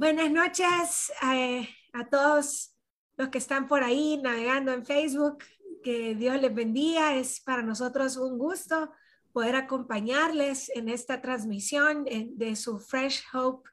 Buenas 0.00 0.30
noches 0.30 1.12
eh, 1.30 1.68
a 1.92 2.08
todos 2.08 2.74
los 3.18 3.28
que 3.28 3.36
están 3.36 3.68
por 3.68 3.82
ahí 3.82 4.16
navegando 4.16 4.72
en 4.72 4.86
Facebook. 4.86 5.44
Que 5.82 6.14
Dios 6.14 6.40
les 6.40 6.54
bendiga. 6.54 7.16
Es 7.16 7.38
para 7.38 7.60
nosotros 7.60 8.16
un 8.16 8.38
gusto 8.38 8.90
poder 9.34 9.56
acompañarles 9.56 10.70
en 10.70 10.88
esta 10.88 11.20
transmisión 11.20 12.06
de 12.06 12.56
su 12.56 12.78
Fresh 12.78 13.24
Hope 13.34 13.68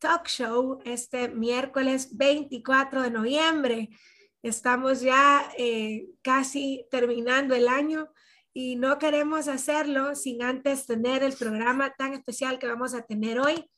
Talk 0.00 0.26
Show 0.26 0.80
este 0.84 1.28
miércoles 1.28 2.16
24 2.16 3.02
de 3.02 3.10
noviembre. 3.12 3.90
Estamos 4.42 5.02
ya 5.02 5.52
eh, 5.56 6.08
casi 6.20 6.84
terminando 6.90 7.54
el 7.54 7.68
año 7.68 8.08
y 8.52 8.74
no 8.74 8.98
queremos 8.98 9.46
hacerlo 9.46 10.16
sin 10.16 10.42
antes 10.42 10.86
tener 10.86 11.22
el 11.22 11.34
programa 11.34 11.94
tan 11.96 12.12
especial 12.12 12.58
que 12.58 12.66
vamos 12.66 12.92
a 12.92 13.02
tener 13.02 13.38
hoy 13.38 13.70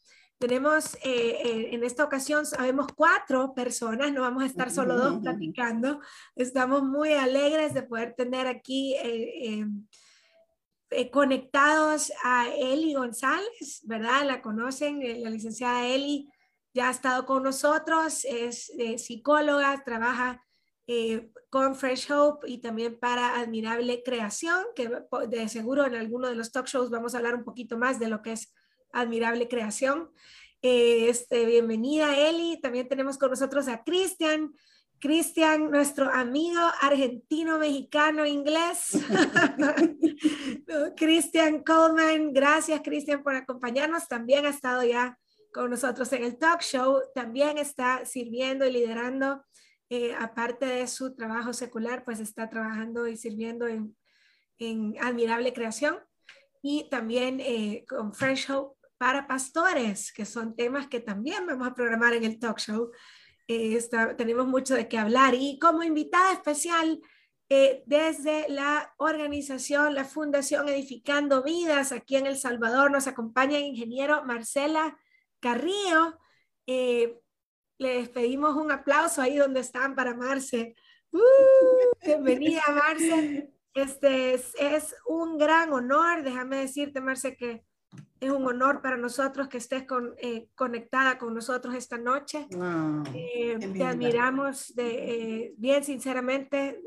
tenemos 0.43 0.97
eh, 1.05 1.39
eh, 1.45 1.69
en 1.71 1.85
esta 1.85 2.03
ocasión, 2.03 2.45
sabemos 2.45 2.89
cuatro 2.97 3.55
personas, 3.55 4.13
no 4.13 4.23
vamos 4.23 4.43
a 4.43 4.47
estar 4.47 4.73
solo 4.73 4.97
dos 4.97 5.21
platicando. 5.21 6.01
Estamos 6.35 6.83
muy 6.83 7.13
alegres 7.13 7.75
de 7.75 7.85
poder 7.85 8.15
tener 8.17 8.49
aquí 8.49 8.97
eh, 9.05 9.65
conectados 11.13 12.13
a 12.25 12.49
Eli 12.49 12.93
González, 12.95 13.83
¿verdad? 13.85 14.27
La 14.27 14.43
conocen, 14.43 15.23
la 15.23 15.31
licenciada 15.31 15.87
Eli 15.87 16.29
ya 16.75 16.89
ha 16.89 16.91
estado 16.91 17.25
con 17.25 17.45
nosotros, 17.45 18.25
es 18.25 18.73
psicóloga, 18.97 19.85
trabaja 19.85 20.45
con 21.51 21.77
Fresh 21.77 22.11
Hope 22.11 22.51
y 22.51 22.59
también 22.59 22.99
para 22.99 23.39
Admirable 23.39 24.03
Creación, 24.05 24.65
que 24.75 24.91
de 25.29 25.49
seguro 25.49 25.87
en 25.87 25.95
alguno 25.95 26.27
de 26.27 26.35
los 26.35 26.51
talk 26.51 26.67
shows 26.67 26.91
vamos 26.91 27.15
a 27.15 27.19
hablar 27.19 27.37
un 27.37 27.45
poquito 27.45 27.79
más 27.79 28.01
de 28.01 28.09
lo 28.09 28.23
que 28.23 28.33
es 28.33 28.53
admirable 28.93 29.49
creación. 29.49 30.11
Eh, 30.61 31.09
este, 31.09 31.47
bienvenida 31.47 32.17
Eli, 32.17 32.61
también 32.61 32.89
tenemos 32.89 33.19
con 33.19 33.31
nosotros 33.31 33.69
a 33.69 33.83
Cristian. 33.83 34.55
Cristian, 35.01 35.73
nuestro 35.73 36.09
amigo 36.13 36.61
argentino, 36.81 37.59
mexicano, 37.59 38.25
inglés. 38.25 38.93
Cristian 40.97 41.65
Coleman, 41.65 42.33
gracias 42.33 42.83
Cristian 42.85 43.25
por 43.25 43.35
acompañarnos. 43.35 44.07
También 44.07 44.47
ha 44.47 44.51
estado 44.51 44.85
ya 44.85 45.19
con 45.53 45.71
nosotros 45.71 46.13
en 46.13 46.23
el 46.23 46.39
talk 46.39 46.63
show. 46.63 47.01
También 47.17 47.59
está 47.59 48.07
sirviendo 48.07 48.65
y 48.65 48.71
liderando, 48.71 49.43
eh, 49.91 50.15
aparte 50.17 50.67
de 50.67 50.87
su 50.87 51.17
trabajo 51.17 51.53
secular, 51.53 52.05
pues 52.05 52.21
está 52.21 52.49
trabajando 52.49 53.09
y 53.09 53.17
sirviendo 53.17 53.67
en, 53.67 53.97
en 54.59 54.95
admirable 55.01 55.53
creación 55.53 55.99
y 56.63 56.89
también 56.89 57.41
eh, 57.41 57.85
con 57.89 58.15
Fresh 58.15 58.51
Hope 58.51 58.79
para 59.03 59.27
pastores, 59.27 60.13
que 60.13 60.25
son 60.25 60.55
temas 60.55 60.87
que 60.87 61.01
también 61.01 61.45
vamos 61.45 61.67
a 61.67 61.75
programar 61.75 62.15
en 62.15 62.23
el 62.23 62.39
talk 62.39 62.61
show. 62.61 62.93
Eh, 63.49 63.77
tenemos 64.17 64.47
mucho 64.47 64.77
de 64.77 64.87
qué 64.87 64.97
hablar 64.97 65.35
y 65.35 65.59
como 65.59 65.83
invitada 65.83 66.33
especial 66.33 67.03
eh, 67.49 67.83
desde 67.87 68.49
la 68.49 68.95
organización, 68.99 69.97
la 69.97 70.05
Fundación 70.05 70.69
Edificando 70.69 71.43
Vidas 71.43 71.91
aquí 71.91 72.15
en 72.15 72.27
El 72.27 72.37
Salvador, 72.37 72.93
nos 72.93 73.09
acompaña 73.09 73.59
el 73.59 73.65
ingeniero 73.65 74.25
Marcela 74.25 74.97
Carrillo. 75.41 76.17
Eh, 76.69 77.19
les 77.79 78.09
pedimos 78.09 78.55
un 78.55 78.71
aplauso 78.71 79.21
ahí 79.21 79.37
donde 79.37 79.59
están 79.59 79.97
para 79.97 80.15
Marce. 80.15 80.77
Uh, 81.11 82.07
bienvenida, 82.07 82.63
Marce. 82.73 83.51
Este 83.75 84.35
es, 84.35 84.55
es, 84.61 84.95
un 85.07 85.39
gran 85.39 85.73
honor, 85.73 86.23
déjame 86.23 86.59
decirte, 86.59 87.01
Marce, 87.01 87.37
que 87.39 87.65
es 88.23 88.31
un 88.31 88.47
honor 88.47 88.81
para 88.81 88.97
nosotros 88.97 89.49
que 89.49 89.59
estés 89.59 89.85
con, 89.85 90.15
eh, 90.19 90.47
conectada 90.55 91.19
con 91.19 91.35
nosotros 91.35 91.75
esta 91.75 91.99
noche. 91.99 92.47
Eh, 93.15 93.59
te 93.75 93.85
admiramos 93.85 94.73
de, 94.77 94.91
eh, 94.91 95.55
bien 95.57 95.83
sinceramente. 95.83 96.81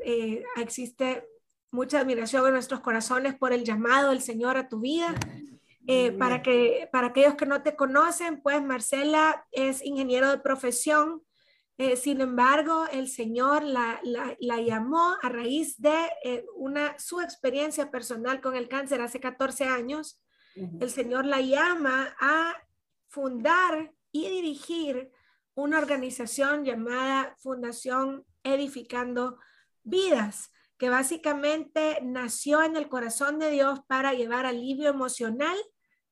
existe 0.56 1.28
mucha 1.70 2.00
admiración 2.00 2.46
en 2.46 2.54
nuestros 2.54 2.80
corazones 2.80 3.34
por 3.34 3.52
el 3.52 3.64
llamado 3.64 4.10
del 4.10 4.22
Señor 4.22 4.56
a 4.56 4.68
tu 4.68 4.80
vida. 4.80 5.14
para, 6.18 6.42
que, 6.42 6.88
para 6.90 7.08
aquellos 7.08 7.34
que 7.34 7.46
no 7.46 7.62
te 7.62 7.76
conocen, 7.76 8.40
pues 8.40 8.60
Marcela 8.62 9.46
es 9.52 9.84
ingeniero 9.84 10.30
de 10.30 10.38
profesión. 10.38 11.22
sin 11.96 12.22
embargo, 12.22 12.86
el 12.90 13.08
Señor 13.08 13.62
la, 13.62 14.00
la, 14.02 14.34
la 14.40 14.60
llamó 14.62 15.16
a 15.22 15.28
raíz 15.28 15.78
de 15.78 15.98
una, 16.56 16.98
su 16.98 17.20
experiencia 17.20 17.90
personal 17.90 18.40
con 18.40 18.56
el 18.56 18.68
cáncer 18.68 19.02
hace 19.02 19.20
14 19.20 19.64
años 19.64 20.18
el 20.56 20.90
Señor 20.90 21.26
la 21.26 21.40
llama 21.40 22.16
a 22.18 22.54
fundar 23.08 23.92
y 24.10 24.28
dirigir 24.28 25.12
una 25.54 25.78
organización 25.78 26.64
llamada 26.64 27.34
Fundación 27.38 28.24
Edificando 28.42 29.38
Vidas, 29.82 30.50
que 30.78 30.88
básicamente 30.88 32.00
nació 32.02 32.62
en 32.62 32.76
el 32.76 32.88
corazón 32.88 33.38
de 33.38 33.50
Dios 33.50 33.80
para 33.86 34.12
llevar 34.12 34.46
alivio 34.46 34.90
emocional 34.90 35.56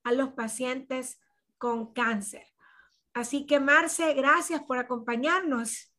a 0.02 0.12
los 0.12 0.30
pacientes 0.30 1.18
con 1.58 1.92
cáncer. 1.92 2.46
Así 3.12 3.46
que, 3.46 3.60
Marce, 3.60 4.12
gracias 4.14 4.62
por 4.62 4.78
acompañarnos. 4.78 5.92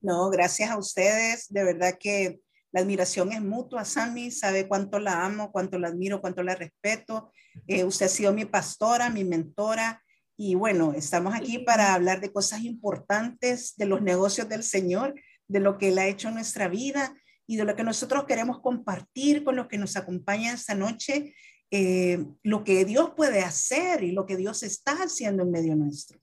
No, 0.00 0.30
gracias 0.30 0.70
a 0.70 0.78
ustedes. 0.78 1.48
De 1.48 1.64
verdad 1.64 1.96
que 1.98 2.40
la 2.74 2.80
admiración 2.80 3.30
es 3.30 3.40
mutua. 3.40 3.84
Sammy 3.84 4.32
sabe 4.32 4.66
cuánto 4.66 4.98
la 4.98 5.24
amo, 5.24 5.52
cuánto 5.52 5.78
la 5.78 5.86
admiro, 5.86 6.20
cuánto 6.20 6.42
la 6.42 6.56
respeto. 6.56 7.30
Eh, 7.68 7.84
usted 7.84 8.06
ha 8.06 8.08
sido 8.08 8.32
mi 8.32 8.46
pastora, 8.46 9.10
mi 9.10 9.22
mentora. 9.22 10.02
Y 10.36 10.56
bueno, 10.56 10.92
estamos 10.92 11.36
aquí 11.36 11.60
para 11.60 11.94
hablar 11.94 12.20
de 12.20 12.32
cosas 12.32 12.62
importantes, 12.62 13.76
de 13.76 13.86
los 13.86 14.02
negocios 14.02 14.48
del 14.48 14.64
Señor, 14.64 15.14
de 15.46 15.60
lo 15.60 15.78
que 15.78 15.90
Él 15.90 15.98
ha 16.00 16.08
hecho 16.08 16.26
en 16.26 16.34
nuestra 16.34 16.66
vida 16.66 17.14
y 17.46 17.54
de 17.54 17.64
lo 17.64 17.76
que 17.76 17.84
nosotros 17.84 18.24
queremos 18.24 18.60
compartir 18.60 19.44
con 19.44 19.54
los 19.54 19.68
que 19.68 19.78
nos 19.78 19.96
acompañan 19.96 20.56
esta 20.56 20.74
noche, 20.74 21.32
eh, 21.70 22.26
lo 22.42 22.64
que 22.64 22.84
Dios 22.84 23.12
puede 23.16 23.42
hacer 23.42 24.02
y 24.02 24.10
lo 24.10 24.26
que 24.26 24.36
Dios 24.36 24.64
está 24.64 24.94
haciendo 24.94 25.44
en 25.44 25.52
medio 25.52 25.76
nuestro. 25.76 26.18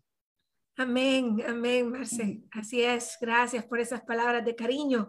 Amén, 0.75 1.41
amén, 1.47 1.89
Marce. 1.89 2.41
Así 2.51 2.81
es. 2.81 3.16
Gracias 3.22 3.63
por 3.63 3.79
esas 3.79 4.01
palabras 4.01 4.44
de 4.44 4.53
cariño. 4.53 5.07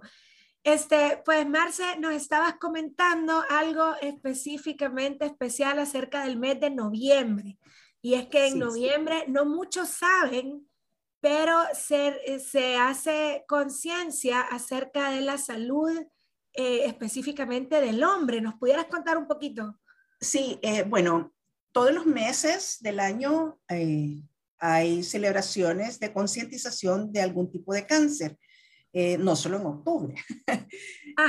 Este, 0.65 1.21
pues 1.25 1.49
Marce, 1.49 1.99
nos 1.99 2.13
estabas 2.13 2.55
comentando 2.55 3.43
algo 3.51 3.97
específicamente 4.01 5.27
especial 5.27 5.81
acerca 5.81 6.25
del 6.25 6.39
mes 6.39 6.61
de 6.61 6.71
noviembre. 6.71 7.59
Y 8.01 8.15
es 8.15 8.27
que 8.29 8.49
en 8.49 8.59
noviembre 8.59 9.25
no 9.29 9.45
muchos 9.45 9.89
saben, 9.89 10.69
pero 11.21 11.57
se, 11.73 12.17
eh, 12.27 12.39
se 12.39 12.77
hace 12.77 13.45
conciencia 13.49 14.41
acerca 14.41 15.11
de 15.11 15.21
la 15.21 15.39
salud 15.39 15.91
eh, 16.53 16.85
específicamente 16.87 17.81
del 17.81 18.03
hombre. 18.05 18.41
¿Nos 18.41 18.55
pudieras 18.55 18.87
contar 18.87 19.17
un 19.17 19.27
poquito? 19.27 19.79
Sí, 20.21 20.59
eh, 20.63 20.85
bueno, 20.85 21.33
todos 21.73 21.93
los 21.93 22.07
meses 22.07 22.79
del 22.81 23.01
año 23.01 23.59
hay 24.59 25.03
celebraciones 25.03 25.99
de 25.99 26.13
concientización 26.13 27.13
de 27.13 27.23
algún 27.23 27.51
tipo 27.51 27.73
de 27.73 27.87
cáncer. 27.87 28.39
Eh, 28.93 29.17
no 29.17 29.37
solo 29.37 29.59
en 29.59 29.67
octubre. 29.67 30.15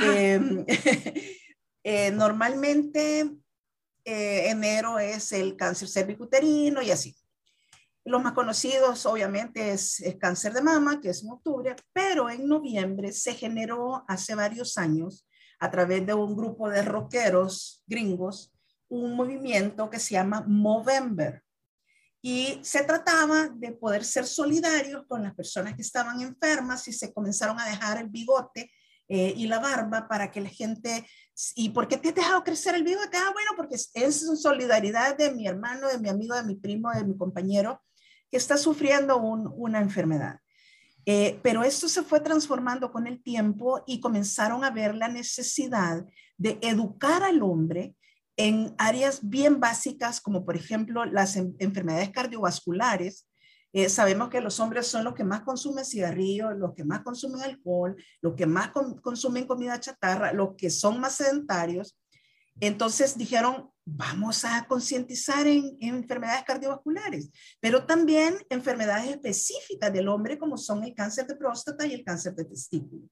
Em, 0.02 0.64
eh, 1.84 2.10
normalmente 2.10 3.30
eh, 4.04 4.50
enero 4.50 4.98
es 4.98 5.32
el 5.32 5.56
cáncer 5.56 5.88
cervicuterino 5.88 6.80
y 6.82 6.90
así. 6.90 7.14
Los 8.06 8.22
más 8.22 8.32
conocidos, 8.32 9.06
obviamente, 9.06 9.72
es 9.72 10.00
el 10.00 10.18
cáncer 10.18 10.52
de 10.52 10.62
mama, 10.62 11.00
que 11.00 11.10
es 11.10 11.22
en 11.22 11.30
octubre, 11.30 11.76
pero 11.92 12.28
en 12.28 12.46
noviembre 12.46 13.12
se 13.12 13.34
generó 13.34 14.04
hace 14.08 14.34
varios 14.34 14.76
años, 14.76 15.26
a 15.58 15.70
través 15.70 16.06
de 16.06 16.12
un 16.12 16.36
grupo 16.36 16.68
de 16.68 16.82
rockeros 16.82 17.82
gringos, 17.86 18.52
un 18.88 19.16
movimiento 19.16 19.88
que 19.88 19.98
se 19.98 20.14
llama 20.14 20.44
Movember. 20.46 21.43
Y 22.26 22.58
se 22.62 22.82
trataba 22.84 23.50
de 23.50 23.72
poder 23.72 24.02
ser 24.02 24.24
solidarios 24.24 25.04
con 25.06 25.22
las 25.22 25.34
personas 25.34 25.74
que 25.74 25.82
estaban 25.82 26.22
enfermas 26.22 26.88
y 26.88 26.92
se 26.94 27.12
comenzaron 27.12 27.60
a 27.60 27.66
dejar 27.66 28.00
el 28.00 28.08
bigote 28.08 28.70
eh, 29.06 29.34
y 29.36 29.46
la 29.46 29.58
barba 29.58 30.08
para 30.08 30.30
que 30.30 30.40
la 30.40 30.48
gente... 30.48 31.06
¿Y 31.54 31.68
por 31.68 31.86
qué 31.86 31.98
te 31.98 32.08
has 32.08 32.14
dejado 32.14 32.42
crecer 32.42 32.76
el 32.76 32.82
bigote? 32.82 33.18
Ah, 33.18 33.30
bueno, 33.34 33.50
porque 33.58 33.74
es 33.74 34.40
solidaridad 34.40 35.18
de 35.18 35.34
mi 35.34 35.46
hermano, 35.46 35.86
de 35.88 35.98
mi 35.98 36.08
amigo, 36.08 36.34
de 36.34 36.44
mi 36.44 36.56
primo, 36.56 36.90
de 36.92 37.04
mi 37.04 37.14
compañero 37.14 37.82
que 38.30 38.38
está 38.38 38.56
sufriendo 38.56 39.18
una 39.18 39.80
enfermedad. 39.80 40.38
Eh, 41.04 41.38
pero 41.42 41.62
esto 41.62 41.90
se 41.90 42.04
fue 42.04 42.20
transformando 42.20 42.90
con 42.90 43.06
el 43.06 43.22
tiempo 43.22 43.84
y 43.86 44.00
comenzaron 44.00 44.64
a 44.64 44.70
ver 44.70 44.94
la 44.94 45.08
necesidad 45.08 46.06
de 46.38 46.58
educar 46.62 47.22
al 47.22 47.42
hombre 47.42 47.96
en 48.36 48.74
áreas 48.78 49.20
bien 49.22 49.60
básicas, 49.60 50.20
como 50.20 50.44
por 50.44 50.56
ejemplo 50.56 51.04
las 51.04 51.36
enfermedades 51.36 52.10
cardiovasculares. 52.10 53.28
Eh, 53.72 53.88
sabemos 53.88 54.28
que 54.28 54.40
los 54.40 54.60
hombres 54.60 54.86
son 54.86 55.04
los 55.04 55.14
que 55.14 55.24
más 55.24 55.42
consumen 55.42 55.84
cigarrillos, 55.84 56.56
los 56.56 56.74
que 56.74 56.84
más 56.84 57.00
consumen 57.02 57.42
alcohol, 57.42 57.96
los 58.20 58.34
que 58.34 58.46
más 58.46 58.70
consumen 59.02 59.46
comida 59.46 59.80
chatarra, 59.80 60.32
los 60.32 60.54
que 60.56 60.70
son 60.70 61.00
más 61.00 61.16
sedentarios. 61.16 61.98
Entonces 62.60 63.18
dijeron, 63.18 63.70
vamos 63.84 64.44
a 64.44 64.64
concientizar 64.66 65.46
en, 65.46 65.76
enfermedades 65.80 66.44
cardiovasculares, 66.44 67.30
pero 67.60 67.84
también 67.84 68.36
enfermedades 68.48 69.10
específicas 69.10 69.92
del 69.92 70.08
hombre 70.08 70.38
como 70.38 70.56
son 70.56 70.84
el 70.84 70.94
cáncer 70.94 71.26
de 71.26 71.36
próstata 71.36 71.86
y 71.86 71.94
el 71.94 72.04
cáncer 72.04 72.34
de 72.34 72.44
testículo. 72.44 73.08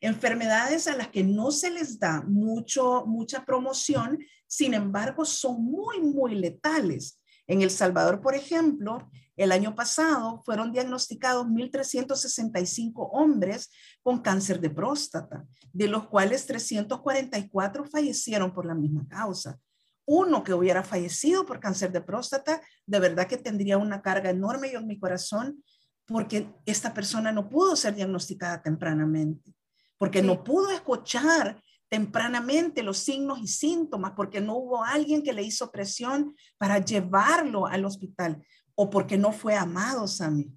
Enfermedades 0.00 0.86
a 0.86 0.96
las 0.96 1.08
que 1.08 1.24
no 1.24 1.50
se 1.50 1.70
les 1.70 1.98
da 1.98 2.22
mucho, 2.22 3.04
mucha 3.06 3.44
promoción, 3.44 4.18
sin 4.54 4.72
embargo, 4.72 5.24
son 5.24 5.64
muy, 5.64 6.00
muy 6.00 6.36
letales. 6.36 7.20
En 7.48 7.62
El 7.62 7.70
Salvador, 7.70 8.20
por 8.20 8.36
ejemplo, 8.36 9.10
el 9.36 9.50
año 9.50 9.74
pasado 9.74 10.40
fueron 10.44 10.70
diagnosticados 10.70 11.44
1.365 11.46 12.92
hombres 13.12 13.68
con 14.00 14.20
cáncer 14.20 14.60
de 14.60 14.70
próstata, 14.70 15.44
de 15.72 15.88
los 15.88 16.06
cuales 16.06 16.46
344 16.46 17.84
fallecieron 17.86 18.54
por 18.54 18.64
la 18.64 18.76
misma 18.76 19.08
causa. 19.08 19.58
Uno 20.06 20.44
que 20.44 20.54
hubiera 20.54 20.84
fallecido 20.84 21.44
por 21.44 21.58
cáncer 21.58 21.90
de 21.90 22.02
próstata, 22.02 22.62
de 22.86 23.00
verdad 23.00 23.26
que 23.26 23.38
tendría 23.38 23.76
una 23.76 24.02
carga 24.02 24.30
enorme 24.30 24.70
en 24.70 24.86
mi 24.86 25.00
corazón 25.00 25.64
porque 26.06 26.54
esta 26.64 26.94
persona 26.94 27.32
no 27.32 27.48
pudo 27.48 27.74
ser 27.74 27.96
diagnosticada 27.96 28.62
tempranamente, 28.62 29.52
porque 29.98 30.22
no 30.22 30.44
pudo 30.44 30.70
escuchar 30.70 31.60
tempranamente 31.88 32.82
los 32.82 32.98
signos 32.98 33.38
y 33.40 33.46
síntomas, 33.46 34.12
porque 34.16 34.40
no 34.40 34.56
hubo 34.56 34.84
alguien 34.84 35.22
que 35.22 35.32
le 35.32 35.42
hizo 35.42 35.70
presión 35.70 36.34
para 36.58 36.78
llevarlo 36.78 37.66
al 37.66 37.84
hospital 37.84 38.44
o 38.74 38.90
porque 38.90 39.16
no 39.16 39.32
fue 39.32 39.54
amado, 39.54 40.06
Sammy. 40.06 40.50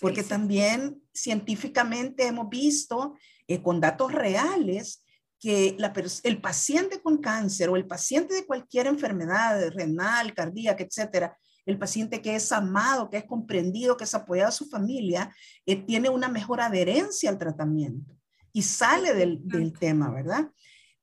Porque 0.00 0.22
también 0.22 1.02
científicamente 1.12 2.26
hemos 2.26 2.48
visto 2.48 3.16
eh, 3.46 3.60
con 3.60 3.80
datos 3.80 4.12
reales 4.12 5.04
que 5.38 5.76
el 6.22 6.40
paciente 6.40 7.00
con 7.00 7.18
cáncer 7.18 7.70
o 7.70 7.76
el 7.76 7.86
paciente 7.86 8.34
de 8.34 8.46
cualquier 8.46 8.86
enfermedad 8.86 9.70
renal, 9.70 10.34
cardíaca, 10.34 10.84
etcétera, 10.84 11.36
el 11.66 11.78
paciente 11.78 12.20
que 12.20 12.36
es 12.36 12.52
amado, 12.52 13.10
que 13.10 13.18
es 13.18 13.24
comprendido, 13.24 13.96
que 13.96 14.04
es 14.04 14.14
apoyado 14.14 14.48
a 14.48 14.52
su 14.52 14.68
familia, 14.68 15.34
eh, 15.66 15.76
tiene 15.76 16.10
una 16.10 16.28
mejor 16.28 16.60
adherencia 16.60 17.30
al 17.30 17.38
tratamiento 17.38 18.19
y 18.52 18.62
sale 18.62 19.14
del, 19.14 19.72
tema, 19.78 20.10
¿verdad? 20.10 20.50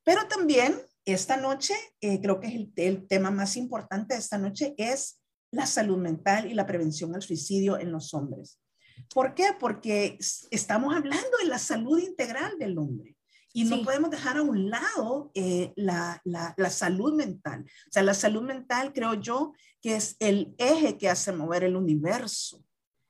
Pero 0.03 0.27
también 0.27 0.75
esta 1.05 1.37
noche, 1.37 1.73
eh, 2.01 2.19
creo 2.21 2.39
que 2.39 2.47
es 2.47 2.53
el, 2.55 2.73
el, 2.75 3.07
tema 3.07 3.31
más 3.31 3.55
importante 3.57 4.13
de 4.13 4.19
esta 4.19 4.37
noche, 4.37 4.73
es 4.77 5.19
la 5.51 5.65
salud 5.65 5.97
mental 5.97 6.49
y 6.49 6.53
la 6.53 6.65
prevención 6.65 7.15
al 7.15 7.21
suicidio 7.21 7.77
en 7.77 7.91
los 7.91 8.13
hombres. 8.13 8.59
¿Por 9.13 9.33
qué? 9.33 9.55
Porque 9.59 10.17
estamos 10.51 10.95
hablando 10.95 11.37
de 11.41 11.47
la 11.47 11.59
salud 11.59 11.99
integral 11.99 12.57
del 12.57 12.77
hombre. 12.77 13.15
Y 13.53 13.63
no 13.63 13.81
podemos 13.81 14.11
dejar 14.11 14.37
a 14.37 14.43
un 14.43 14.69
lado 14.69 15.31
eh, 15.33 15.73
la, 15.75 16.21
la, 16.25 16.53
la, 16.57 16.69
salud 16.69 17.15
mental. 17.15 17.61
O 17.61 17.91
sea, 17.91 18.03
la 18.03 18.13
salud 18.13 18.43
mental 18.43 18.93
creo 18.93 19.15
yo 19.15 19.53
que 19.81 19.95
es 19.95 20.15
el 20.19 20.53
eje 20.59 20.97
que 20.97 21.09
hace 21.09 21.31
mover 21.31 21.63
el 21.63 21.75
universo, 21.75 22.63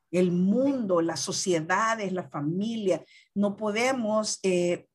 el 0.10 0.32
mundo, 0.32 1.02
las 1.02 1.20
sociedades, 1.20 2.14
la 2.14 2.30
familia. 2.30 3.04
No 3.38 3.56
podemos 3.56 4.40
eh, 4.42 4.88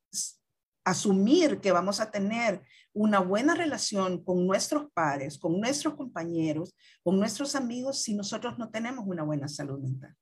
asumir 0.84 1.60
que 1.60 1.70
vamos 1.70 2.00
a 2.00 2.10
tener 2.10 2.62
una 2.92 3.20
buena 3.20 3.54
relación 3.54 4.22
con 4.24 4.46
nuestros 4.46 4.90
pares, 4.92 5.38
con 5.38 5.60
nuestros 5.60 5.94
compañeros, 5.94 6.74
con 7.02 7.18
nuestros 7.18 7.54
amigos 7.54 8.02
si 8.02 8.14
nosotros 8.14 8.58
no 8.58 8.70
tenemos 8.70 9.04
una 9.06 9.22
buena 9.22 9.48
salud 9.48 9.78
mental. 9.78 10.14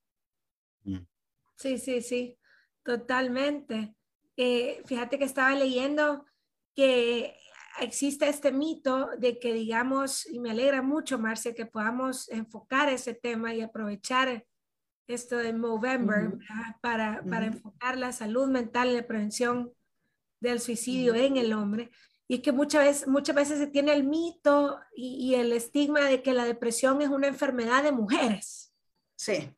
Mm. 0.84 0.98
Sí, 1.56 1.78
sí, 1.78 2.02
sí, 2.02 2.38
totalmente. 2.84 3.94
Eh, 4.36 4.82
fíjate 4.86 5.18
que 5.18 5.24
estaba 5.24 5.54
leyendo 5.54 6.24
que 6.74 7.36
existe 7.80 8.28
este 8.28 8.52
mito 8.52 9.08
de 9.18 9.38
que, 9.38 9.52
digamos, 9.52 10.26
y 10.26 10.40
me 10.40 10.50
alegra 10.50 10.82
mucho, 10.82 11.18
Marcia, 11.18 11.54
que 11.54 11.66
podamos 11.66 12.28
enfocar 12.28 12.88
ese 12.88 13.14
tema 13.14 13.54
y 13.54 13.62
aprovechar 13.62 14.46
esto 15.10 15.36
de 15.36 15.52
Movember 15.52 16.38
para, 16.80 17.22
para 17.22 17.46
enfocar 17.46 17.98
la 17.98 18.12
salud 18.12 18.48
mental 18.48 18.90
y 18.90 18.96
la 18.96 19.06
prevención 19.06 19.72
del 20.40 20.60
suicidio 20.60 21.14
en 21.14 21.36
el 21.36 21.52
hombre. 21.52 21.90
Y 22.30 22.36
es 22.36 22.42
que 22.42 22.52
muchas 22.52 22.84
veces, 22.84 23.08
muchas 23.08 23.34
veces 23.34 23.58
se 23.58 23.66
tiene 23.66 23.92
el 23.92 24.04
mito 24.04 24.78
y, 24.94 25.34
el 25.34 25.52
estigma 25.52 26.04
de 26.04 26.22
que 26.22 26.32
la 26.32 26.44
depresión 26.44 27.02
es 27.02 27.08
una 27.08 27.26
enfermedad 27.26 27.82
de 27.82 27.90
mujeres. 27.90 28.72
Sí. 29.16 29.50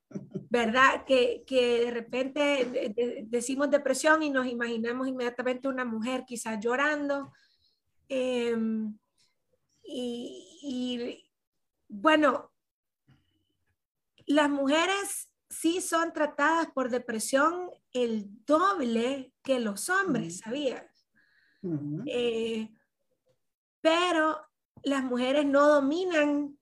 ¿Verdad? 0.48 1.04
Que, 1.04 1.44
que 1.46 1.84
de 1.84 1.90
repente 1.90 2.94
decimos 3.26 3.70
depresión 3.70 4.22
y 4.22 4.30
nos 4.30 4.46
imaginamos 4.46 5.06
inmediatamente 5.06 5.68
una 5.68 5.84
mujer 5.84 6.24
quizás 6.26 6.58
llorando. 6.60 7.32
Em, 8.08 8.98
y, 9.82 10.58
y 10.62 11.30
bueno, 11.88 12.52
las 14.24 14.48
mujeres 14.48 15.31
sí 15.52 15.80
son 15.80 16.12
tratadas 16.12 16.68
por 16.74 16.88
depresión 16.88 17.70
el 17.92 18.26
doble 18.46 19.32
que 19.42 19.60
los 19.60 19.88
hombres, 19.90 20.38
¿sabías? 20.38 21.06
Eh, 22.06 22.70
pero 23.80 24.40
las 24.82 25.04
mujeres 25.04 25.44
no 25.44 25.68
dominan 25.68 26.58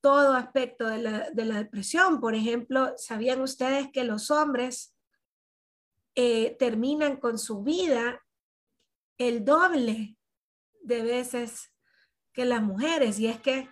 todo 0.00 0.34
aspecto 0.34 0.86
de 0.86 0.98
la, 0.98 1.30
depresión. 1.32 2.20
Por 2.20 2.34
ejemplo, 2.34 2.92
¿sabían 2.96 3.40
ustedes 3.40 3.90
que 3.90 4.04
los 4.04 4.30
hombres 4.30 4.94
eh, 6.14 6.56
terminan 6.58 7.16
con 7.16 7.38
su 7.38 7.62
vida 7.62 8.22
el 9.18 9.44
doble 9.44 10.16
de 10.82 11.02
veces 11.02 11.72
que 12.32 12.44
las 12.44 12.62
mujeres? 12.62 13.18
Y 13.18 13.26
es 13.28 13.40
que 13.40 13.68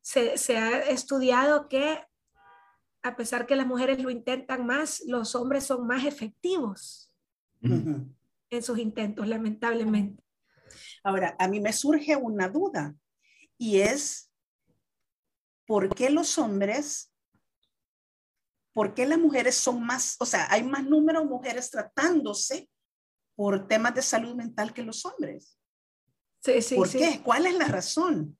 se, 0.00 0.38
se 0.38 0.56
ha 0.56 0.80
estudiado 0.80 1.68
que 1.68 2.09
a 3.02 3.16
pesar 3.16 3.46
que 3.46 3.56
las 3.56 3.66
mujeres 3.66 4.02
lo 4.02 4.10
intentan 4.10 4.66
más, 4.66 5.02
los 5.06 5.34
hombres 5.34 5.64
son 5.64 5.86
más 5.86 6.04
efectivos 6.04 7.12
en 7.62 8.62
sus 8.62 8.78
intentos, 8.78 9.26
lamentablemente. 9.26 10.22
Ahora, 11.02 11.36
a 11.38 11.48
mí 11.48 11.60
me 11.60 11.72
surge 11.72 12.16
una 12.16 12.48
duda 12.48 12.94
y 13.58 13.80
es, 13.80 14.30
¿por 15.66 15.94
qué 15.94 16.10
los 16.10 16.38
hombres, 16.38 17.12
por 18.72 18.94
qué 18.94 19.06
las 19.06 19.18
mujeres 19.18 19.54
son 19.56 19.84
más, 19.84 20.16
o 20.20 20.26
sea, 20.26 20.46
hay 20.50 20.62
más 20.62 20.84
número 20.84 21.20
de 21.20 21.26
mujeres 21.26 21.70
tratándose 21.70 22.68
por 23.34 23.66
temas 23.66 23.94
de 23.94 24.02
salud 24.02 24.34
mental 24.34 24.72
que 24.72 24.82
los 24.82 25.04
hombres? 25.06 25.58
Sí, 26.42 26.62
sí, 26.62 26.74
¿Por 26.74 26.90
qué? 26.90 27.20
¿Cuál 27.22 27.46
es 27.46 27.54
la 27.54 27.66
razón? 27.66 28.38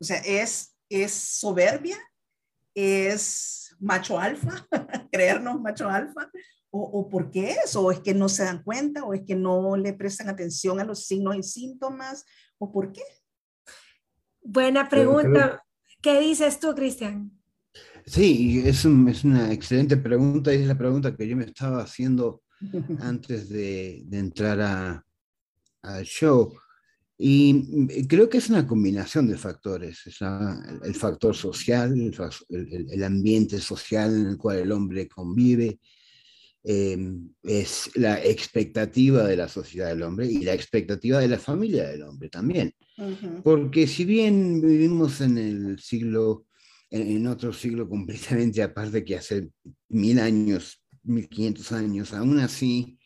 O 0.00 0.04
sea, 0.04 0.18
¿es, 0.18 0.76
es 0.88 1.12
soberbia? 1.12 1.98
¿Es 2.74 3.57
macho 3.80 4.18
alfa? 4.18 4.66
¿Creernos 5.12 5.60
macho 5.60 5.88
alfa? 5.88 6.30
¿O, 6.70 7.08
por 7.08 7.30
qué 7.30 7.52
es? 7.52 7.74
¿O 7.76 7.90
es 7.90 8.00
que 8.00 8.12
no 8.12 8.28
se 8.28 8.44
dan 8.44 8.62
cuenta? 8.62 9.04
¿O 9.04 9.14
es 9.14 9.22
que 9.22 9.34
no 9.34 9.76
le 9.76 9.94
prestan 9.94 10.28
atención 10.28 10.78
a 10.80 10.84
los 10.84 11.06
signos 11.06 11.36
y 11.36 11.42
síntomas? 11.42 12.26
¿O 12.58 12.70
por 12.70 12.92
qué? 12.92 13.02
Buena 14.42 14.88
pregunta. 14.88 15.64
¿Qué 16.02 16.20
dices 16.20 16.60
tú, 16.60 16.74
Cristian? 16.74 17.32
Sí, 18.04 18.62
es, 18.64 18.84
es, 18.84 19.24
una 19.24 19.52
excelente 19.52 19.96
pregunta 19.96 20.52
y 20.54 20.62
es 20.62 20.68
la 20.68 20.76
pregunta 20.76 21.16
que 21.16 21.26
yo 21.26 21.36
me 21.36 21.44
estaba 21.44 21.82
haciendo 21.82 22.42
antes 23.00 23.48
de, 23.48 24.02
de 24.04 24.18
entrar 24.18 25.04
al 25.82 26.04
show. 26.04 26.52
Y 27.20 28.06
creo 28.06 28.28
que 28.28 28.38
es 28.38 28.48
una 28.48 28.66
combinación 28.66 29.26
de 29.26 29.36
factores. 29.36 30.06
Es 30.06 30.18
el 30.22 30.94
factor 30.94 31.34
social, 31.34 31.92
el, 31.92 32.86
el, 32.90 33.04
ambiente 33.04 33.58
social 33.58 34.14
en 34.14 34.26
el 34.28 34.36
cual 34.36 34.58
el 34.58 34.70
hombre 34.70 35.08
convive, 35.08 35.80
Em, 36.70 37.30
es 37.42 37.90
la 37.94 38.22
expectativa 38.22 39.24
de 39.24 39.36
la 39.36 39.48
sociedad 39.48 39.88
del 39.88 40.02
hombre 40.02 40.26
y 40.26 40.40
la 40.40 40.52
expectativa 40.52 41.18
de 41.18 41.28
la 41.28 41.38
familia 41.38 41.88
del 41.88 42.02
hombre 42.02 42.28
también. 42.28 42.74
Porque 43.42 43.86
si 43.86 44.04
bien 44.04 44.60
vivimos 44.60 45.22
en 45.22 45.38
el 45.38 45.78
siglo, 45.78 46.46
en, 46.90 47.26
otro 47.26 47.54
siglo 47.54 47.88
completamente 47.88 48.62
aparte 48.62 49.02
que 49.02 49.16
hace 49.16 49.48
mil 49.88 50.18
años, 50.18 50.84
mil 51.04 51.28
quinientos 51.28 51.72
años, 51.72 52.12
aún 52.12 52.38
así 52.40 52.98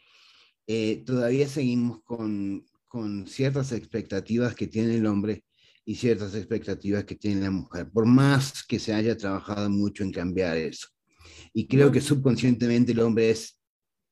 eh, 0.66 1.04
todavía 1.06 1.46
seguimos 1.46 2.02
con, 2.02 2.66
con 2.92 3.26
ciertas 3.26 3.72
expectativas 3.72 4.54
que 4.54 4.66
tiene 4.66 4.96
el 4.96 5.06
hombre 5.06 5.44
y 5.82 5.94
ciertas 5.94 6.34
expectativas 6.34 7.04
que 7.04 7.14
tiene 7.14 7.40
la 7.40 7.50
mujer, 7.50 7.88
por 7.90 8.04
más 8.04 8.62
que 8.64 8.78
se 8.78 8.92
haya 8.92 9.16
trabajado 9.16 9.70
mucho 9.70 10.04
en 10.04 10.12
cambiar 10.12 10.58
eso. 10.58 10.88
Y 11.54 11.66
creo 11.66 11.90
que 11.90 12.02
subconscientemente 12.02 12.92
el 12.92 13.00
hombre 13.00 13.30
es 13.30 13.58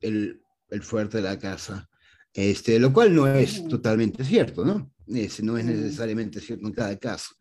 el, 0.00 0.40
el 0.70 0.82
fuerte 0.82 1.18
de 1.18 1.24
la 1.24 1.38
casa, 1.38 1.90
este, 2.32 2.80
lo 2.80 2.90
cual 2.90 3.14
no 3.14 3.26
es 3.26 3.68
totalmente 3.68 4.24
cierto, 4.24 4.64
¿no? 4.64 4.94
Ese 5.08 5.42
no 5.42 5.58
es 5.58 5.66
necesariamente 5.66 6.40
cierto 6.40 6.66
en 6.66 6.72
cada 6.72 6.98
caso. 6.98 7.34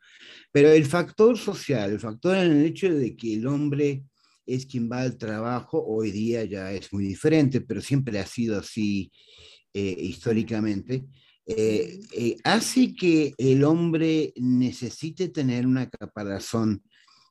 Pero 0.51 0.69
el 0.69 0.85
factor 0.87 1.37
social, 1.37 1.93
el 1.93 2.01
factor 2.01 2.35
en 2.35 2.51
el 2.51 2.65
hecho 2.65 2.93
de 2.93 3.15
que 3.15 3.35
el 3.35 3.47
hombre 3.47 4.03
es 4.45 4.65
quien 4.65 4.91
va 4.91 5.03
al 5.03 5.17
trabajo, 5.17 5.81
hoy 5.87 6.11
día 6.11 6.43
ya 6.43 6.73
es 6.73 6.91
muy 6.91 7.05
diferente, 7.05 7.61
pero 7.61 7.79
siempre 7.79 8.19
ha 8.19 8.25
sido 8.25 8.59
así 8.59 9.09
eh, 9.73 9.95
históricamente, 9.99 11.05
eh, 11.51 11.99
eh, 12.11 12.37
hace 12.43 12.93
que 12.93 13.33
el 13.39 13.63
hombre 13.63 14.33
necesite 14.35 15.29
tener 15.29 15.65
una 15.65 15.89
caparazón 15.89 16.83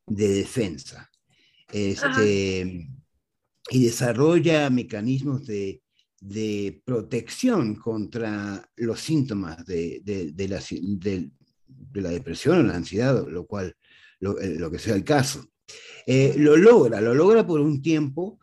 de 0.09 0.29
defensa. 0.29 1.09
Este, 1.71 2.89
y 3.71 3.85
desarrolla 3.85 4.71
mecanismos 4.71 5.47
de, 5.47 5.83
de, 6.21 6.83
protección 6.85 7.77
contra 7.77 8.69
los 8.77 8.99
síntomas 8.99 9.65
de, 9.65 10.01
de, 10.03 10.49
la, 10.49 10.61
de, 10.69 11.31
la, 11.93 12.11
depresión 12.11 12.59
o 12.59 12.63
la 12.65 12.75
ansiedad, 12.75 13.25
lo 13.29 13.47
cual, 13.47 13.77
lo, 14.19 14.35
lo 14.41 14.69
que 14.69 14.81
sea 14.81 14.97
el 14.97 15.05
caso. 15.05 15.49
lo 16.09 16.57
logra, 16.57 17.01
lo 17.01 17.15
logra 17.15 17.47
por 17.47 17.61
un 17.61 17.83
tiempo, 17.83 18.41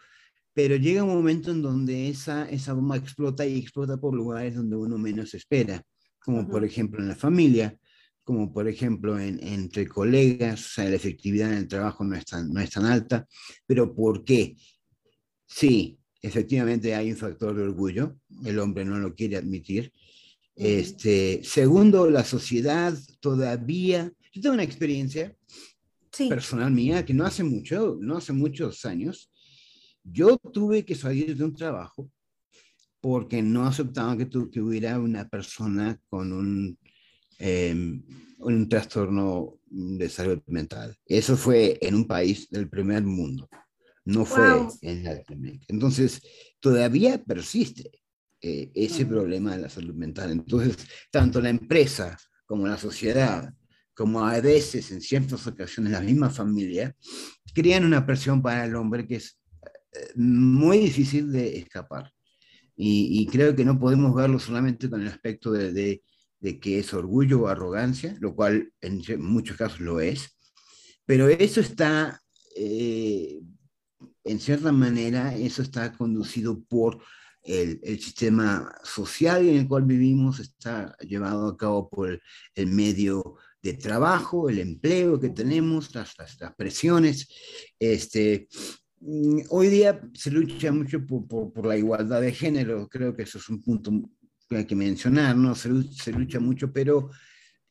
pero 0.56 0.78
llega 0.78 1.04
un 1.04 1.14
momento 1.14 1.52
en 1.52 1.62
donde 1.62 2.08
esa, 2.08 2.50
esa 2.50 2.72
bomba 2.72 2.96
explota 2.96 3.46
y 3.46 3.60
explota 3.60 3.98
por 3.98 4.16
lugares 4.16 4.56
donde 4.56 4.78
uno 4.78 4.98
menos 4.98 5.34
espera, 5.34 5.84
como 6.18 6.48
por 6.48 6.64
ejemplo 6.64 7.02
en 7.02 7.10
la 7.10 7.16
familia, 7.16 7.78
como 8.24 8.54
por 8.54 8.70
ejemplo 8.70 9.20
en, 9.20 9.38
entre 9.46 9.86
colegas, 9.86 10.66
o 10.66 10.70
sea, 10.70 10.90
la 10.90 10.96
efectividad 10.96 11.52
en 11.52 11.58
el 11.58 11.68
trabajo 11.68 12.06
no 12.06 12.16
es, 12.16 12.24
tan, 12.24 12.54
no 12.54 12.62
es 12.62 12.70
tan 12.70 12.86
alta, 12.86 13.28
pero 13.68 13.94
¿por 13.94 14.24
qué? 14.24 14.56
Sí, 15.46 16.00
efectivamente 16.22 16.96
hay 16.96 17.12
un 17.12 17.18
factor 17.18 17.54
de 17.54 17.64
orgullo, 17.64 18.16
el 18.46 18.58
hombre 18.60 18.86
no 18.86 18.98
lo 18.98 19.14
quiere 19.14 19.36
admitir. 19.36 19.92
Este, 20.56 21.42
segundo, 21.44 22.10
la 22.10 22.24
sociedad 22.24 22.98
todavía, 23.20 24.10
yo 24.32 24.42
tengo 24.42 24.54
una 24.54 24.64
experiencia 24.64 25.36
personal 26.30 26.72
mía 26.72 27.06
que 27.06 27.14
no 27.14 27.26
hace 27.26 27.44
mucho, 27.44 27.98
no 28.00 28.16
hace 28.16 28.32
muchos 28.32 28.86
años, 28.86 29.30
yo 30.06 30.38
tuve 30.38 30.86
que 30.86 30.96
salir 30.96 31.36
de 31.36 31.44
un 31.44 31.56
trabajo 31.56 32.10
porque 33.02 33.42
no 33.42 33.66
aceptaban 33.66 34.18
que, 34.18 34.30
que 34.50 34.62
hubiera 34.62 35.00
una 35.00 35.28
persona 35.28 36.00
con 36.10 36.32
un, 36.32 36.80
em, 37.40 38.04
un 38.40 38.70
trastorno 38.70 39.60
de 39.66 40.10
salud 40.10 40.42
mental. 40.48 40.96
Eso 41.06 41.36
fue 41.38 41.78
en 41.82 41.96
un 41.96 42.08
país 42.08 42.50
del 42.50 42.70
primer 42.70 43.04
mundo, 43.04 43.50
no 44.06 44.26
fue 44.26 44.68
en 44.82 45.04
Latinoamérica. 45.04 45.66
Entonces, 45.70 46.22
todavía 46.60 47.24
persiste 47.24 47.92
eh, 48.42 48.72
ese 48.74 49.06
problema 49.06 49.56
de 49.56 49.64
la 49.64 49.70
salud 49.70 49.94
mental. 49.94 50.32
Entonces, 50.32 50.78
tanto 51.12 51.42
la 51.42 51.50
empresa 51.50 52.18
como 52.46 52.68
la 52.68 52.78
sociedad, 52.78 53.54
como 53.94 54.26
a 54.26 54.40
veces 54.40 54.92
en 54.92 55.02
ciertas 55.02 55.46
ocasiones 55.48 55.94
la 55.94 56.02
misma 56.02 56.30
familia, 56.30 56.96
crean 57.54 57.86
una 57.86 58.06
presión 58.06 58.42
para 58.42 58.66
el 58.66 58.76
hombre 58.76 59.08
que 59.08 59.16
es 59.16 59.40
muy 60.16 60.80
difícil 60.80 61.32
de 61.32 61.58
escapar. 61.58 62.12
Y, 62.78 63.26
creo 63.28 63.56
que 63.56 63.64
no 63.64 63.80
podemos 63.80 64.14
verlo 64.14 64.38
solamente 64.38 64.90
con 64.90 65.02
el 65.02 65.08
aspecto 65.08 65.52
de, 65.52 66.02
de, 66.40 66.60
que 66.60 66.80
es 66.80 66.94
orgullo 66.94 67.42
o 67.42 67.48
arrogancia, 67.48 68.18
lo 68.20 68.36
cual 68.36 68.72
en 68.82 69.02
muchos 69.20 69.58
casos 69.58 69.80
lo 69.80 70.00
es, 70.00 70.36
pero 71.06 71.30
eso 71.30 71.62
está, 71.62 72.22
eh, 72.56 73.40
en 74.24 74.40
cierta 74.40 74.72
manera, 74.72 75.36
eso 75.36 75.62
está 75.62 75.94
conducido 75.94 76.64
por 76.64 77.02
el, 77.44 77.80
el, 77.84 78.00
sistema 78.02 78.76
social 78.84 79.48
en 79.48 79.58
el 79.58 79.68
cual 79.68 79.84
vivimos, 79.84 80.40
está 80.40 80.98
llevado 81.00 81.48
a 81.48 81.58
cabo 81.58 81.90
por 81.90 82.20
el, 82.56 82.68
medio 82.68 83.36
de 83.62 83.74
trabajo, 83.74 84.50
el 84.50 84.60
empleo 84.60 85.20
que 85.20 85.30
tenemos, 85.30 85.94
las, 85.96 86.18
las, 86.18 86.40
las 86.40 86.56
presiones, 86.56 87.28
este, 87.80 88.48
hoy 89.50 89.68
día 89.68 90.02
se 90.14 90.32
lucha 90.32 90.72
mucho 90.72 91.06
por, 91.06 91.54
por, 91.54 91.66
la 91.66 91.78
igualdad 91.78 92.22
de 92.22 92.32
género, 92.32 92.88
creo 92.88 93.16
que 93.16 93.24
eso 93.24 93.38
es 93.38 93.50
un 93.50 93.62
punto 93.62 93.92
que 94.50 94.58
hay 94.58 94.66
que 94.66 94.76
mencionar, 94.76 95.36
¿no? 95.36 95.54
Se, 95.56 95.70
se, 95.92 96.12
lucha 96.12 96.40
mucho, 96.40 96.72
pero 96.72 97.12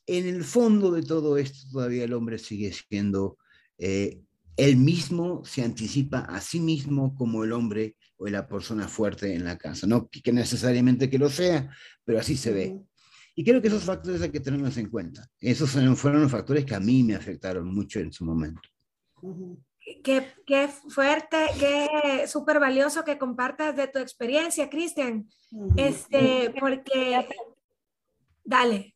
en 0.06 0.26
el 0.26 0.44
fondo 0.44 0.92
de 0.92 1.02
todo 1.02 1.36
esto 1.36 1.66
todavía 1.72 2.04
el 2.04 2.12
hombre 2.12 2.38
sigue 2.38 2.72
siendo, 2.72 3.38
eh, 3.78 4.20
él 4.56 4.76
mismo 4.76 5.44
se 5.44 5.62
anticipa 5.62 6.20
a 6.20 6.40
sí 6.40 6.60
mismo 6.60 7.14
como 7.14 7.42
el 7.42 7.52
hombre 7.52 7.96
o 8.16 8.28
la 8.28 8.46
persona 8.46 8.86
fuerte 8.86 9.34
en 9.34 9.44
la 9.44 9.58
casa, 9.58 9.86
no 9.86 10.08
que 10.08 10.32
necesariamente 10.32 11.10
que 11.10 11.18
lo 11.18 11.28
sea, 11.28 11.70
pero 12.04 12.20
así 12.20 12.36
se 12.36 12.52
ve. 12.52 12.78
Y 13.36 13.42
creo 13.42 13.60
que 13.60 13.66
esos 13.66 13.82
factores 13.82 14.22
hay 14.22 14.30
que 14.30 14.38
tenerlos 14.38 14.76
en 14.76 14.88
cuenta. 14.88 15.28
Esos 15.40 15.70
fueron 15.96 16.22
los 16.22 16.30
factores 16.30 16.64
que 16.64 16.76
a 16.76 16.80
mí 16.80 17.02
me 17.02 17.16
afectaron 17.16 17.66
mucho 17.74 17.98
en 17.98 18.12
su 18.12 18.24
momento. 18.24 18.68
Qué, 20.02 20.26
qué, 20.46 20.68
fuerte, 20.68 21.36
qué 21.58 22.26
súper 22.26 22.58
valioso 22.58 23.04
que 23.04 23.18
compartas 23.18 23.76
de 23.76 23.88
tu 23.88 23.98
experiencia, 23.98 24.70
Cristian. 24.70 25.28
Este, 25.76 26.54
porque, 26.58 27.26
dale. 28.44 28.94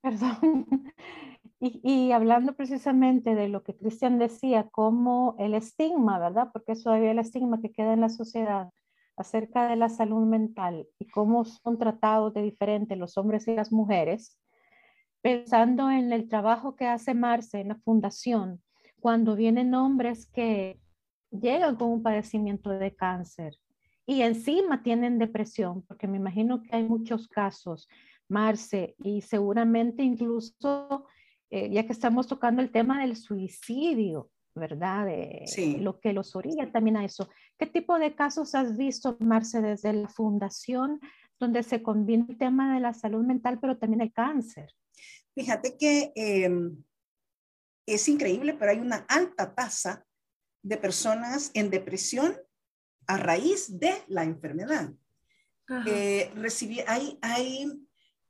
Perdón. 0.00 0.66
Y, 1.58 1.80
y, 1.82 2.12
hablando 2.12 2.54
precisamente 2.54 3.34
de 3.34 3.48
lo 3.48 3.62
que 3.62 3.74
Cristian 3.74 4.18
decía, 4.18 4.68
como 4.68 5.36
el 5.38 5.54
estigma, 5.54 6.18
¿verdad? 6.18 6.50
Porque 6.52 6.72
eso 6.72 6.84
todavía 6.84 7.12
el 7.12 7.18
estigma 7.18 7.62
que 7.62 7.72
queda 7.72 7.94
en 7.94 8.02
la 8.02 8.10
sociedad 8.10 8.68
acerca 9.16 9.68
de 9.68 9.76
la 9.76 9.88
salud 9.88 10.26
mental 10.26 10.86
y 10.98 11.08
cómo 11.08 11.44
son 11.44 11.78
tratados 11.78 12.34
de 12.34 12.42
diferente 12.42 12.96
los 12.96 13.16
hombres 13.16 13.48
y 13.48 13.54
las 13.54 13.72
mujeres, 13.72 14.38
pensando 15.22 15.90
en 15.90 16.12
el 16.12 16.28
trabajo 16.28 16.76
que 16.76 16.86
hace 16.86 17.14
Marce 17.14 17.60
en 17.60 17.68
la 17.68 17.76
fundación, 17.76 18.62
cuando 19.00 19.36
vienen 19.36 19.74
hombres 19.74 20.26
que 20.26 20.80
llegan 21.30 21.76
con 21.76 21.90
un 21.90 22.02
padecimiento 22.02 22.70
de 22.70 22.94
cáncer 22.94 23.54
y 24.06 24.22
encima 24.22 24.82
tienen 24.82 25.18
depresión, 25.18 25.82
porque 25.82 26.06
me 26.06 26.16
imagino 26.16 26.62
que 26.62 26.74
hay 26.76 26.84
muchos 26.84 27.26
casos, 27.28 27.88
Marce, 28.28 28.94
y 28.98 29.20
seguramente 29.20 30.02
incluso, 30.02 31.06
eh, 31.50 31.70
ya 31.70 31.84
que 31.84 31.92
estamos 31.92 32.26
tocando 32.26 32.62
el 32.62 32.70
tema 32.70 33.00
del 33.00 33.16
suicidio, 33.16 34.30
¿verdad? 34.54 35.08
sí. 35.44 35.76
Lo 35.76 36.00
que 36.00 36.12
los 36.12 36.34
orilla 36.34 36.70
también 36.72 36.96
a 36.96 37.04
eso. 37.04 37.28
¿Qué 37.58 37.66
tipo 37.66 37.98
de 37.98 38.14
casos 38.14 38.54
has 38.54 38.76
visto, 38.76 39.16
Marce, 39.20 39.60
desde 39.60 39.92
la 39.92 40.08
fundación, 40.08 41.00
donde 41.38 41.62
se 41.62 41.82
combina 41.82 42.26
el 42.28 42.38
tema 42.38 42.74
de 42.74 42.80
la 42.80 42.94
salud 42.94 43.24
mental, 43.24 43.58
pero 43.60 43.76
también 43.76 44.00
el 44.00 44.12
cáncer? 44.12 44.72
Fíjate 45.34 45.76
que 45.76 46.12
em, 46.14 46.82
es 47.86 48.08
increíble, 48.08 48.54
pero 48.54 48.72
hay 48.72 48.78
una 48.78 49.06
alta 49.08 49.54
tasa 49.54 50.04
de 50.62 50.76
personas 50.76 51.50
en 51.54 51.70
depresión 51.70 52.36
a 53.06 53.16
raíz 53.16 53.78
de 53.78 54.02
la 54.08 54.24
enfermedad. 54.24 54.92
Eh, 55.86 56.32
hay, 56.86 57.18
hay 57.22 57.86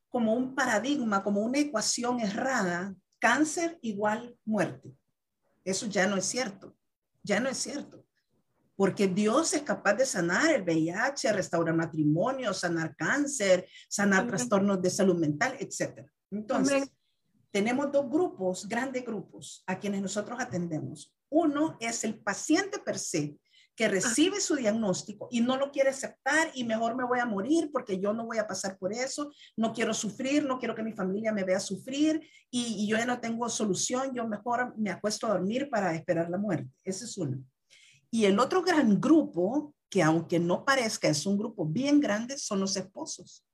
como 0.08 0.34
un 0.34 0.54
paradigma, 0.54 1.22
como 1.22 1.40
una 1.42 1.58
ecuación 1.58 2.20
errada, 2.20 2.94
cáncer 3.18 3.78
igual 3.82 4.36
muerte. 4.44 4.94
Eso 5.64 5.86
ya 5.86 6.06
no 6.06 6.16
es 6.16 6.26
cierto, 6.26 6.76
ya 7.22 7.40
no 7.40 7.48
es 7.48 7.56
cierto. 7.58 8.04
Porque 8.76 9.08
Dios 9.08 9.54
es 9.54 9.62
capaz 9.62 9.94
de 9.94 10.04
sanar 10.04 10.52
el 10.52 10.62
VIH, 10.62 11.32
restaurar 11.32 11.74
matrimonio, 11.74 12.52
sanar 12.52 12.94
cáncer, 12.94 13.66
sanar 13.88 14.26
trastornos 14.26 14.82
de 14.82 14.90
salud 14.90 15.18
mental, 15.18 15.56
etc. 15.58 16.06
Entonces, 16.30 16.90
tenemos 17.56 17.90
dos 17.90 18.10
grupos, 18.10 18.68
grandes 18.68 19.02
grupos, 19.02 19.64
a 19.66 19.78
quienes 19.78 20.02
nosotros 20.02 20.38
atendemos. 20.38 21.16
Uno 21.30 21.78
es 21.80 22.04
el 22.04 22.20
paciente 22.20 22.78
per 22.80 22.98
se, 22.98 23.38
que 23.74 23.88
recibe 23.88 24.42
su 24.42 24.56
diagnóstico 24.56 25.26
y 25.30 25.40
no 25.40 25.56
lo 25.56 25.70
quiere 25.70 25.88
aceptar 25.88 26.50
y 26.52 26.64
mejor 26.64 26.94
me 26.94 27.06
voy 27.06 27.18
a 27.18 27.24
morir 27.24 27.70
porque 27.72 27.98
yo 27.98 28.12
no 28.12 28.26
voy 28.26 28.36
a 28.36 28.46
pasar 28.46 28.76
por 28.76 28.92
eso, 28.92 29.32
no 29.56 29.72
quiero 29.72 29.94
sufrir, 29.94 30.44
no 30.44 30.58
quiero 30.58 30.74
que 30.74 30.82
mi 30.82 30.92
familia 30.92 31.32
me 31.32 31.44
vea 31.44 31.58
sufrir 31.58 32.20
y, 32.50 32.86
yo 32.86 32.98
ya 32.98 33.06
no 33.06 33.20
tengo 33.20 33.48
solución, 33.48 34.12
yo 34.14 34.28
mejor 34.28 34.74
me 34.76 34.90
acuesto 34.90 35.26
a 35.26 35.30
dormir 35.30 35.70
para 35.70 35.94
esperar 35.94 36.28
la 36.28 36.36
muerte. 36.36 36.68
Ese 36.84 37.06
es 37.06 37.16
uno. 37.16 37.42
Y 38.10 38.26
el 38.26 38.38
otro 38.38 38.62
gran 38.62 39.00
grupo, 39.00 39.74
que 39.88 40.02
aunque 40.02 40.38
no 40.38 40.62
parezca 40.62 41.08
es 41.08 41.24
un 41.24 41.38
grupo 41.38 41.64
bien 41.64 42.00
grande, 42.00 42.36
son 42.36 42.60
los 42.60 42.76
esposos 42.76 43.45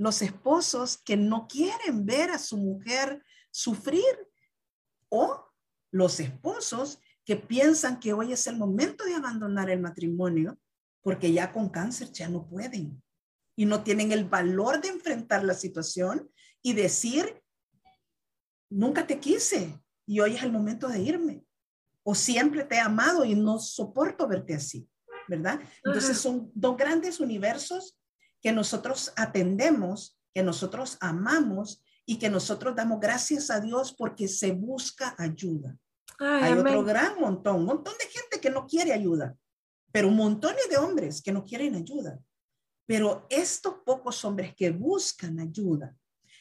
los 0.00 0.22
esposos 0.22 0.96
que 0.96 1.18
no 1.18 1.46
quieren 1.46 2.06
ver 2.06 2.30
a 2.30 2.38
su 2.38 2.56
mujer 2.56 3.22
sufrir 3.50 4.02
o 5.10 5.44
los 5.92 6.20
esposos 6.20 7.02
que 7.22 7.36
piensan 7.36 8.00
que 8.00 8.14
hoy 8.14 8.32
es 8.32 8.46
el 8.46 8.56
momento 8.56 9.04
de 9.04 9.12
abandonar 9.12 9.68
el 9.68 9.78
matrimonio 9.78 10.58
porque 11.02 11.34
ya 11.34 11.52
con 11.52 11.68
cáncer 11.68 12.10
ya 12.12 12.30
no 12.30 12.48
pueden 12.48 13.02
y 13.54 13.66
no 13.66 13.82
tienen 13.82 14.10
el 14.10 14.24
valor 14.24 14.80
de 14.80 14.88
enfrentar 14.88 15.44
la 15.44 15.52
situación 15.52 16.30
y 16.62 16.72
decir, 16.72 17.42
nunca 18.70 19.06
te 19.06 19.20
quise 19.20 19.78
y 20.06 20.20
hoy 20.20 20.34
es 20.34 20.42
el 20.42 20.50
momento 20.50 20.88
de 20.88 21.00
irme. 21.00 21.44
O 22.04 22.14
siempre 22.14 22.64
te 22.64 22.76
he 22.76 22.80
amado 22.80 23.26
y 23.26 23.34
no 23.34 23.58
soporto 23.58 24.26
verte 24.26 24.54
así, 24.54 24.88
¿verdad? 25.28 25.60
Entonces 25.84 26.16
son 26.16 26.50
dos 26.54 26.78
grandes 26.78 27.20
universos 27.20 27.99
que 28.40 28.52
nosotros 28.52 29.12
atendemos, 29.16 30.18
que 30.34 30.42
nosotros 30.42 30.96
amamos 31.00 31.82
y 32.06 32.18
que 32.18 32.30
nosotros 32.30 32.74
damos 32.74 33.00
gracias 33.00 33.50
a 33.50 33.60
Dios 33.60 33.94
porque 33.96 34.28
se 34.28 34.52
busca 34.52 35.14
ayuda. 35.18 35.76
Hay 36.18 36.52
otro 36.52 36.84
gran 36.84 37.18
montón, 37.18 37.56
un 37.56 37.64
montón 37.66 37.94
de 37.98 38.06
gente 38.06 38.40
que 38.40 38.50
no 38.50 38.66
quiere 38.66 38.92
ayuda, 38.92 39.34
pero 39.92 40.08
un 40.08 40.16
montón 40.16 40.54
de 40.68 40.76
hombres 40.76 41.22
que 41.22 41.32
no 41.32 41.44
quieren 41.44 41.74
ayuda. 41.74 42.18
Pero 42.86 43.26
estos 43.30 43.76
pocos 43.86 44.24
hombres 44.24 44.54
que 44.54 44.70
buscan 44.70 45.38
ayuda, 45.40 45.94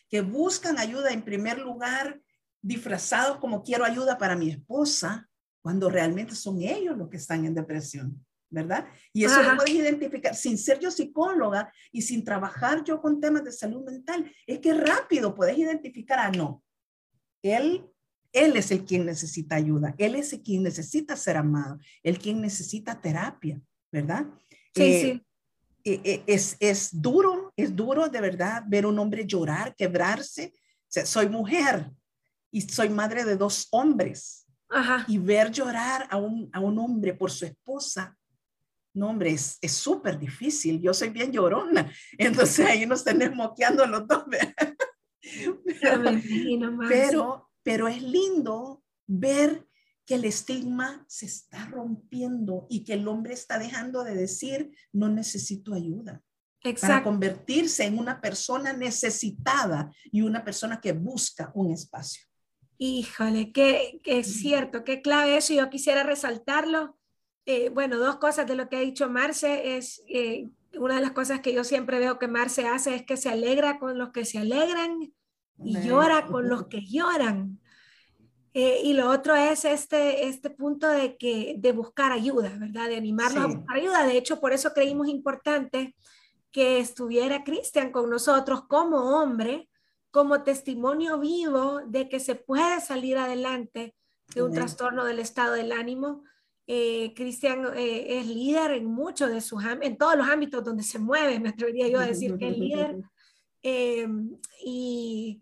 que 0.09 0.21
buscan 0.21 0.79
ayuda 0.79 1.11
en 1.11 1.23
primer 1.23 1.59
lugar 1.59 2.19
disfrazados 2.61 3.37
como 3.37 3.63
quiero 3.63 3.85
ayuda 3.85 4.17
para 4.17 4.35
mi 4.35 4.49
esposa, 4.49 5.29
cuando 5.61 5.89
realmente 5.89 6.35
son 6.35 6.61
ellos 6.61 6.97
los 6.97 7.09
que 7.09 7.17
están 7.17 7.45
en 7.45 7.53
depresión, 7.53 8.25
¿verdad? 8.49 8.87
Y 9.13 9.25
eso 9.25 9.41
lo 9.41 9.55
puedes 9.55 9.73
identificar 9.73 10.35
sin 10.35 10.57
ser 10.57 10.79
yo 10.79 10.91
psicóloga 10.91 11.71
y 11.91 12.01
sin 12.01 12.23
trabajar 12.23 12.83
yo 12.83 13.01
con 13.01 13.21
temas 13.21 13.43
de 13.43 13.51
salud 13.51 13.83
mental. 13.83 14.31
Es 14.47 14.59
que 14.59 14.73
rápido 14.73 15.35
puedes 15.35 15.57
identificar 15.57 16.19
a 16.19 16.31
no. 16.31 16.63
Él, 17.41 17.85
él 18.33 18.55
es 18.55 18.71
el 18.71 18.85
quien 18.85 19.05
necesita 19.05 19.55
ayuda, 19.55 19.95
él 19.97 20.15
es 20.15 20.33
el 20.33 20.41
quien 20.41 20.63
necesita 20.63 21.15
ser 21.15 21.37
amado, 21.37 21.79
el 22.03 22.19
quien 22.19 22.41
necesita 22.41 22.99
terapia, 22.99 23.61
¿verdad? 23.91 24.25
Sí, 24.75 24.83
eh, 24.83 25.01
sí. 25.01 25.25
E, 25.83 26.01
e, 26.03 26.23
es, 26.27 26.57
es 26.59 26.89
duro, 26.91 27.53
es 27.55 27.75
duro 27.75 28.09
de 28.09 28.21
verdad 28.21 28.63
ver 28.67 28.85
un 28.85 28.99
hombre 28.99 29.25
llorar, 29.25 29.75
quebrarse. 29.75 30.53
soy 30.87 31.29
mujer 31.29 31.89
y 32.51 32.61
soy 32.61 32.89
madre 32.89 33.23
de 33.23 33.37
dos 33.37 33.67
hombres. 33.71 34.45
Y 35.07 35.17
ver 35.17 35.51
llorar 35.51 36.07
a 36.11 36.17
un, 36.17 36.47
a 36.53 36.59
un 36.59 36.77
hombre 36.77 37.15
por 37.15 37.31
su 37.31 37.45
esposa, 37.45 38.18
no, 38.93 39.09
hombre, 39.09 39.31
es 39.31 39.59
súper 39.71 40.19
difícil. 40.19 40.81
Yo 40.81 40.93
soy 40.93 41.09
bien 41.09 41.31
llorona. 41.31 41.91
Entonces 42.17 42.65
ahí 42.65 42.85
nos 42.85 43.03
tenemos 43.03 43.37
moqueando 43.37 43.85
los 43.85 44.07
dos. 44.07 44.23
pero, 46.89 47.49
pero 47.63 47.87
es 47.87 48.01
lindo 48.01 48.83
ver 49.07 49.65
que 50.05 50.15
el 50.15 50.25
estigma 50.25 51.05
se 51.07 51.27
está 51.27 51.65
rompiendo 51.67 52.65
y 52.69 52.83
que 52.83 52.93
el 52.93 53.07
hombre 53.07 53.33
está 53.33 53.59
dejando 53.59 54.03
de 54.03 54.15
decir, 54.15 54.71
no 54.91 55.07
necesito 55.07 55.73
ayuda. 55.73 56.23
Exacto. 56.63 56.87
Para 56.87 57.03
convertirse 57.03 57.85
en 57.85 57.97
una 57.97 58.19
persona 58.19 58.73
necesitada 58.73 59.93
y 60.11 60.21
una 60.21 60.43
persona 60.43 60.81
que 60.81 60.93
busca 60.93 61.51
un 61.53 61.71
espacio. 61.71 62.23
Híjole, 62.77 63.51
que, 63.51 64.01
es 64.05 64.39
cierto, 64.39 64.83
qué 64.83 65.01
clave 65.01 65.37
eso. 65.37 65.53
Yo 65.53 65.69
quisiera 65.69 66.03
resaltarlo. 66.03 66.97
Eh, 67.51 67.69
bueno, 67.69 67.97
dos 67.97 68.17
cosas 68.17 68.45
de 68.45 68.53
lo 68.53 68.69
que 68.69 68.75
ha 68.75 68.81
dicho 68.81 69.09
Marce 69.09 69.75
es 69.75 70.03
eh, 70.07 70.47
una 70.77 70.97
de 70.97 71.01
las 71.01 71.13
cosas 71.13 71.39
que 71.39 71.51
yo 71.51 71.63
siempre 71.63 71.97
veo 71.97 72.19
que 72.19 72.27
Marce 72.27 72.67
hace 72.67 72.93
es 72.93 73.03
que 73.03 73.17
se 73.17 73.27
alegra 73.27 73.79
con 73.79 73.97
los 73.97 74.11
que 74.11 74.23
se 74.23 74.37
alegran 74.37 75.11
y 75.57 75.81
llora 75.81 76.27
con 76.27 76.47
los 76.47 76.67
que 76.67 76.85
lloran. 76.85 77.59
Eh, 78.53 78.81
y 78.83 78.93
lo 78.93 79.09
otro 79.09 79.35
es 79.35 79.65
este, 79.65 80.27
este 80.27 80.51
punto 80.51 80.89
de, 80.89 81.17
que, 81.17 81.55
de 81.57 81.71
buscar 81.71 82.11
ayuda, 82.11 82.55
¿verdad? 82.59 82.87
De 82.87 82.97
animarnos 82.97 83.43
a 83.43 83.47
buscar 83.47 83.77
ayuda. 83.77 84.05
De 84.05 84.15
hecho, 84.15 84.39
por 84.39 84.53
eso 84.53 84.71
creímos 84.71 85.07
importante 85.07 85.95
que 86.51 86.77
estuviera 86.77 87.43
Cristian 87.43 87.91
con 87.91 88.11
nosotros 88.11 88.67
como 88.67 89.19
hombre, 89.19 89.71
como 90.11 90.43
testimonio 90.43 91.17
vivo 91.17 91.79
de 91.87 92.09
que 92.09 92.19
se 92.19 92.35
puede 92.35 92.79
salir 92.79 93.17
adelante 93.17 93.95
de 94.35 94.43
un 94.43 94.53
trastorno 94.53 95.03
del 95.03 95.17
estado 95.17 95.53
del 95.53 95.71
ánimo. 95.71 96.21
Eh, 96.71 97.13
Cristian 97.15 97.65
eh, 97.75 98.19
es 98.19 98.27
líder 98.27 98.71
en 98.71 98.85
muchos 98.85 99.31
de 99.31 99.41
sus 99.41 99.63
en 99.81 99.97
todos 99.97 100.15
los 100.15 100.29
ámbitos 100.29 100.63
donde 100.63 100.83
se 100.83 100.99
mueve, 100.99 101.39
me 101.39 101.49
atrevería 101.49 101.87
yo 101.87 101.99
a 101.99 102.05
decir 102.05 102.37
que 102.37 102.47
es 102.47 102.57
líder. 102.57 102.97
y 104.63 105.41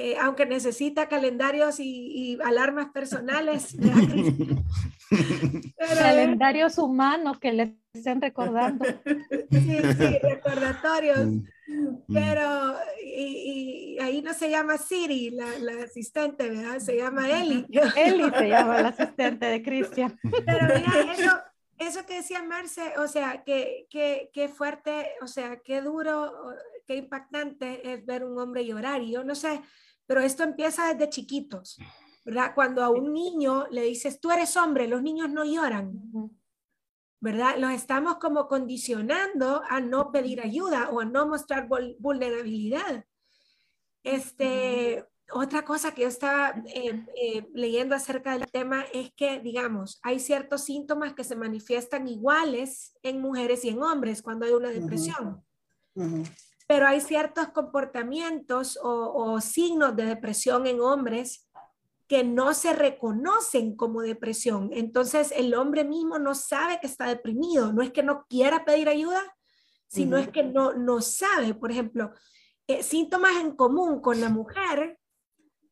eh, 0.00 0.16
aunque 0.20 0.46
necesita 0.46 1.08
calendarios 1.08 1.80
y, 1.80 2.38
alarmas 2.44 2.90
personales. 2.92 3.76
calendarios 5.76 6.78
humanos 6.78 7.40
que 7.40 7.52
le 7.52 7.76
estén 7.92 8.22
recordando. 8.22 8.86
Sí, 9.50 9.78
sí, 9.98 10.18
recordatorios. 10.22 11.28
Mm. 11.68 12.12
Pero, 12.12 12.76
y, 13.04 13.98
ahí 14.00 14.22
no 14.22 14.32
se 14.32 14.48
llama 14.48 14.78
Siri, 14.78 15.30
la, 15.30 15.84
asistente, 15.84 16.48
¿verdad? 16.48 16.78
Se 16.80 16.96
llama 16.96 17.28
Eli. 17.30 17.66
Eli 17.94 18.30
se 18.30 18.48
llama 18.48 18.80
la 18.80 18.88
asistente 18.88 19.46
de 19.46 19.62
Cristian. 19.62 20.18
Pero 20.22 20.66
mira, 20.74 21.12
eso, 21.12 21.30
eso 21.76 22.06
que 22.06 22.16
decía 22.16 22.42
Marce, 22.42 22.94
o 22.98 23.06
sea, 23.06 23.44
qué 23.44 23.86
que, 23.90 24.48
fuerte, 24.48 25.10
o 25.20 25.26
sea, 25.26 25.60
qué 25.60 25.82
duro, 25.82 26.32
qué 26.86 26.96
impactante 26.96 27.92
es 27.92 28.04
ver 28.06 28.24
un 28.24 28.38
hombre 28.38 28.64
llorar. 28.64 29.02
Y 29.02 29.12
yo 29.12 29.22
no 29.22 29.34
sé, 29.34 29.60
pero 30.06 30.22
esto 30.22 30.44
empieza 30.44 30.94
desde 30.94 31.10
chiquitos, 31.10 31.78
¿verdad? 32.24 32.52
Cuando 32.54 32.82
a 32.82 32.88
un 32.88 33.12
niño 33.12 33.66
le 33.70 33.82
dices, 33.82 34.20
tú 34.20 34.30
eres 34.30 34.56
hombre, 34.56 34.88
los 34.88 35.02
niños 35.02 35.28
no 35.28 35.44
lloran, 35.44 35.92
¿verdad? 37.20 37.56
Los 37.58 37.72
estamos 37.72 38.18
como 38.18 38.48
condicionando 38.48 39.62
a 39.68 39.80
no 39.80 40.12
pedir 40.12 40.40
ayuda 40.40 40.90
o 40.90 41.00
a 41.00 41.04
no 41.04 41.26
mostrar 41.26 41.68
vulnerabilidad. 41.98 43.04
Este, 44.02 45.04
otra 45.30 45.64
cosa 45.64 45.92
que 45.92 46.02
yo 46.02 46.08
estaba 46.08 46.54
eh, 46.66 47.04
eh, 47.20 47.48
leyendo 47.54 47.94
acerca 47.94 48.32
del 48.32 48.50
tema 48.50 48.84
es 48.92 49.12
que, 49.14 49.40
digamos, 49.40 49.98
hay 50.02 50.20
ciertos 50.20 50.64
síntomas 50.64 51.14
que 51.14 51.24
se 51.24 51.36
manifiestan 51.36 52.08
iguales 52.08 52.96
en 53.02 53.20
mujeres 53.20 53.64
y 53.64 53.70
en 53.70 53.82
hombres 53.82 54.22
cuando 54.22 54.46
hay 54.46 54.52
una 54.52 54.70
depresión 54.70 55.44
pero 56.68 56.86
hay 56.86 57.00
ciertos 57.00 57.48
comportamientos 57.48 58.78
o, 58.82 59.40
signos 59.40 59.96
de 59.96 60.04
depresión 60.04 60.66
en 60.66 60.80
hombres 60.80 61.47
que 62.08 62.24
no 62.24 62.54
se 62.54 62.72
reconocen 62.72 63.76
como 63.76 64.00
depresión. 64.00 64.70
Entonces 64.72 65.32
el 65.36 65.54
hombre 65.54 65.84
mismo 65.84 66.18
no 66.18 66.34
sabe 66.34 66.80
que 66.80 66.86
está 66.86 67.06
deprimido, 67.06 67.72
no 67.72 67.82
es 67.82 67.92
que 67.92 68.02
no 68.02 68.26
quiera 68.28 68.64
pedir 68.64 68.88
ayuda, 68.88 69.22
sino 69.86 70.16
es 70.16 70.28
que 70.28 70.42
no, 70.42 70.72
no 70.72 71.00
sabe. 71.02 71.54
Por 71.54 71.70
ejemplo, 71.70 72.12
eh, 72.66 72.82
síntomas 72.82 73.36
en 73.36 73.54
común 73.54 74.00
con 74.00 74.20
la 74.20 74.30
mujer 74.30 74.98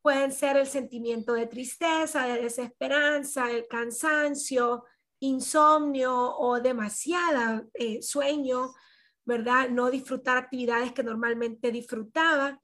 pueden 0.02 0.30
ser 0.30 0.56
el 0.56 0.66
sentimiento 0.66 1.32
de 1.32 1.46
tristeza, 1.46 2.26
de 2.26 2.42
desesperanza, 2.42 3.50
el 3.50 3.66
cansancio, 3.66 4.84
insomnio 5.20 6.36
o 6.36 6.60
demasiada 6.60 7.64
eh, 7.74 8.02
sueño, 8.02 8.72
¿verdad? 9.24 9.68
No 9.68 9.90
disfrutar 9.90 10.36
actividades 10.36 10.92
que 10.92 11.02
normalmente 11.02 11.72
disfrutaba, 11.72 12.62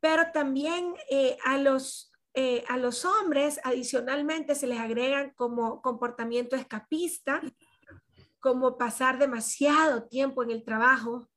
pero 0.00 0.24
también 0.32 0.94
eh, 1.10 1.38
a, 1.44 1.56
los, 1.58 2.12
eh, 2.36 2.64
a 2.68 2.76
los 2.76 3.04
hombres 3.04 3.60
adicionalmente 3.62 4.56
se 4.56 4.66
les 4.66 4.80
agregan 4.80 5.32
como 5.36 5.80
comportamiento 5.80 6.56
escapista, 6.56 7.40
como 8.40 8.76
pasar 8.76 9.18
demasiado 9.18 10.08
tiempo 10.08 10.42
en 10.42 10.50
el 10.50 10.64
trabajo 10.64 11.28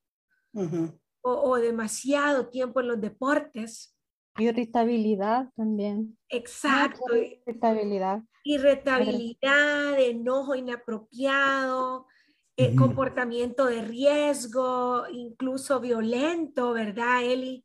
o, 1.21 1.57
demasiado 1.57 2.47
tiempo 2.49 2.79
en 2.79 2.88
los 2.88 2.99
deportes. 2.99 3.95
Irritabilidad 4.39 5.49
también. 5.55 6.17
Exacto. 6.29 7.15
Irritabilidad. 7.15 8.23
Irritabilidad, 8.43 9.99
enojo 9.99 10.55
inapropiado, 10.55 12.07
eh, 12.55 12.75
comportamiento 12.75 13.65
de 13.65 13.83
riesgo, 13.83 15.03
incluso 15.12 15.79
violento, 15.79 16.73
¿verdad, 16.73 17.23
Eli? 17.23 17.63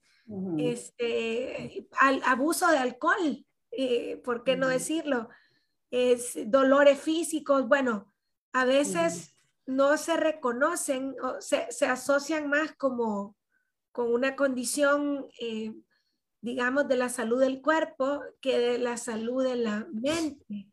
Este, 0.59 1.87
al, 1.99 2.23
abuso 2.25 2.71
de 2.71 2.79
alcohol, 2.79 3.45
eh, 3.71 4.17
¿por 4.25 4.45
qué 4.45 4.57
no 4.57 4.69
decirlo? 4.69 5.29
Es, 5.91 6.39
dolores 6.47 7.01
físicos, 7.01 7.69
bueno, 7.69 8.13
a 8.53 8.65
veces 8.65 9.35
no 9.67 9.97
se 9.97 10.17
reconocen, 10.17 11.15
o 11.23 11.41
se, 11.41 11.71
se, 11.71 11.87
asocian 11.87 12.49
más 12.49 12.73
como 12.77 13.37
con 13.93 14.13
una 14.13 14.37
condición, 14.37 15.27
eh, 15.41 15.75
digamos, 16.41 16.89
de 16.89 16.97
la 16.97 17.09
salud 17.09 17.41
del 17.41 17.61
cuerpo 17.61 18.23
que 18.41 18.59
de 18.59 18.79
la 18.79 18.97
salud 18.97 19.45
de 19.45 19.57
la 19.57 19.87
mente. 19.93 20.69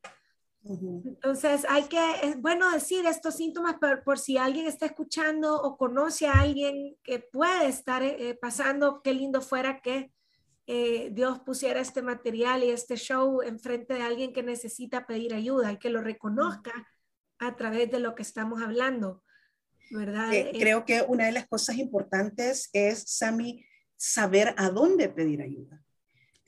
Entonces, 0.63 1.65
hay 1.69 1.83
que, 1.83 1.99
es 2.23 2.39
bueno 2.41 2.69
decir 2.71 3.05
estos 3.05 3.35
síntomas 3.37 3.75
por, 4.03 4.19
si 4.19 4.37
alguien 4.37 4.67
está 4.67 4.87
escuchando 4.87 5.61
o 5.61 5.77
conoce 5.77 6.27
a 6.27 6.41
alguien 6.41 6.97
que 7.03 7.19
puede 7.19 7.67
estar 7.67 8.03
eh, 8.03 8.37
pasando, 8.39 9.01
qué 9.01 9.13
lindo 9.13 9.41
fuera 9.41 9.81
que 9.81 10.11
eh, 10.67 11.09
Dios 11.11 11.39
pusiera 11.39 11.79
este 11.79 12.01
material 12.01 12.63
y 12.63 12.69
este 12.69 12.95
show 12.95 13.41
enfrente 13.41 13.95
de 13.95 14.01
alguien 14.01 14.33
que 14.33 14.43
necesita 14.43 15.07
pedir 15.07 15.33
ayuda 15.33 15.71
y 15.71 15.77
que 15.77 15.89
lo 15.89 16.01
reconozca 16.01 16.71
a 17.39 17.55
través 17.55 17.89
de 17.89 17.99
lo 17.99 18.13
que 18.13 18.21
estamos 18.21 18.61
hablando. 18.61 19.23
¿verdad? 19.91 20.33
Eh, 20.33 20.51
creo 20.57 20.85
que 20.85 21.01
una 21.07 21.25
de 21.25 21.31
las 21.31 21.47
cosas 21.47 21.77
importantes 21.77 22.69
es, 22.73 23.03
Sami, 23.07 23.65
saber 23.95 24.53
a 24.57 24.69
dónde 24.69 25.09
pedir 25.09 25.41
ayuda. 25.41 25.83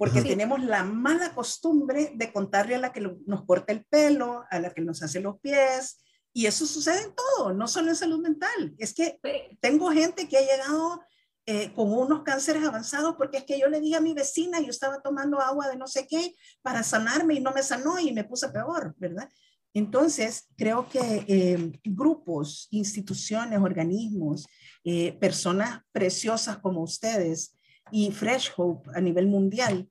Porque 0.01 0.23
tenemos 0.23 0.63
la 0.63 0.83
mala 0.83 1.35
costumbre 1.35 2.11
de 2.15 2.33
contarle 2.33 2.73
a 2.73 2.79
la 2.79 2.91
que 2.91 3.01
nos 3.01 3.45
corta 3.45 3.71
el 3.71 3.85
pelo, 3.85 4.43
a 4.49 4.59
la 4.59 4.73
que 4.73 4.81
nos 4.81 5.03
hace 5.03 5.19
los 5.19 5.39
pies, 5.39 6.03
y 6.33 6.47
eso 6.47 6.65
sucede 6.65 7.03
en 7.03 7.13
todo, 7.13 7.53
no 7.53 7.67
solo 7.67 7.89
en 7.89 7.95
salud 7.95 8.19
mental. 8.19 8.73
Es 8.79 8.95
que 8.95 9.19
tengo 9.59 9.91
gente 9.91 10.27
que 10.27 10.39
ha 10.39 10.41
llegado 10.41 11.03
eh, 11.45 11.71
con 11.75 11.93
unos 11.93 12.23
cánceres 12.23 12.63
avanzados 12.63 13.13
porque 13.15 13.37
es 13.37 13.43
que 13.43 13.59
yo 13.59 13.67
le 13.67 13.79
dije 13.79 13.97
a 13.97 14.01
mi 14.01 14.15
vecina, 14.15 14.59
yo 14.59 14.71
estaba 14.71 15.03
tomando 15.03 15.39
agua 15.39 15.67
de 15.67 15.77
no 15.77 15.85
sé 15.85 16.07
qué 16.07 16.33
para 16.63 16.81
sanarme 16.81 17.35
y 17.35 17.39
no 17.39 17.51
me 17.51 17.61
sanó 17.61 17.99
y 17.99 18.11
me 18.11 18.23
puse 18.23 18.49
peor, 18.49 18.95
¿verdad? 18.97 19.29
Entonces, 19.75 20.47
creo 20.57 20.89
que 20.89 21.25
eh, 21.27 21.79
grupos, 21.83 22.69
instituciones, 22.71 23.59
organismos, 23.59 24.47
eh, 24.83 25.13
personas 25.19 25.81
preciosas 25.91 26.57
como 26.57 26.81
ustedes 26.81 27.55
y 27.91 28.11
Fresh 28.11 28.53
Hope 28.57 28.89
a 28.95 28.99
nivel 28.99 29.27
mundial 29.27 29.90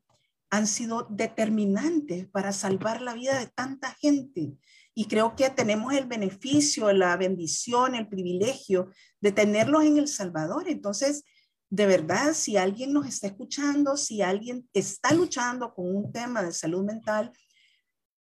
han 0.51 0.67
sido 0.67 1.07
determinantes 1.11 2.27
para 2.29 2.53
salvar 2.53 3.01
la 3.01 3.15
vida 3.15 3.39
de 3.39 3.47
tanta 3.47 3.95
gente. 4.01 4.53
Y 4.95 5.07
creo 5.07 5.37
que 5.37 5.49
tenemos 5.51 5.95
el 5.95 6.07
beneficio, 6.07 6.93
la 6.93 7.17
bendición, 7.17 7.95
el 7.95 8.09
privilegio 8.09 8.91
de 9.21 9.33
tenerlos 9.33 9.85
en 9.85 9.97
El 9.97 10.09
Salvador. 10.09 10.69
Entonces, 10.69 11.25
de 11.71 11.87
verdad, 11.87 12.35
si 12.35 12.57
alguien 12.57 12.93
nos 12.93 13.07
está 13.07 13.29
escuchando, 13.29 13.97
si 13.97 14.23
alguien 14.23 14.69
está 14.75 15.15
luchando 15.15 15.73
con 15.73 15.95
un 15.95 16.13
tema 16.13 16.43
de 16.43 16.53
salud 16.53 16.85
mental, 16.85 17.33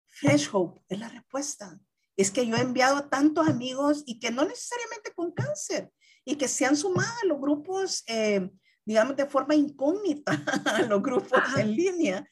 Fresh 0.07 0.49
Hope 0.53 0.81
es 0.89 1.01
la 1.01 1.09
respuesta. 1.09 1.81
Es 2.17 2.31
que 2.31 2.47
yo 2.47 2.57
he 2.57 2.61
enviado 2.61 2.97
a 2.97 3.09
tantos 3.09 3.49
amigos 3.49 4.05
y 4.07 4.21
que 4.21 4.31
no 4.31 4.45
necesariamente 4.45 5.13
con 5.15 5.33
cáncer 5.33 5.91
y 6.25 6.37
que 6.37 6.47
se 6.47 6.65
han 6.65 6.77
sumado 6.77 7.13
a 7.23 7.27
los 7.27 7.41
grupos, 7.41 8.05
eh, 8.07 8.49
digamos, 8.85 9.17
de 9.17 9.27
forma 9.27 9.55
incógnita, 9.55 10.33
a 10.65 10.83
los 10.83 11.03
grupos 11.03 11.41
en 11.57 11.75
línea 11.75 12.29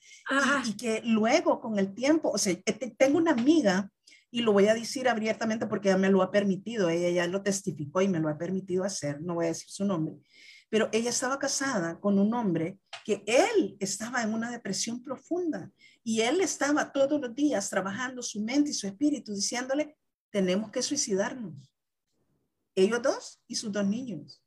y, 0.64 0.76
que 0.76 1.02
luego 1.04 1.60
con 1.60 1.78
el 1.78 1.94
tiempo, 1.94 2.30
o 2.30 2.38
sea, 2.38 2.52
eh, 2.52 2.94
tengo 2.96 3.18
una 3.18 3.32
amiga 3.32 3.90
y 4.30 4.42
lo 4.42 4.52
voy 4.52 4.68
a 4.68 4.74
decir 4.74 5.08
abiertamente 5.08 5.66
porque 5.66 5.88
ella 5.88 5.98
me 5.98 6.10
lo 6.10 6.22
ha 6.22 6.30
permitido, 6.30 6.88
ella 6.88 7.10
ya 7.10 7.26
lo 7.26 7.42
testificó 7.42 8.00
y 8.00 8.08
me 8.08 8.20
lo 8.20 8.28
ha 8.28 8.38
permitido 8.38 8.84
hacer, 8.84 9.20
no 9.20 9.34
voy 9.34 9.46
a 9.46 9.48
decir 9.48 9.68
su 9.68 9.84
nombre, 9.84 10.16
pero 10.68 10.88
ella 10.92 11.10
estaba 11.10 11.38
casada 11.38 11.98
con 11.98 12.18
un 12.18 12.32
hombre 12.32 12.78
que 13.04 13.24
él 13.26 13.76
estaba 13.80 14.22
en 14.22 14.32
una 14.32 14.50
depresión 14.50 15.02
profunda 15.02 15.70
y 16.04 16.20
él 16.20 16.40
estaba 16.40 16.92
todos 16.92 17.20
los 17.20 17.34
días 17.34 17.68
trabajando 17.68 18.22
su 18.22 18.40
mente 18.42 18.70
y 18.70 18.74
su 18.74 18.86
espíritu 18.86 19.34
diciéndole, 19.34 19.96
tenemos 20.30 20.70
que 20.70 20.82
suicidarnos. 20.82 21.54
Ellos 22.74 23.02
dos 23.02 23.42
y 23.48 23.56
sus 23.56 23.72
dos 23.72 23.86
niños. 23.86 24.40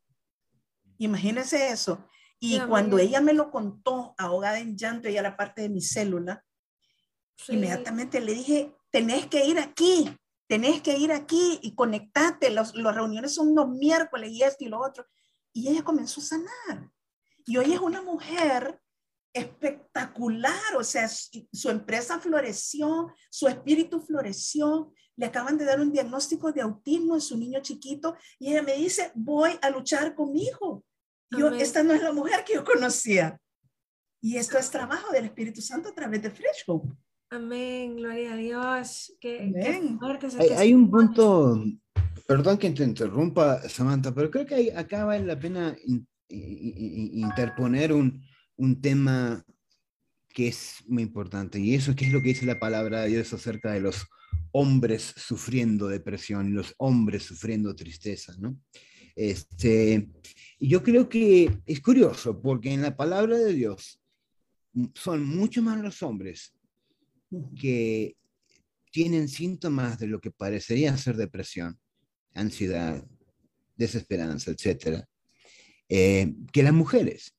Imagínense 0.97 1.69
eso. 1.69 2.07
Y 2.39 2.59
cuando 2.61 2.99
ella 2.99 3.21
me 3.21 3.33
lo 3.33 3.49
contó, 3.51 4.13
ahogada 4.17 4.59
en 4.59 4.77
llanto, 4.77 5.07
ella 5.07 5.21
era 5.21 5.37
parte 5.37 5.61
de 5.61 5.69
mi 5.69 5.81
célula, 5.81 6.43
inmediatamente 7.47 8.19
le 8.19 8.33
dije, 8.33 8.75
tenés 8.91 9.27
que 9.27 9.45
ir 9.45 9.59
aquí, 9.59 10.13
tenés 10.47 10.81
que 10.81 10.97
ir 10.97 11.11
aquí 11.11 11.59
y 11.61 11.73
conectate. 11.73 12.49
Las 12.49 12.73
reuniones 12.73 13.33
son 13.33 13.55
los 13.55 13.69
miércoles 13.69 14.31
y 14.31 14.43
esto 14.43 14.65
y 14.65 14.67
lo 14.67 14.81
otro. 14.81 15.05
Y 15.53 15.69
ella 15.69 15.83
comenzó 15.83 16.19
a 16.19 16.25
sanar. 16.25 16.91
Y 17.45 17.57
hoy 17.57 17.73
es 17.73 17.79
una 17.79 18.01
mujer 18.01 18.79
espectacular, 19.33 20.75
o 20.77 20.83
sea, 20.83 21.07
su 21.09 21.69
empresa 21.69 22.19
floreció, 22.19 23.11
su 23.31 23.47
espíritu 23.47 23.99
floreció, 23.99 24.93
le 25.15 25.25
acaban 25.25 25.57
de 25.57 25.65
dar 25.65 25.79
un 25.79 25.91
diagnóstico 25.91 26.51
de 26.51 26.61
autismo 26.61 27.15
en 27.15 27.21
su 27.21 27.37
niño 27.37 27.59
chiquito 27.61 28.15
y 28.39 28.51
ella 28.51 28.63
me 28.63 28.75
dice, 28.75 29.11
voy 29.15 29.51
a 29.61 29.69
luchar 29.69 30.15
con 30.15 30.33
mi 30.33 30.43
hijo. 30.43 30.83
Yo, 31.29 31.49
esta 31.49 31.83
no 31.83 31.93
es 31.93 32.01
la 32.01 32.13
mujer 32.13 32.43
que 32.45 32.53
yo 32.53 32.63
conocía. 32.63 33.39
Y 34.21 34.37
esto 34.37 34.57
es 34.57 34.69
trabajo 34.69 35.11
del 35.11 35.25
Espíritu 35.25 35.61
Santo 35.61 35.89
a 35.89 35.95
través 35.95 36.21
de 36.21 36.29
Fresh 36.29 36.63
Hope. 36.67 36.95
Amén, 37.29 37.95
gloria 37.95 38.33
a 38.33 38.37
Dios. 38.37 39.15
Qué, 39.19 39.51
hay, 40.55 40.73
un 40.73 40.89
punto, 40.89 41.63
perdón 42.27 42.57
que 42.57 42.69
te 42.69 42.83
interrumpa, 42.83 43.67
Samantha, 43.67 44.13
pero 44.13 44.29
creo 44.29 44.45
que 44.45 44.71
acá 44.75 45.05
vale 45.05 45.25
la 45.25 45.39
pena 45.39 45.75
interponer 46.29 47.91
un, 47.91 48.23
un 48.55 48.79
tema 48.79 49.43
que 50.29 50.47
es 50.47 50.83
muy 50.87 51.03
importante, 51.03 51.59
y 51.59 51.73
eso 51.75 51.95
que 51.95 52.05
es 52.05 52.13
lo 52.13 52.21
que 52.21 52.29
dice 52.29 52.45
la 52.45 52.59
palabra 52.59 53.01
de 53.01 53.09
Dios 53.09 53.33
acerca 53.33 53.71
de 53.71 53.81
los 53.81 54.05
hombres 54.53 55.13
sufriendo 55.17 55.87
depresión 55.87 56.47
y 56.47 56.51
los 56.51 56.73
hombres 56.77 57.23
sufriendo 57.23 57.75
tristeza, 57.75 58.33
¿no? 58.39 58.59
Este, 59.15 60.09
y 60.59 60.67
yo 60.69 60.81
creo 60.81 61.07
que 61.09 61.61
es 61.65 61.81
curioso, 61.81 62.41
porque 62.41 62.71
en 62.71 62.81
la 62.81 62.95
palabra 62.95 63.37
de 63.37 63.53
Dios 63.53 64.01
son 64.95 65.25
mucho 65.25 65.61
más 65.61 65.81
los 65.81 66.01
hombres 66.01 66.53
que 67.59 68.15
tienen 68.91 69.27
síntomas 69.27 69.99
de 69.99 70.07
lo 70.07 70.19
que 70.19 70.31
parecería 70.31 70.95
ser 70.97 71.17
depresión, 71.17 71.79
ansiedad, 72.33 73.03
desesperanza, 73.75 74.51
etcétera, 74.51 75.07
eh, 75.89 76.33
que 76.51 76.63
las 76.63 76.73
mujeres 76.73 77.35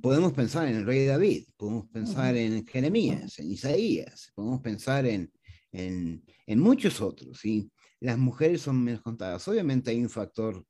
podemos 0.00 0.32
pensar 0.32 0.68
en 0.68 0.76
el 0.76 0.86
rey 0.86 1.04
David, 1.04 1.46
podemos 1.56 1.88
pensar 1.88 2.36
en 2.36 2.64
Jeremías, 2.64 3.40
en 3.40 3.50
Isaías, 3.50 4.30
podemos 4.36 4.60
pensar 4.60 5.04
en, 5.06 5.32
en, 5.72 6.24
en 6.46 6.60
muchos 6.60 7.00
otros. 7.00 7.44
Y 7.44 7.70
las 8.00 8.18
mujeres 8.18 8.62
son 8.62 8.82
menos 8.82 9.02
contadas. 9.02 9.46
Obviamente 9.48 9.90
hay 9.90 10.02
un 10.02 10.10
factor 10.10 10.64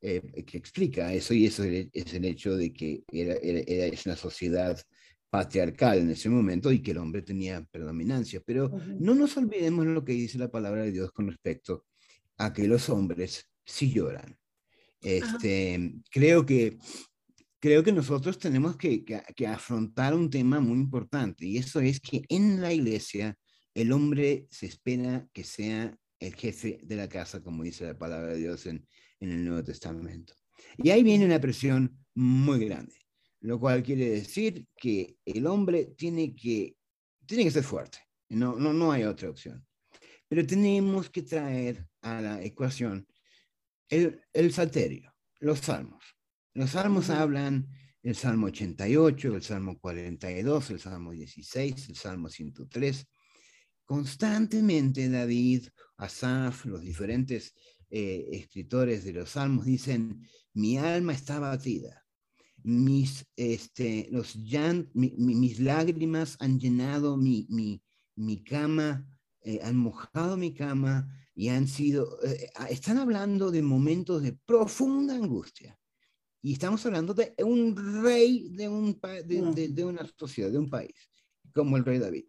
eh, 0.00 0.44
que 0.44 0.58
explica 0.58 1.12
eso 1.12 1.34
y 1.34 1.46
eso 1.46 1.64
es 1.64 2.14
el 2.14 2.24
hecho 2.24 2.56
de 2.56 2.72
que 2.72 3.02
era, 3.10 3.34
era, 3.34 3.86
es 3.86 4.06
una 4.06 4.16
sociedad 4.16 4.80
patriarcal 5.30 5.98
en 5.98 6.10
ese 6.10 6.28
momento 6.28 6.70
y 6.70 6.80
que 6.80 6.92
el 6.92 6.98
hombre 6.98 7.22
tenía 7.22 7.64
predominancia. 7.64 8.40
Pero 8.44 8.70
no 8.98 9.14
nos 9.14 9.36
olvidemos 9.36 9.86
lo 9.86 10.04
que 10.04 10.12
dice 10.12 10.38
la 10.38 10.50
palabra 10.50 10.82
de 10.82 10.92
Dios 10.92 11.10
con 11.12 11.28
respecto 11.28 11.86
a 12.38 12.52
que 12.52 12.68
los 12.68 12.88
hombres 12.88 13.50
sí 13.64 13.92
lloran. 13.92 14.36
Este, 15.00 15.94
creo 16.10 16.44
que 16.46 16.78
creo 17.58 17.82
que 17.82 17.92
nosotros 17.92 18.38
tenemos 18.38 18.76
que, 18.76 19.04
afrontar 19.48 20.14
un 20.14 20.30
tema 20.30 20.60
muy 20.60 20.78
importante 20.78 21.46
y 21.46 21.58
eso 21.58 21.80
es 21.80 22.00
que 22.00 22.22
en 22.28 22.60
la 22.60 22.72
iglesia 22.72 23.36
el 23.76 23.92
hombre 23.92 24.46
se 24.50 24.64
espera 24.64 25.28
que 25.34 25.44
sea 25.44 25.94
el 26.18 26.34
jefe 26.34 26.80
de 26.82 26.96
la 26.96 27.10
casa, 27.10 27.42
como 27.42 27.62
dice 27.62 27.84
la 27.84 27.98
palabra 27.98 28.32
de 28.32 28.38
Dios 28.38 28.64
en, 28.64 28.88
el 29.20 29.44
Nuevo 29.44 29.62
Testamento. 29.62 30.32
Y 30.78 30.88
ahí 30.88 31.02
viene 31.02 31.26
una 31.26 31.38
presión 31.38 31.94
muy 32.14 32.64
grande, 32.64 32.94
lo 33.40 33.60
cual 33.60 33.82
quiere 33.82 34.08
decir 34.08 34.66
que 34.74 35.18
el 35.26 35.46
hombre 35.46 35.92
tiene 35.94 36.34
que, 36.34 36.74
tiene 37.26 37.44
que 37.44 37.50
ser 37.50 37.64
fuerte, 37.64 37.98
no, 38.30 38.56
no, 38.56 38.72
no 38.72 38.92
hay 38.92 39.04
otra 39.04 39.28
opción. 39.28 39.66
Pero 40.26 40.46
tenemos 40.46 41.10
que 41.10 41.22
traer 41.22 41.86
a 42.00 42.22
la 42.22 42.42
ecuación 42.42 43.06
el, 43.90 44.22
el 44.32 44.54
salterio, 44.54 45.14
los 45.38 45.58
salmos. 45.58 46.02
Los 46.54 46.70
salmos 46.70 47.10
hablan 47.10 47.68
el 48.02 48.16
Salmo 48.16 48.46
88, 48.46 49.34
el 49.34 49.42
Salmo 49.42 49.78
42, 49.78 50.70
el 50.70 50.80
Salmo 50.80 51.12
16, 51.12 51.90
el 51.90 51.96
Salmo 51.96 52.30
103. 52.30 53.06
Constantemente 53.86 55.08
David, 55.08 55.68
Asaf, 55.96 56.66
los 56.66 56.82
diferentes 56.82 57.54
eh, 57.88 58.28
escritores 58.32 59.04
de 59.04 59.12
los 59.12 59.30
salmos 59.30 59.64
dicen, 59.64 60.26
mi 60.54 60.76
alma 60.76 61.12
está 61.12 61.38
batida, 61.38 62.04
mis, 62.64 63.24
este, 63.36 64.08
los 64.10 64.36
mis 64.94 65.60
lágrimas 65.60 66.36
han 66.40 66.58
llenado 66.58 67.16
mi, 67.16 67.46
mi, 67.48 67.80
mi 68.16 68.42
cama, 68.42 69.08
eh, 69.42 69.60
han 69.62 69.76
mojado 69.76 70.36
mi 70.36 70.52
cama 70.52 71.08
y 71.32 71.48
han 71.48 71.68
sido, 71.68 72.18
eh, 72.24 72.50
están 72.68 72.98
hablando 72.98 73.52
de 73.52 73.62
momentos 73.62 74.20
de 74.20 74.32
profunda 74.32 75.14
angustia. 75.14 75.78
Y 76.42 76.54
estamos 76.54 76.84
hablando 76.86 77.14
de 77.14 77.34
un 77.44 78.02
rey 78.02 78.48
de, 78.50 78.68
un, 78.68 79.00
de, 79.00 79.68
de, 79.68 79.84
una 79.84 80.04
sociedad, 80.18 80.50
de 80.50 80.58
un 80.58 80.68
país, 80.68 81.08
como 81.54 81.76
el 81.76 81.84
rey 81.84 81.98
David. 81.98 82.24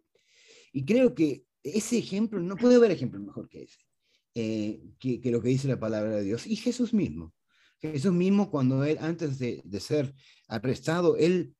Y 0.72 0.84
creo 0.84 1.14
que 1.14 1.47
ese 1.74 1.98
ejemplo, 1.98 2.40
no 2.40 2.56
puede 2.56 2.76
haber 2.76 2.90
ejemplo 2.90 3.20
mejor 3.20 3.48
que 3.48 3.62
ese, 3.62 3.78
eh, 4.34 4.80
que, 4.98 5.20
que, 5.20 5.30
lo 5.30 5.42
que 5.42 5.48
dice 5.48 5.68
la 5.68 5.80
palabra 5.80 6.16
de 6.16 6.24
Dios. 6.24 6.46
Y 6.46 6.56
Jesús 6.56 6.94
mismo. 6.94 7.34
Jesús 7.80 8.12
mismo, 8.12 8.50
cuando 8.50 8.84
él, 8.84 8.98
antes 9.00 9.38
de, 9.38 9.62
de 9.64 9.80
ser 9.80 10.14
arrestado, 10.48 11.16
él, 11.16 11.54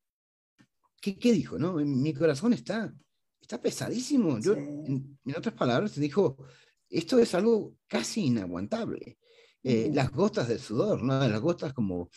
¿qué, 1.01 1.19
¿qué, 1.19 1.33
dijo? 1.33 1.59
No? 1.59 1.75
Mi 1.75 2.13
corazón 2.13 2.53
está, 2.53 2.95
está 3.41 3.61
pesadísimo. 3.61 4.39
Yo, 4.41 4.55
en, 4.55 5.19
en, 5.25 5.37
otras 5.37 5.55
palabras, 5.55 5.95
dijo, 5.95 6.37
esto 6.89 7.19
es 7.19 7.35
algo 7.35 7.77
casi 7.87 8.27
inaguantable. 8.27 9.19
Eh, 9.63 9.91
las 9.93 10.11
gotas 10.13 10.49
de 10.49 10.59
sudor, 10.59 11.03
¿no? 11.03 11.19
Las 11.29 11.41
gotas 11.41 11.73
como, 11.73 12.11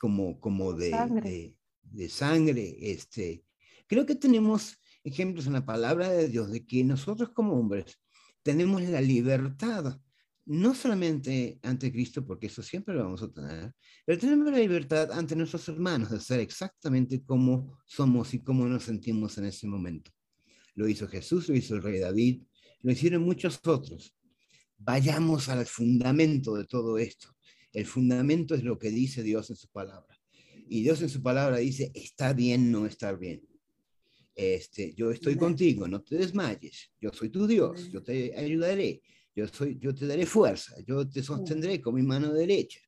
como, 0.00 0.38
como 0.40 0.72
de, 0.72 0.90
sangre. 0.90 1.56
De, 1.82 2.08
sangre. 2.08 2.76
Este. 2.80 3.44
Creo 3.86 4.06
que 4.06 4.14
tenemos 4.14 4.78
ejemplos 5.08 5.46
en 5.46 5.54
la 5.54 5.66
palabra 5.66 6.08
de 6.10 6.28
Dios 6.28 6.50
de 6.50 6.64
que 6.64 6.84
nosotros 6.84 7.30
como 7.34 7.58
hombres 7.58 7.98
tenemos 8.42 8.82
la 8.82 9.00
libertad 9.00 9.98
no 10.48 10.74
solamente 10.74 11.58
ante 11.62 11.92
Cristo, 11.92 12.24
porque 12.24 12.46
eso 12.46 12.62
siempre 12.62 12.94
lo 12.94 13.04
vamos 13.04 13.22
a 13.22 13.30
tener, 13.30 13.74
pero 14.06 14.18
tenemos 14.18 14.50
la 14.50 14.58
libertad 14.58 15.12
ante 15.12 15.36
nuestros 15.36 15.68
hermanos 15.68 16.10
de 16.10 16.20
ser 16.20 16.40
exactamente 16.40 17.22
como 17.22 17.78
somos 17.84 18.32
y 18.32 18.42
cómo 18.42 18.66
nos 18.66 18.84
sentimos 18.84 19.36
en 19.36 19.44
ese 19.44 19.66
momento. 19.66 20.10
Lo 20.74 20.88
hizo 20.88 21.06
Jesús, 21.06 21.50
lo 21.50 21.54
hizo 21.54 21.74
el 21.74 21.82
rey 21.82 21.98
David, 21.98 22.42
lo 22.80 22.90
hicieron 22.90 23.22
muchos 23.24 23.60
otros. 23.66 24.16
Vayamos 24.78 25.50
al 25.50 25.66
fundamento 25.66 26.54
de 26.54 26.64
todo 26.64 26.96
esto. 26.96 27.36
El 27.74 27.84
fundamento 27.84 28.54
es 28.54 28.64
lo 28.64 28.78
que 28.78 28.88
dice 28.88 29.22
Dios 29.22 29.50
en 29.50 29.56
su 29.56 29.68
palabra. 29.68 30.18
Y 30.66 30.82
Dios 30.82 31.02
en 31.02 31.10
su 31.10 31.22
palabra 31.22 31.58
dice, 31.58 31.90
está 31.94 32.32
bien 32.32 32.72
no 32.72 32.86
estar 32.86 33.18
bien. 33.18 33.42
Este, 34.40 34.94
yo 34.94 35.10
estoy 35.10 35.36
contigo, 35.36 35.88
no 35.88 36.00
te 36.00 36.16
desmayes. 36.16 36.92
Yo 37.00 37.10
soy 37.12 37.28
tu 37.28 37.46
Dios, 37.46 37.90
yo 37.90 38.02
te 38.02 38.36
ayudaré 38.38 39.02
yo, 39.38 39.46
soy, 39.46 39.78
yo 39.80 39.94
te 39.94 40.06
daré 40.06 40.26
fuerza, 40.26 40.74
yo 40.84 41.08
te 41.08 41.22
sostendré 41.22 41.80
con 41.80 41.94
mi 41.94 42.02
mano 42.02 42.32
derecha. 42.32 42.80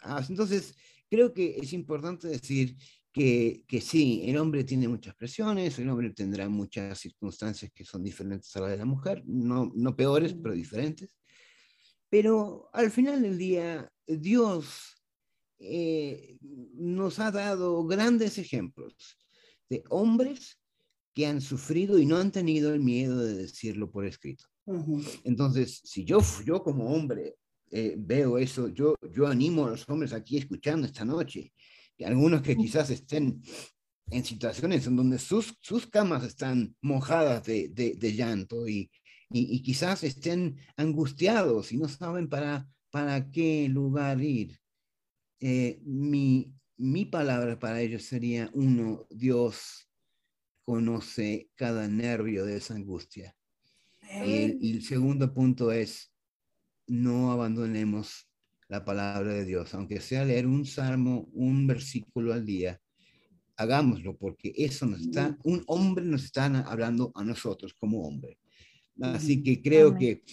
Ah, 0.00 0.24
entonces, 0.28 0.74
creo 1.10 1.32
que 1.32 1.56
es 1.56 1.72
importante 1.72 2.28
decir 2.28 2.76
que, 3.12 3.64
que, 3.66 3.80
sí, 3.80 4.22
el 4.24 4.36
hombre 4.36 4.62
tiene 4.64 4.86
muchas 4.86 5.14
presiones, 5.16 5.78
el 5.78 5.88
hombre 5.90 6.10
tendrá 6.10 6.48
muchas 6.48 6.98
circunstancias 6.98 7.72
que 7.74 7.84
son 7.84 8.04
diferentes 8.04 8.54
a 8.56 8.60
las 8.60 8.70
de 8.70 8.76
la 8.78 8.84
mujer, 8.84 9.22
no, 9.26 9.72
no 9.74 9.96
peores, 9.96 10.34
pero 10.34 10.54
diferentes. 10.54 11.16
Pero 12.08 12.68
al 12.72 12.90
final 12.90 13.22
del 13.22 13.38
día, 13.38 13.90
Dios 14.06 15.04
eh, 15.58 16.36
nos 16.74 17.18
ha 17.18 17.30
dado 17.32 17.84
grandes 17.84 18.38
ejemplos 18.38 19.21
de 19.72 19.82
hombres 19.88 20.58
que 21.14 21.26
han 21.26 21.40
sufrido 21.40 21.98
y 21.98 22.04
no 22.04 22.18
han 22.18 22.30
tenido 22.30 22.74
el 22.74 22.80
miedo 22.80 23.18
de 23.24 23.34
decirlo 23.34 23.90
por 23.90 24.04
escrito. 24.04 24.44
Entonces, 25.24 25.80
si 25.82 26.04
yo, 26.04 26.20
yo 26.44 26.62
como 26.62 26.94
hombre 26.94 27.36
eh, 27.70 27.94
veo 27.98 28.36
eso, 28.36 28.68
yo, 28.68 28.94
yo 29.10 29.26
animo 29.26 29.64
a 29.64 29.70
los 29.70 29.88
hombres 29.88 30.12
aquí 30.12 30.36
escuchando 30.36 30.86
esta 30.86 31.06
noche, 31.06 31.54
y 31.96 32.04
algunos 32.04 32.42
que 32.42 32.54
quizás 32.54 32.90
estén 32.90 33.42
en 34.10 34.24
situaciones 34.24 34.86
en 34.86 34.96
donde 34.96 35.18
sus, 35.18 35.56
sus 35.60 35.86
camas 35.86 36.22
están 36.24 36.76
mojadas 36.82 37.44
de, 37.44 37.68
de, 37.70 38.12
llanto 38.12 38.68
y, 38.68 38.90
y, 39.30 39.62
quizás 39.62 40.04
estén 40.04 40.58
angustiados 40.76 41.72
y 41.72 41.78
no 41.78 41.88
saben 41.88 42.28
para, 42.28 42.68
para 42.90 43.30
qué 43.30 43.68
lugar 43.70 44.20
ir. 44.20 44.58
Eh, 45.40 45.80
mi, 45.84 46.52
mi 46.82 47.04
palabra 47.04 47.56
para 47.60 47.80
ellos 47.80 48.02
sería, 48.02 48.50
uno, 48.54 49.06
Dios 49.08 49.88
conoce 50.64 51.48
cada 51.54 51.86
nervio 51.86 52.44
de 52.44 52.56
esa 52.56 52.74
angustia. 52.74 53.36
Y 54.26 54.70
el, 54.72 54.82
segundo 54.82 55.32
punto 55.32 55.70
es, 55.70 56.12
no 56.88 57.30
abandonemos 57.30 58.28
la 58.68 58.84
palabra 58.84 59.32
de 59.32 59.44
Dios, 59.44 59.72
aunque 59.74 60.00
sea 60.00 60.24
leer 60.24 60.48
un 60.48 60.66
salmo, 60.66 61.28
un 61.32 61.68
versículo 61.68 62.32
al 62.32 62.44
día, 62.44 62.80
hagámoslo 63.56 64.16
porque 64.16 64.52
eso 64.56 64.84
nos 64.84 65.02
está, 65.02 65.38
un 65.44 65.62
hombre 65.68 66.04
nos 66.04 66.24
está 66.24 66.46
hablando 66.46 67.12
a 67.14 67.22
nosotros 67.22 67.74
como 67.74 68.02
hombre. 68.02 68.38
Así 69.00 69.40
que 69.40 69.62
creo 69.62 69.96
que, 69.96 70.24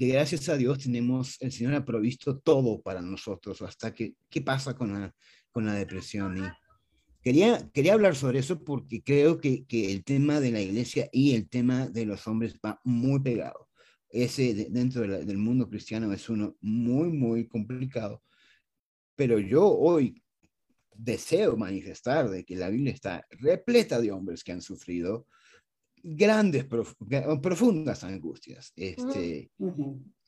que 0.00 0.06
gracias 0.06 0.48
a 0.48 0.56
Dios 0.56 0.78
tenemos, 0.78 1.36
el 1.42 1.52
Señor 1.52 1.74
ha 1.74 1.84
provisto 1.84 2.38
todo 2.38 2.80
para 2.80 3.02
nosotros, 3.02 3.60
hasta 3.60 3.92
que, 3.92 4.14
¿qué 4.30 4.40
pasa 4.40 4.74
con 4.74 4.94
la, 4.94 5.14
con 5.50 5.66
la 5.66 5.74
depresión? 5.74 6.38
Y, 6.38 6.48
Quería, 7.22 7.68
quería 7.74 7.92
hablar 7.92 8.16
sobre 8.16 8.38
eso 8.38 8.64
porque 8.64 9.02
creo 9.02 9.38
que, 9.38 9.66
que, 9.66 9.92
el 9.92 10.02
tema 10.02 10.40
de 10.40 10.52
la 10.52 10.62
iglesia 10.62 11.10
y 11.12 11.34
el 11.34 11.50
tema 11.50 11.86
de 11.86 12.06
los 12.06 12.26
hombres 12.26 12.58
va 12.64 12.80
muy 12.82 13.20
pegado. 13.20 13.68
Ese 14.08 14.54
dentro 14.70 15.02
del 15.02 15.36
mundo 15.36 15.68
cristiano 15.68 16.10
es 16.14 16.30
uno 16.30 16.56
muy, 16.62 17.10
muy 17.10 17.46
complicado. 17.46 18.22
Pero 19.16 19.38
yo 19.38 19.70
hoy 19.70 20.22
deseo 20.94 21.58
manifestar 21.58 22.30
de 22.30 22.42
que 22.42 22.56
la 22.56 22.70
Biblia 22.70 22.94
está 22.94 23.26
repleta 23.32 24.00
de 24.00 24.12
hombres 24.12 24.42
que 24.42 24.52
han 24.52 24.62
sufrido 24.62 25.26
grandes, 26.02 26.64
profundas 26.64 28.04
angustias. 28.04 28.72
Este, 28.76 29.50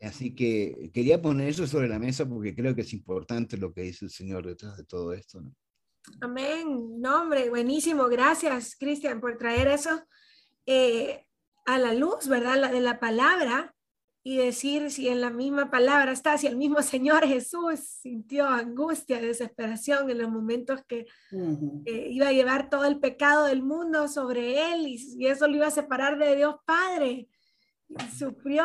Así 0.00 0.34
que 0.34 0.90
quería 0.92 1.22
poner 1.22 1.48
eso 1.48 1.66
sobre 1.66 1.88
la 1.88 1.98
mesa 1.98 2.28
porque 2.28 2.54
creo 2.54 2.74
que 2.74 2.80
es 2.80 2.92
importante 2.92 3.56
lo 3.56 3.72
que 3.72 3.82
dice 3.82 4.04
el 4.04 4.10
Señor 4.10 4.44
detrás 4.44 4.76
de 4.76 4.84
todo 4.84 5.12
esto. 5.12 5.40
¿no? 5.40 5.54
Amén. 6.20 7.00
No, 7.00 7.22
hombre, 7.22 7.48
buenísimo. 7.48 8.08
Gracias, 8.08 8.74
Cristian, 8.76 9.20
por 9.20 9.38
traer 9.38 9.68
eso 9.68 10.02
eh, 10.66 11.24
a 11.66 11.78
la 11.78 11.94
luz, 11.94 12.26
¿verdad? 12.28 12.58
La 12.58 12.72
de 12.72 12.80
la 12.80 12.98
palabra 12.98 13.74
y 14.24 14.36
decir 14.36 14.90
si 14.90 15.08
en 15.08 15.20
la 15.20 15.30
misma 15.30 15.70
palabra 15.70 16.12
está, 16.12 16.38
si 16.38 16.46
el 16.46 16.56
mismo 16.56 16.82
Señor 16.82 17.26
Jesús 17.26 17.80
sintió 17.80 18.46
angustia, 18.46 19.20
desesperación 19.20 20.10
en 20.10 20.18
los 20.18 20.30
momentos 20.30 20.80
que 20.86 21.06
iba 21.86 22.28
a 22.28 22.32
llevar 22.32 22.70
todo 22.70 22.84
el 22.84 23.00
pecado 23.00 23.46
del 23.46 23.62
mundo 23.62 24.08
sobre 24.08 24.72
él 24.72 24.86
y, 24.86 25.26
eso 25.26 25.48
lo 25.48 25.56
iba 25.56 25.66
a 25.66 25.72
separar 25.72 26.18
de 26.18 26.36
Dios 26.36 26.56
Padre. 26.64 27.28
sufrió, 28.16 28.64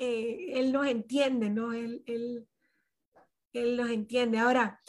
eh, 0.00 0.52
él 0.54 0.72
nos 0.72 0.86
entiende, 0.86 1.50
¿no? 1.50 1.72
Él, 1.72 2.02
él, 2.06 2.46
él 3.52 3.76
nos 3.76 3.90
entiende. 3.90 4.38
Ahora, 4.38 4.80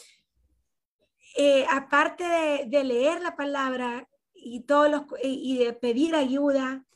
eh, 1.36 1.66
aparte 1.70 2.24
de, 2.68 2.84
leer 2.84 3.22
la 3.22 3.36
palabra 3.36 4.08
y, 4.34 4.62
todos 4.62 4.90
los, 4.90 5.04
y 5.22 5.58
de 5.58 5.74
pedir 5.74 6.16
ayuda, 6.16 6.87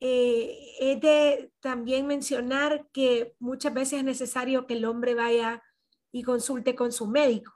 eh, 0.00 0.58
es 0.78 1.00
de 1.00 1.52
también 1.60 2.06
mencionar 2.06 2.86
que 2.92 3.34
muchas 3.38 3.72
veces 3.72 4.00
es 4.00 4.04
necesario 4.04 4.66
que 4.66 4.74
el 4.74 4.84
hombre 4.84 5.14
vaya 5.14 5.62
y 6.12 6.22
consulte 6.22 6.74
con 6.74 6.92
su 6.92 7.06
médico, 7.06 7.52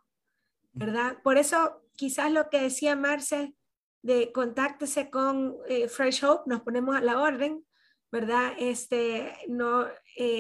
¿verdad? 0.72 1.18
Por 1.22 1.38
eso 1.38 1.82
quizás 1.96 2.32
lo 2.32 2.48
que 2.50 2.60
decía 2.60 2.96
Marce 2.96 3.54
de 4.02 4.32
contáctese 4.32 5.10
con 5.10 5.56
eh, 5.68 5.88
Fresh 5.88 6.24
Hope, 6.24 6.44
nos 6.46 6.62
ponemos 6.62 6.96
a 6.96 7.00
la 7.00 7.20
orden, 7.20 7.64
¿verdad? 8.10 8.54
Este, 8.58 9.36
no, 9.48 9.86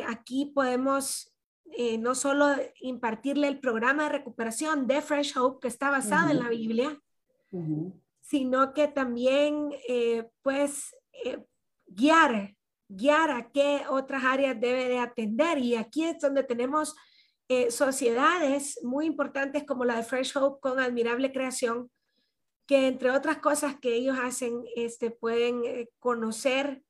aquí 0.08 0.46
podemos 0.54 1.30
eh, 1.72 1.98
no 1.98 2.14
solo 2.14 2.56
impartirle 2.80 3.46
el 3.46 3.60
programa 3.60 4.04
de 4.04 4.08
recuperación 4.10 4.86
de 4.86 5.02
Fresh 5.02 5.38
Hope, 5.38 5.60
que 5.62 5.68
está 5.68 5.90
basado 5.90 6.30
en 6.30 6.40
la 6.40 6.48
Biblia, 6.48 7.00
sino 8.20 8.74
que 8.74 8.88
también, 8.88 9.70
eh, 9.88 10.28
pues, 10.42 10.96
eh, 11.24 11.44
guiar, 12.00 12.56
guiar 12.88 13.30
a 13.30 13.50
qué 13.50 13.82
otras 13.88 14.24
áreas 14.24 14.58
debe 14.60 14.88
de 14.88 14.98
atender. 14.98 15.58
Y 15.58 15.76
aquí 15.76 16.04
es 16.04 16.20
donde 16.20 16.42
tenemos 16.42 16.94
sociedades 17.70 18.78
muy 18.84 19.06
importantes 19.06 19.64
como 19.64 19.84
la 19.84 19.96
de 19.96 20.04
Fresh 20.04 20.36
Hope 20.36 20.60
con 20.60 20.78
Admirable 20.78 21.32
Creación, 21.32 21.90
que 22.64 22.86
entre 22.86 23.10
otras 23.10 23.38
cosas 23.38 23.74
que 23.80 23.92
ellos 23.92 24.16
hacen, 24.22 24.62
este, 24.76 25.10
pueden 25.10 25.88
conocer 25.98 26.84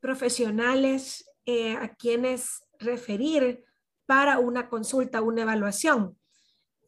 profesionales 0.00 1.30
a 1.78 1.88
quienes 1.94 2.62
referir 2.78 3.64
para 4.06 4.38
una 4.38 4.70
consulta, 4.70 5.20
una 5.20 5.42
evaluación. 5.42 6.16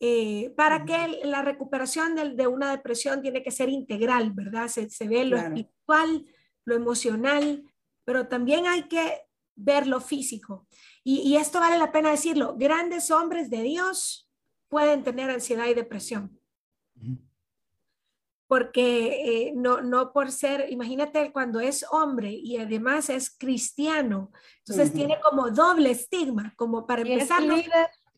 Eh, 0.03 0.55
para 0.57 0.87
que 0.87 1.21
la 1.25 1.43
recuperación 1.43 2.15
de, 2.15 2.47
una 2.47 2.71
depresión 2.71 3.21
tiene 3.21 3.43
que 3.43 3.51
ser 3.51 3.69
integral, 3.69 4.33
¿verdad? 4.33 4.69
Se, 4.69 4.89
ve 5.07 5.27
lo 5.27 5.37
espiritual, 5.37 6.25
lo 6.65 6.75
emocional, 6.75 7.65
pero 8.05 8.29
también 8.29 8.67
hay 8.67 8.85
que 8.85 9.23
ver 9.55 9.87
lo 9.87 10.01
físico. 10.01 10.67
Y, 11.03 11.37
esto 11.37 11.61
vale 11.61 11.79
la 11.79 11.93
pena 11.93 12.11
decirlo, 12.11 12.57
grandes 12.59 13.11
hombres 13.11 13.51
de 13.51 13.63
Dios 13.63 14.31
pueden 14.69 15.03
tener 15.03 15.31
ansiedad 15.31 15.67
y 15.67 15.75
depresión. 15.75 16.39
Porque 18.47 19.47
eh, 19.49 19.53
no, 19.55 19.81
no 19.81 20.13
por 20.13 20.31
ser, 20.31 20.71
imagínate 20.71 21.33
cuando 21.33 21.61
es 21.61 21.87
hombre 21.91 22.31
y 22.31 22.59
además 22.59 23.09
es 23.09 23.31
cristiano, 23.31 24.31
entonces 24.59 24.93
tiene 24.93 25.19
como 25.21 25.51
doble 25.51 25.91
estigma, 25.91 26.53
como 26.57 26.87
para 26.87 27.03
empezar. 27.03 27.43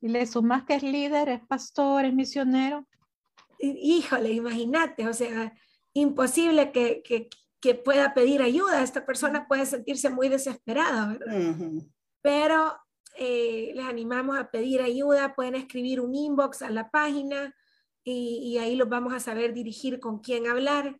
y 0.00 0.08
le 0.08 0.26
sumas 0.26 0.64
que 0.64 0.74
es 0.74 0.82
líder, 0.82 1.28
es 1.28 1.46
pastor, 1.46 2.04
es 2.04 2.14
misionero. 2.14 2.86
Híjole, 3.58 4.32
imagínate, 4.32 5.06
o 5.06 5.12
sea, 5.12 5.54
imposible 5.92 6.72
que, 6.72 7.02
que, 7.02 7.28
que, 7.62 7.74
pueda 7.74 8.12
pedir 8.12 8.42
ayuda. 8.42 8.82
Esta 8.82 9.06
persona 9.06 9.46
puede 9.46 9.64
sentirse 9.64 10.10
muy 10.10 10.28
desesperada, 10.28 11.06
¿verdad? 11.06 11.62
Pero 12.20 12.76
eh, 13.16 13.72
les 13.74 13.84
animamos 13.86 14.36
a 14.38 14.50
pedir 14.50 14.82
ayuda, 14.82 15.34
pueden 15.34 15.54
escribir 15.54 16.00
un 16.00 16.14
inbox 16.14 16.62
a 16.62 16.70
la 16.70 16.90
página 16.90 17.54
y, 18.04 18.40
y 18.44 18.58
ahí 18.58 18.74
los 18.74 18.88
vamos 18.88 19.14
a 19.14 19.20
saber 19.20 19.54
dirigir 19.54 20.00
con 20.00 20.18
quién 20.18 20.46
hablar. 20.46 20.98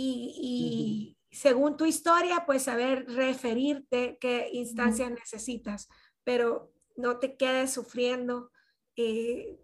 Y, 0.00 1.16
según 1.30 1.76
tu 1.76 1.84
historia, 1.84 2.44
pues 2.46 2.62
saber 2.62 3.04
referirte 3.08 4.16
qué 4.20 4.48
instancias 4.52 5.10
necesitas, 5.10 5.88
pero 6.24 6.72
no 6.96 7.18
te 7.18 7.36
quedes 7.36 7.72
sufriendo. 7.72 8.50
Eh, 8.96 9.58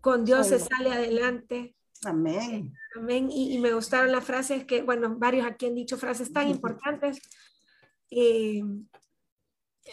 con 0.00 0.24
Dios 0.24 0.48
se 0.48 0.58
sale 0.58 0.90
adelante. 0.90 1.76
Amén. 2.04 2.72
Amén. 2.96 3.28
Y, 3.30 3.58
me 3.58 3.72
gustaron 3.72 4.12
las 4.12 4.24
frases 4.24 4.64
que, 4.64 4.82
bueno, 4.82 5.16
varios 5.18 5.46
aquí 5.46 5.66
han 5.66 5.74
dicho 5.74 5.96
frases 5.96 6.32
tan 6.32 6.48
importantes. 6.48 7.20
Eh, 8.10 8.62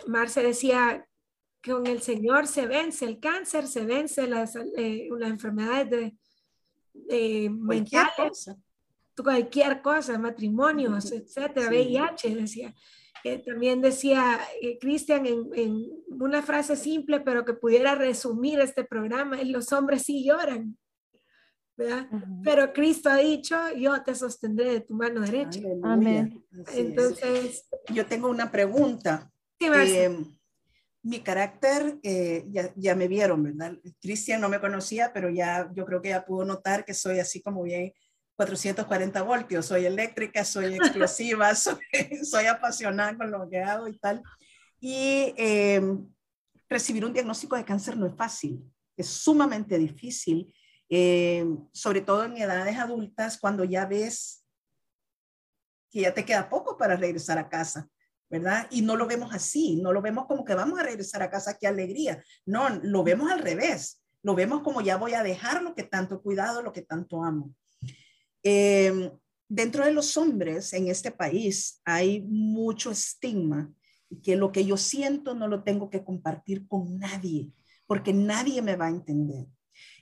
Marce 0.07 0.43
decía 0.43 1.07
que 1.61 1.71
con 1.71 1.87
el 1.87 2.01
Señor 2.01 2.47
se 2.47 2.67
vence 2.67 3.05
el 3.05 3.19
cáncer, 3.19 3.67
se 3.67 3.85
vence 3.85 4.27
las, 4.27 4.55
eh, 4.55 5.07
las 5.17 5.29
enfermedades 5.29 5.89
de, 5.89 6.17
eh, 7.09 7.49
mentales, 7.49 8.51
cualquier 9.15 9.81
cosa, 9.81 10.17
matrimonios, 10.17 11.11
etcétera, 11.11 11.69
VIH, 11.69 12.35
decía. 12.35 12.73
Eh, 13.23 13.41
también 13.43 13.81
decía 13.81 14.39
eh, 14.61 14.77
Cristian 14.77 15.25
en, 15.25 15.49
en, 15.55 15.87
una 16.09 16.43
frase 16.43 16.75
simple, 16.75 17.21
pero 17.21 17.43
que 17.43 17.53
pudiera 17.53 17.95
resumir 17.95 18.59
este 18.59 18.83
programa, 18.83 19.41
los 19.43 19.73
hombres 19.73 20.03
sí 20.03 20.23
lloran, 20.23 20.77
¿verdad? 21.77 22.07
Pero 22.43 22.73
Cristo 22.73 23.09
ha 23.09 23.17
dicho, 23.17 23.55
yo 23.75 24.01
te 24.03 24.15
sostendré 24.15 24.71
de 24.71 24.81
tu 24.81 24.93
mano 24.93 25.21
derecha. 25.21 25.59
Amén. 25.83 26.43
Entonces, 26.73 27.67
yo 27.93 28.05
tengo 28.05 28.29
una 28.29 28.51
pregunta. 28.51 29.31
Sí, 29.59 29.67
Eh, 29.73 30.25
mi 31.03 31.19
carácter, 31.19 31.99
eh, 32.01 32.45
ya, 32.49 32.73
ya, 32.75 32.95
me 32.95 33.07
vieron, 33.07 33.43
¿verdad? 33.43 33.77
Cristian 34.01 34.41
no 34.41 34.49
me 34.49 34.59
conocía, 34.59 35.13
pero 35.13 35.29
ya 35.29 35.69
yo 35.75 35.85
creo 35.85 36.01
que 36.01 36.09
ya 36.09 36.25
pudo 36.25 36.45
notar 36.45 36.83
que 36.83 36.95
soy 36.95 37.19
así 37.19 37.43
como 37.43 37.61
bien 37.61 37.93
440 38.35 39.21
voltios, 39.21 39.67
soy 39.67 39.85
eléctrica, 39.85 40.43
soy 40.43 40.75
explosiva, 40.75 41.53
soy, 41.55 41.77
soy, 42.23 42.45
apasionada 42.47 43.15
con 43.15 43.29
lo 43.29 43.47
que 43.47 43.61
hago 43.61 43.88
y 43.88 43.97
tal. 43.99 44.23
Y 44.79 45.33
eh, 45.38 45.81
recibir 46.67 47.05
un 47.05 47.13
diagnóstico 47.13 47.55
de 47.55 47.65
cáncer 47.65 47.97
no 47.97 48.07
es 48.07 48.15
fácil, 48.15 48.63
es 48.97 49.07
sumamente 49.07 49.77
difícil, 49.77 50.51
eh, 50.89 51.45
sobre 51.71 52.02
todo 52.02 52.26
en 52.26 52.38
edades 52.38 52.78
adultas, 52.78 53.38
cuando 53.38 53.63
ya 53.63 53.86
ves 53.86 54.45
que 55.91 56.02
ya 56.02 56.13
te 56.13 56.26
queda 56.26 56.50
poco 56.50 56.78
para 56.78 56.95
regresar 56.95 57.38
a 57.38 57.50
casa. 57.50 57.89
¿verdad? 58.30 58.67
Y 58.71 58.82
no 58.82 58.95
lo 58.95 59.08
vemos 59.08 59.34
así, 59.34 59.76
no 59.78 59.93
lo 59.93 60.02
vemos 60.02 60.26
como 60.26 60.43
que 60.43 60.56
vamos 60.56 60.80
a 60.80 60.84
regresar 60.84 61.21
a 61.21 61.30
casa, 61.30 61.58
qué 61.58 61.67
alegría. 61.67 62.24
No, 62.45 62.69
lo 62.82 63.04
vemos 63.04 63.32
al 63.32 63.39
revés, 63.39 64.02
lo 64.24 64.36
vemos 64.36 64.62
como 64.62 64.82
ya 64.82 64.98
voy 64.98 65.13
a 65.13 65.24
dejar 65.24 65.62
lo 65.62 65.76
que 65.76 65.84
tanto 65.84 66.21
cuidado, 66.21 66.62
lo 66.62 66.74
que 66.74 66.82
tanto 66.82 67.24
amo. 67.24 67.54
Eh, 68.43 69.12
dentro 69.48 69.86
de 69.86 69.91
los 69.91 70.17
hombres 70.17 70.74
en 70.74 70.88
este 70.88 71.12
país 71.12 71.82
hay 71.86 72.21
mucho 72.21 72.91
estigma 72.91 73.71
que 74.24 74.36
lo 74.36 74.52
que 74.52 74.65
yo 74.65 74.78
siento 74.78 75.34
no 75.34 75.48
lo 75.48 75.63
tengo 75.63 75.89
que 75.89 76.04
compartir 76.04 76.67
con 76.67 76.98
nadie, 76.98 77.52
porque 77.86 78.13
nadie 78.13 78.62
me 78.62 78.76
va 78.76 78.88
a 78.88 78.89
entender. 78.89 79.45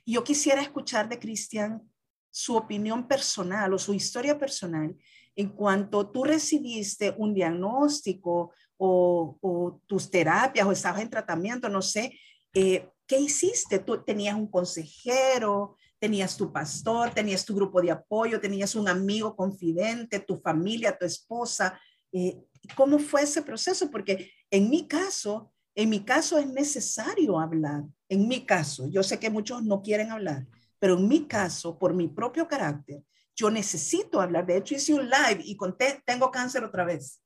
Yo 0.06 0.22
quisiera 0.24 0.60
escuchar 0.60 1.08
de 1.08 1.18
Cristian 1.18 1.82
su 2.30 2.56
opinión 2.56 3.06
personal 3.06 3.72
o 3.72 3.78
su 3.78 3.94
historia 3.94 4.38
personal 4.38 4.96
en 5.36 5.48
cuanto 5.50 6.10
tú 6.10 6.24
recibiste 6.24 7.14
un 7.16 7.34
diagnóstico 7.34 8.52
o, 8.76 9.38
o 9.40 9.80
tus 9.86 10.10
terapias 10.10 10.66
o 10.66 10.72
estabas 10.72 11.02
en 11.02 11.10
tratamiento, 11.10 11.68
no 11.68 11.82
sé, 11.82 12.18
eh, 12.52 12.88
¿qué 13.06 13.18
hiciste? 13.18 13.80
¿Tú 13.80 14.02
tenías 14.04 14.36
un 14.36 14.48
consejero? 14.48 15.76
¿Tenías 15.98 16.36
tu 16.36 16.52
pastor? 16.52 17.10
¿Tenías 17.10 17.44
tu 17.44 17.54
grupo 17.54 17.80
de 17.80 17.90
apoyo? 17.90 18.40
¿Tenías 18.40 18.74
un 18.74 18.88
amigo 18.88 19.34
confidente? 19.34 20.20
¿Tu 20.20 20.38
familia? 20.40 20.96
¿Tu 20.96 21.04
esposa? 21.06 21.80
Eh, 22.12 22.40
¿Cómo 22.76 22.98
fue 22.98 23.22
ese 23.22 23.42
proceso? 23.42 23.90
Porque 23.90 24.30
en 24.50 24.70
mi 24.70 24.86
caso, 24.86 25.52
en 25.74 25.90
mi 25.90 26.04
caso 26.04 26.38
es 26.38 26.46
necesario 26.46 27.38
hablar. 27.38 27.84
En 28.08 28.28
mi 28.28 28.46
caso, 28.46 28.86
yo 28.88 29.02
sé 29.02 29.18
que 29.18 29.30
muchos 29.30 29.62
no 29.62 29.82
quieren 29.82 30.10
hablar, 30.10 30.46
pero 30.78 30.96
en 30.96 31.08
mi 31.08 31.26
caso, 31.26 31.78
por 31.78 31.94
mi 31.94 32.08
propio 32.08 32.46
carácter, 32.46 33.02
yo 33.34 33.50
necesito 33.50 34.20
hablar. 34.20 34.46
De 34.46 34.56
hecho, 34.56 34.74
hice 34.74 34.94
un 34.94 35.08
live 35.08 35.42
y 35.44 35.56
conté, 35.56 36.02
tengo 36.04 36.30
cáncer 36.30 36.62
otra 36.62 36.84
vez. 36.84 37.20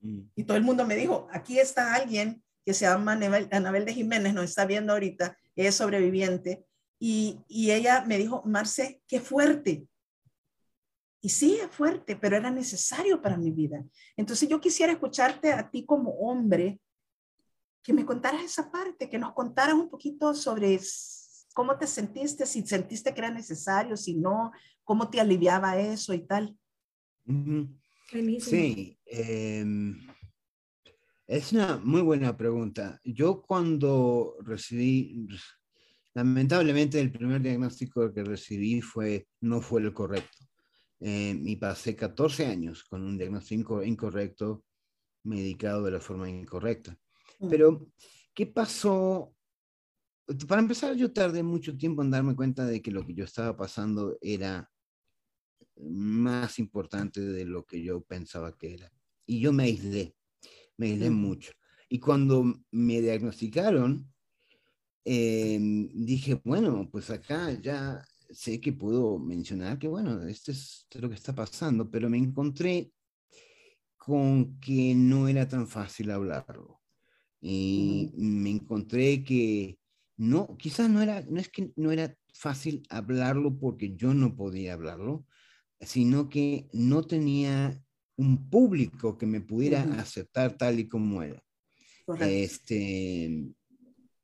Mm. 0.00 0.20
Y 0.34 0.44
todo 0.44 0.56
el 0.56 0.62
mundo 0.62 0.86
me 0.86 0.96
dijo, 0.96 1.28
aquí 1.32 1.58
está 1.58 1.94
alguien 1.94 2.42
que 2.64 2.72
se 2.72 2.86
llama 2.86 3.12
Anabel, 3.12 3.84
de 3.84 3.94
Jiménez, 3.94 4.32
nos 4.34 4.44
está 4.44 4.64
viendo 4.64 4.92
ahorita, 4.92 5.36
es 5.56 5.74
sobreviviente. 5.74 6.64
Y, 6.98 7.40
y 7.48 7.70
ella 7.72 8.04
me 8.06 8.18
dijo, 8.18 8.42
Marce, 8.44 9.02
qué 9.06 9.20
fuerte. 9.20 9.86
Y 11.22 11.28
sí, 11.28 11.58
es 11.62 11.70
fuerte, 11.70 12.16
pero 12.16 12.36
era 12.36 12.50
necesario 12.50 13.20
para 13.20 13.36
mi 13.36 13.50
vida. 13.50 13.84
Entonces 14.16 14.48
yo 14.48 14.60
quisiera 14.60 14.92
escucharte 14.92 15.52
a 15.52 15.70
ti 15.70 15.84
como 15.84 16.12
hombre, 16.12 16.80
que 17.82 17.92
me 17.92 18.04
contaras 18.04 18.42
esa 18.42 18.70
parte, 18.70 19.08
que 19.08 19.18
nos 19.18 19.32
contaras 19.32 19.74
un 19.74 19.88
poquito 19.88 20.34
sobre 20.34 20.78
cómo 21.54 21.76
te 21.78 21.86
sentiste, 21.86 22.46
si 22.46 22.66
sentiste 22.66 23.12
que 23.12 23.20
era 23.20 23.30
necesario, 23.30 23.96
si 23.96 24.14
no, 24.14 24.52
cómo 24.84 25.10
te 25.10 25.20
aliviaba 25.20 25.78
eso 25.78 26.14
y 26.14 26.26
tal. 26.26 26.56
Sí, 28.40 28.98
eh, 29.06 29.64
es 31.26 31.52
una 31.52 31.76
muy 31.76 32.02
buena 32.02 32.36
pregunta. 32.36 33.00
Yo 33.04 33.40
cuando 33.40 34.36
recibí, 34.40 35.28
lamentablemente 36.12 37.00
el 37.00 37.12
primer 37.12 37.40
diagnóstico 37.40 38.12
que 38.12 38.24
recibí 38.24 38.80
fue, 38.80 39.28
no 39.40 39.60
fue 39.60 39.80
el 39.82 39.92
correcto. 39.92 40.38
Eh, 40.98 41.40
y 41.44 41.56
pasé 41.56 41.96
14 41.96 42.46
años 42.46 42.84
con 42.84 43.02
un 43.02 43.16
diagnóstico 43.16 43.82
incorrecto, 43.82 44.64
medicado 45.22 45.84
de 45.84 45.92
la 45.92 46.00
forma 46.00 46.28
incorrecta. 46.28 46.98
Pero, 47.48 47.86
¿qué 48.34 48.46
pasó? 48.46 49.34
Para 50.46 50.60
empezar, 50.60 50.94
yo 50.94 51.12
tardé 51.12 51.42
mucho 51.42 51.76
tiempo 51.76 52.02
en 52.02 52.10
darme 52.10 52.36
cuenta 52.36 52.64
de 52.66 52.82
que 52.82 52.90
lo 52.90 53.04
que 53.06 53.14
yo 53.14 53.24
estaba 53.24 53.56
pasando 53.56 54.18
era 54.20 54.70
más 55.76 56.58
importante 56.58 57.20
de 57.20 57.44
lo 57.44 57.64
que 57.64 57.82
yo 57.82 58.02
pensaba 58.02 58.56
que 58.56 58.74
era. 58.74 58.92
Y 59.26 59.40
yo 59.40 59.52
me 59.52 59.64
aislé, 59.64 60.14
me 60.76 60.86
aislé 60.86 61.10
mm. 61.10 61.14
mucho. 61.14 61.52
Y 61.88 61.98
cuando 61.98 62.44
me 62.70 63.00
diagnosticaron, 63.00 64.12
eh, 65.04 65.58
dije, 65.60 66.40
bueno, 66.44 66.88
pues 66.90 67.10
acá 67.10 67.52
ya 67.60 68.04
sé 68.30 68.60
que 68.60 68.72
puedo 68.72 69.18
mencionar 69.18 69.78
que, 69.78 69.88
bueno, 69.88 70.22
esto 70.28 70.52
es 70.52 70.86
lo 70.94 71.08
que 71.08 71.16
está 71.16 71.34
pasando, 71.34 71.90
pero 71.90 72.08
me 72.08 72.18
encontré 72.18 72.92
con 73.96 74.58
que 74.60 74.94
no 74.94 75.28
era 75.28 75.48
tan 75.48 75.66
fácil 75.66 76.10
hablarlo. 76.10 76.79
Y 77.40 78.10
mm. 78.14 78.42
me 78.42 78.50
encontré 78.50 79.24
que 79.24 79.78
no, 80.16 80.56
quizás 80.58 80.90
no 80.90 81.00
era, 81.00 81.22
no 81.22 81.40
es 81.40 81.48
que 81.48 81.72
no 81.76 81.90
era 81.92 82.14
fácil 82.34 82.82
hablarlo 82.90 83.58
porque 83.58 83.96
yo 83.96 84.14
no 84.14 84.36
podía 84.36 84.74
hablarlo, 84.74 85.24
sino 85.80 86.28
que 86.28 86.68
no 86.72 87.02
tenía 87.02 87.82
un 88.16 88.50
público 88.50 89.16
que 89.16 89.26
me 89.26 89.40
pudiera 89.40 89.84
uh 89.84 89.90
-huh. 89.90 90.00
aceptar 90.00 90.56
tal 90.56 90.78
y 90.78 90.88
como 90.88 91.22
era. 91.22 91.42
Este, 92.20 93.50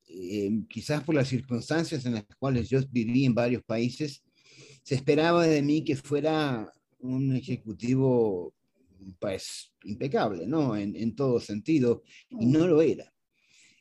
eh, 0.08 0.50
quizás 0.68 1.02
por 1.04 1.14
las 1.14 1.28
circunstancias 1.28 2.04
en 2.04 2.14
las 2.14 2.24
cuales 2.38 2.68
yo 2.68 2.80
viví 2.90 3.24
en 3.24 3.34
varios 3.34 3.62
países, 3.62 4.22
se 4.82 4.94
esperaba 4.94 5.46
de 5.46 5.62
mí 5.62 5.84
que 5.84 5.96
fuera 5.96 6.70
un 6.98 7.34
ejecutivo 7.34 8.54
pues 9.18 9.74
impecable, 9.84 10.46
¿no? 10.46 10.76
En, 10.76 10.96
en 10.96 11.14
todo 11.14 11.40
sentido, 11.40 12.02
y 12.30 12.46
no 12.46 12.66
lo 12.66 12.82
era. 12.82 13.12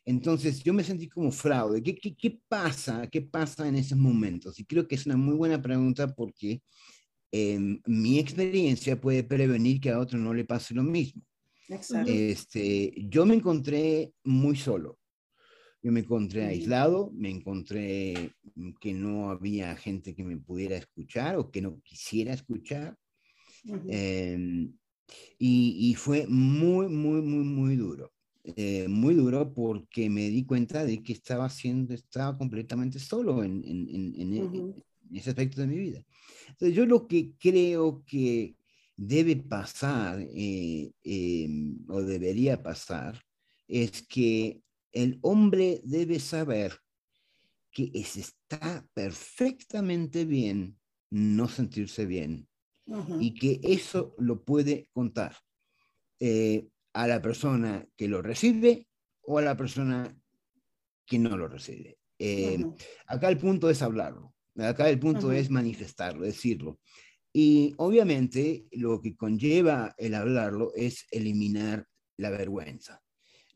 Entonces 0.06 0.62
yo 0.62 0.72
me 0.72 0.84
sentí 0.84 1.08
como 1.08 1.32
fraude. 1.32 1.82
¿Qué, 1.82 1.96
qué, 1.96 2.14
¿Qué, 2.14 2.38
pasa? 2.48 3.08
¿Qué 3.10 3.22
pasa 3.22 3.66
en 3.68 3.74
esos 3.74 3.98
momentos? 3.98 4.58
Y 4.60 4.64
creo 4.64 4.86
que 4.86 4.94
es 4.94 5.04
una 5.04 5.16
muy 5.16 5.34
buena 5.34 5.60
pregunta 5.60 6.14
porque 6.14 6.62
eh, 7.32 7.58
mi 7.86 8.20
experiencia 8.20 9.00
puede 9.00 9.24
prevenir 9.24 9.80
que 9.80 9.90
a 9.90 9.98
otro 9.98 10.16
no 10.16 10.32
le 10.32 10.44
pase 10.44 10.74
lo 10.74 10.84
mismo. 10.84 11.22
Exacto. 11.68 12.10
Este, 12.12 12.94
yo 13.08 13.26
me 13.26 13.34
encontré 13.34 14.12
muy 14.22 14.56
solo. 14.56 14.96
Yo 15.82 15.90
me 15.90 16.00
encontré 16.00 16.44
aislado, 16.44 17.10
me 17.12 17.30
encontré 17.30 18.32
que 18.80 18.94
no 18.94 19.30
había 19.30 19.74
gente 19.76 20.14
que 20.14 20.24
me 20.24 20.36
pudiera 20.36 20.76
escuchar 20.76 21.36
o 21.36 21.50
que 21.50 21.60
no 21.60 21.80
quisiera 21.82 22.32
escuchar. 22.32 22.96
Uh 23.64 23.74
-huh. 23.74 23.88
eh, 23.90 24.70
y, 25.38 25.90
y, 25.90 25.94
fue 25.94 26.26
muy, 26.26 26.88
muy, 26.88 27.22
muy, 27.22 27.44
muy 27.44 27.76
duro. 27.76 28.12
Eh, 28.44 28.86
muy 28.88 29.14
duro 29.14 29.52
porque 29.52 30.08
me 30.08 30.28
di 30.30 30.44
cuenta 30.44 30.84
de 30.84 31.02
que 31.02 31.12
estaba 31.12 31.46
haciendo, 31.46 31.94
estaba 31.94 32.38
completamente 32.38 33.00
solo 33.00 33.42
en, 33.42 33.64
en, 33.64 33.88
en, 33.88 34.14
en 34.14 34.42
uh 34.42 34.52
-huh. 34.52 34.84
ese 35.12 35.30
aspecto 35.30 35.60
de 35.60 35.66
mi 35.66 35.78
vida. 35.78 36.04
Entonces, 36.50 36.76
yo 36.76 36.86
lo 36.86 37.08
que 37.08 37.32
creo 37.38 38.04
que 38.06 38.54
debe 38.96 39.36
pasar 39.36 40.20
eh, 40.20 40.92
eh, 41.02 41.48
o 41.88 42.02
debería 42.02 42.62
pasar 42.62 43.20
es 43.68 44.06
que 44.06 44.62
el 44.92 45.18
hombre 45.22 45.80
debe 45.84 46.18
saber 46.20 46.72
que 47.70 47.90
es, 47.92 48.16
está 48.16 48.86
perfectamente 48.94 50.24
bien 50.24 50.78
no 51.10 51.48
sentirse 51.48 52.06
bien 52.06 52.48
uh 52.86 52.96
-huh. 52.96 53.18
y 53.22 53.34
que 53.34 53.60
eso 53.62 54.14
lo 54.18 54.42
puede 54.44 54.88
contar 54.92 55.36
eh, 56.20 56.68
a 56.92 57.06
la 57.06 57.20
persona 57.20 57.86
que 57.96 58.08
lo 58.08 58.22
recibe 58.22 58.88
o 59.22 59.38
a 59.38 59.42
la 59.42 59.56
persona 59.56 60.16
que 61.04 61.18
no 61.18 61.36
lo 61.36 61.48
recibe. 61.48 61.98
Uh 62.18 62.24
-huh. 62.24 62.76
Acá 63.06 63.28
el 63.28 63.38
punto 63.38 63.68
es 63.68 63.82
hablarlo. 63.82 64.34
Acá 64.56 64.88
el 64.88 64.98
punto 64.98 65.28
uh 65.28 65.30
-huh. 65.30 65.36
es 65.36 65.50
manifestarlo, 65.50 66.24
decirlo. 66.24 66.80
Y 67.32 67.74
obviamente 67.76 68.66
lo 68.70 69.00
que 69.02 69.14
conlleva 69.14 69.94
el 69.98 70.14
hablarlo 70.14 70.72
es 70.74 71.06
eliminar 71.10 71.86
la 72.16 72.30
vergüenza. 72.30 73.02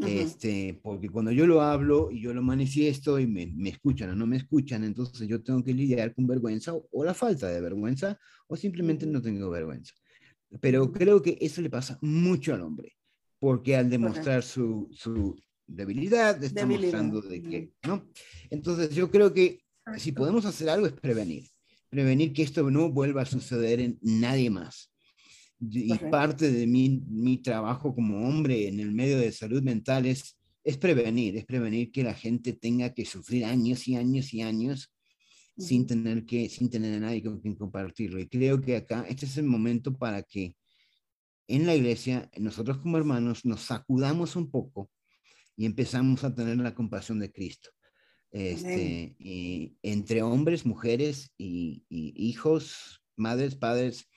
Este, 0.06 0.80
porque 0.82 1.08
cuando 1.08 1.30
yo 1.30 1.46
lo 1.46 1.60
hablo 1.60 2.10
y 2.10 2.20
yo 2.22 2.32
lo 2.32 2.42
manifiesto 2.42 3.18
y 3.18 3.26
me, 3.26 3.46
me, 3.54 3.70
escuchan 3.70 4.10
o 4.10 4.14
no 4.14 4.26
me 4.26 4.36
escuchan, 4.36 4.84
entonces 4.84 5.28
yo 5.28 5.42
tengo 5.42 5.62
que 5.62 5.74
lidiar 5.74 6.14
con 6.14 6.26
vergüenza 6.26 6.72
o, 6.74 7.04
la 7.04 7.14
falta 7.14 7.48
de 7.48 7.60
vergüenza 7.60 8.18
o 8.46 8.56
simplemente 8.56 9.06
no 9.06 9.20
tengo 9.20 9.50
vergüenza. 9.50 9.92
Pero 10.60 10.90
creo 10.90 11.22
que 11.22 11.36
eso 11.40 11.60
le 11.60 11.70
pasa 11.70 11.98
mucho 12.00 12.54
al 12.54 12.62
hombre, 12.62 12.96
porque 13.38 13.76
al 13.76 13.90
demostrar 13.90 14.42
su, 14.42 14.88
su, 14.92 15.36
debilidad 15.66 16.42
está 16.42 16.66
mostrando 16.66 17.20
de 17.20 17.42
que, 17.42 17.72
¿no? 17.86 18.08
Entonces 18.50 18.94
yo 18.94 19.10
creo 19.10 19.32
que 19.32 19.60
si 19.98 20.12
podemos 20.12 20.44
hacer 20.44 20.68
algo 20.68 20.86
es 20.86 20.92
prevenir, 20.92 21.44
prevenir 21.88 22.32
que 22.32 22.42
esto 22.42 22.68
no 22.70 22.90
vuelva 22.90 23.22
a 23.22 23.26
suceder 23.26 23.80
en 23.80 23.98
nadie 24.02 24.50
más 24.50 24.89
y 25.60 25.94
parte 26.10 26.50
de 26.50 26.66
mi, 26.66 27.02
mi, 27.08 27.38
trabajo 27.38 27.94
como 27.94 28.26
hombre 28.26 28.68
en 28.68 28.80
el 28.80 28.92
medio 28.92 29.18
de 29.18 29.30
salud 29.30 29.62
mental 29.62 30.06
es, 30.06 30.38
es 30.64 30.78
prevenir, 30.78 31.36
es 31.36 31.44
prevenir 31.44 31.92
que 31.92 32.02
la 32.02 32.14
gente 32.14 32.54
tenga 32.54 32.94
que 32.94 33.04
sufrir 33.04 33.44
años 33.44 33.86
y 33.86 33.96
años 33.96 34.32
y 34.32 34.42
años 34.42 34.92
sin 35.58 35.86
tener 35.86 36.24
que, 36.24 36.48
sin 36.48 36.70
tener 36.70 36.94
a 36.94 37.00
nadie 37.00 37.22
con 37.22 37.40
quien 37.40 37.54
compartirlo. 37.54 38.18
Y 38.18 38.28
creo 38.28 38.60
que 38.60 38.76
acá 38.76 39.04
este 39.08 39.26
es 39.26 39.36
el 39.36 39.44
momento 39.44 39.96
para 39.96 40.22
que 40.22 40.56
en 41.46 41.66
la 41.66 41.74
iglesia, 41.74 42.30
nosotros 42.38 42.78
como 42.78 42.96
hermanos, 42.96 43.44
nos 43.44 43.62
sacudamos 43.62 44.36
un 44.36 44.50
poco 44.50 44.90
y 45.56 45.66
empezamos 45.66 46.24
a 46.24 46.34
tener 46.34 46.56
la 46.56 46.74
compasión 46.74 47.18
de 47.18 47.30
Cristo. 47.30 47.70
Este, 48.32 49.16
y 49.18 49.76
entre 49.82 50.22
hombres, 50.22 50.64
mujeres 50.64 51.32
y, 51.36 51.84
y 51.88 52.28
hijos, 52.28 53.02
madres, 53.16 53.56
padres, 53.56 54.08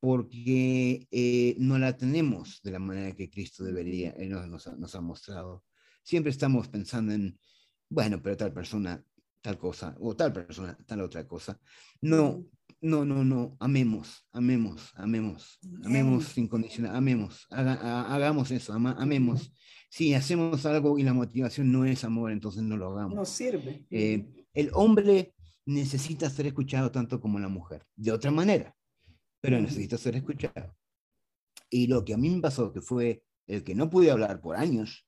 porque 0.00 1.08
eh, 1.10 1.56
no 1.58 1.78
la 1.78 1.96
tenemos 1.96 2.60
de 2.62 2.70
la 2.70 2.78
manera 2.78 3.14
que 3.14 3.30
Cristo 3.30 3.64
debería, 3.64 4.10
Él 4.10 4.30
nos, 4.30 4.66
nos, 4.78 4.94
ha 4.94 5.00
mostrado. 5.00 5.64
Siempre 6.02 6.30
estamos 6.30 6.68
pensando 6.68 7.12
en, 7.12 7.38
bueno, 7.88 8.22
pero 8.22 8.36
tal 8.36 8.52
persona, 8.52 9.02
tal 9.40 9.58
cosa, 9.58 9.96
o 10.00 10.14
tal 10.14 10.32
persona, 10.32 10.78
tal 10.86 11.00
otra 11.00 11.26
cosa. 11.26 11.58
No, 12.00 12.44
no, 12.80 13.04
no, 13.04 13.24
no, 13.24 13.56
amemos, 13.58 14.24
amemos, 14.30 14.92
amemos, 14.94 15.58
amemos 15.84 16.26
sin 16.26 16.46
condicionar, 16.46 16.94
amemos, 16.94 17.46
hagamos 17.50 18.50
eso, 18.52 18.72
amemos. 18.72 19.52
Si 19.90 20.14
hacemos 20.14 20.64
algo 20.66 20.98
y 20.98 21.02
la 21.02 21.14
motivación 21.14 21.72
no 21.72 21.84
es 21.84 22.04
amor, 22.04 22.30
entonces 22.30 22.62
no 22.62 22.76
lo 22.76 22.92
hagamos. 22.92 23.16
No 23.16 23.24
sirve. 23.24 23.86
Eh, 23.90 24.46
el 24.52 24.70
hombre 24.74 25.34
necesita 25.64 26.30
ser 26.30 26.46
escuchado 26.46 26.92
tanto 26.92 27.20
como 27.20 27.38
la 27.40 27.48
mujer, 27.48 27.84
de 27.96 28.12
otra 28.12 28.30
manera 28.30 28.77
pero 29.40 29.60
necesito 29.60 29.96
ser 29.98 30.16
escuchado. 30.16 30.76
Y 31.70 31.86
lo 31.86 32.04
que 32.04 32.14
a 32.14 32.16
mí 32.16 32.30
me 32.30 32.40
pasó, 32.40 32.72
que 32.72 32.80
fue 32.80 33.22
el 33.46 33.64
que 33.64 33.74
no 33.74 33.90
pude 33.90 34.10
hablar 34.10 34.40
por 34.40 34.56
años, 34.56 35.06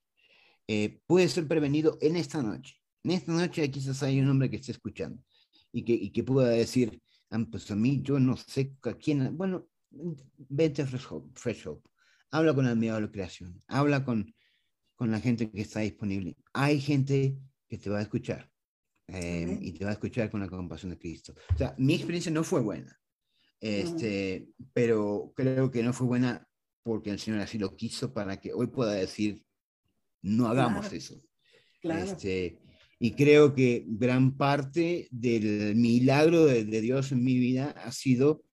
eh, 0.67 1.01
puede 1.05 1.27
ser 1.27 1.47
prevenido 1.47 1.97
en 2.01 2.15
esta 2.15 2.41
noche. 2.41 2.75
En 3.03 3.11
esta 3.11 3.31
noche 3.31 3.69
quizás 3.71 4.03
hay 4.03 4.19
un 4.19 4.29
hombre 4.29 4.49
que 4.49 4.57
esté 4.57 4.71
escuchando 4.71 5.23
y 5.71 5.83
que, 5.83 5.93
y 5.93 6.11
que 6.11 6.23
pueda 6.23 6.49
decir, 6.49 7.01
ah, 7.31 7.39
pues 7.49 7.69
a 7.71 7.75
mí 7.75 8.01
yo 8.03 8.19
no 8.19 8.37
sé 8.37 8.75
a 8.83 8.93
quién, 8.93 9.35
bueno, 9.35 9.67
vete 9.89 10.83
a 10.83 10.85
Fresh 10.85 11.67
Hope, 11.67 11.89
habla 12.29 12.53
con 12.53 12.65
el 12.65 12.71
amigo 12.73 12.95
de 12.95 13.01
la 13.01 13.11
creación, 13.11 13.59
habla 13.67 14.05
con, 14.05 14.33
con 14.95 15.11
la 15.11 15.19
gente 15.19 15.51
que 15.51 15.61
está 15.61 15.81
disponible. 15.81 16.37
Hay 16.53 16.79
gente 16.79 17.37
que 17.67 17.77
te 17.77 17.89
va 17.89 17.99
a 17.99 18.03
escuchar 18.03 18.49
eh, 19.07 19.57
y 19.61 19.71
te 19.73 19.83
va 19.83 19.91
a 19.91 19.93
escuchar 19.93 20.29
con 20.29 20.41
la 20.41 20.47
compasión 20.47 20.91
de 20.91 20.99
Cristo. 20.99 21.33
O 21.53 21.57
sea, 21.57 21.75
mi 21.77 21.95
experiencia 21.95 22.31
no 22.31 22.43
fue 22.43 22.61
buena, 22.61 22.97
este, 23.61 24.49
pero 24.73 25.31
creo 25.35 25.69
que 25.69 25.83
no 25.83 25.93
fue 25.93 26.07
buena 26.07 26.47
porque 26.83 27.11
el 27.11 27.19
Señor 27.19 27.39
así 27.39 27.57
lo 27.59 27.75
quiso 27.75 28.11
para 28.11 28.41
que 28.41 28.53
hoy 28.53 28.67
pueda 28.67 28.93
decir, 28.93 29.43
no 30.23 30.47
hagamos 30.47 30.91
eso. 30.91 31.15
Este, 31.83 32.59
y 32.99 33.11
creo 33.11 33.53
que 33.53 33.85
gran 33.87 34.35
parte 34.35 35.07
del 35.11 35.75
milagro 35.75 36.45
de, 36.45 36.63
Dios 36.63 37.11
en 37.11 37.23
mi 37.23 37.37
vida 37.37 37.71
ha 37.71 37.91
sido 37.91 38.43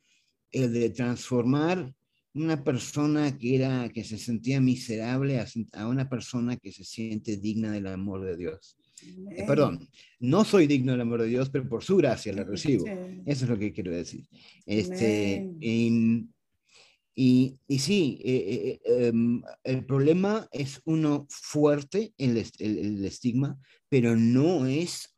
el 0.51 0.73
de 0.73 0.91
transformar 0.91 1.95
una 2.35 2.63
persona 2.63 3.37
que 3.37 3.57
era 3.57 3.89
que 3.89 4.05
se 4.05 4.19
sentía 4.19 4.61
miserable 4.61 5.45
a, 5.73 5.89
una 5.89 6.09
persona 6.09 6.57
que 6.57 6.73
se 6.73 6.85
siente 6.85 7.37
digna 7.39 7.73
del 7.73 7.87
amor 7.87 8.25
de 8.25 8.37
Dios. 8.37 8.77
Eh, 9.03 9.45
perdón, 9.47 9.89
no 10.21 10.45
soy 10.45 10.67
digno 10.67 10.93
del 10.93 11.03
amor 11.03 11.23
de 11.23 11.29
Dios, 11.29 11.51
pero 11.51 11.69
por 11.69 11.83
su 11.83 11.97
gracia 11.97 12.33
la 12.33 12.45
recibo. 12.45 12.85
Eso 13.27 13.45
es 13.45 13.51
lo 13.51 13.59
que 13.59 13.73
quiero 13.73 13.93
decir. 13.93 14.27
Este, 14.67 15.49
y, 15.61 17.59
y, 17.67 17.79
sí, 17.79 18.21
eh, 18.25 18.81
eh, 18.87 19.07
em, 19.09 19.43
el 19.65 19.85
problema 19.85 20.49
es 20.53 20.81
uno 20.85 21.27
fuerte, 21.29 22.13
el, 22.17 22.37
el, 22.59 23.05
estigma, 23.05 23.59
pero 23.89 24.17
no 24.17 24.67
es 24.67 25.15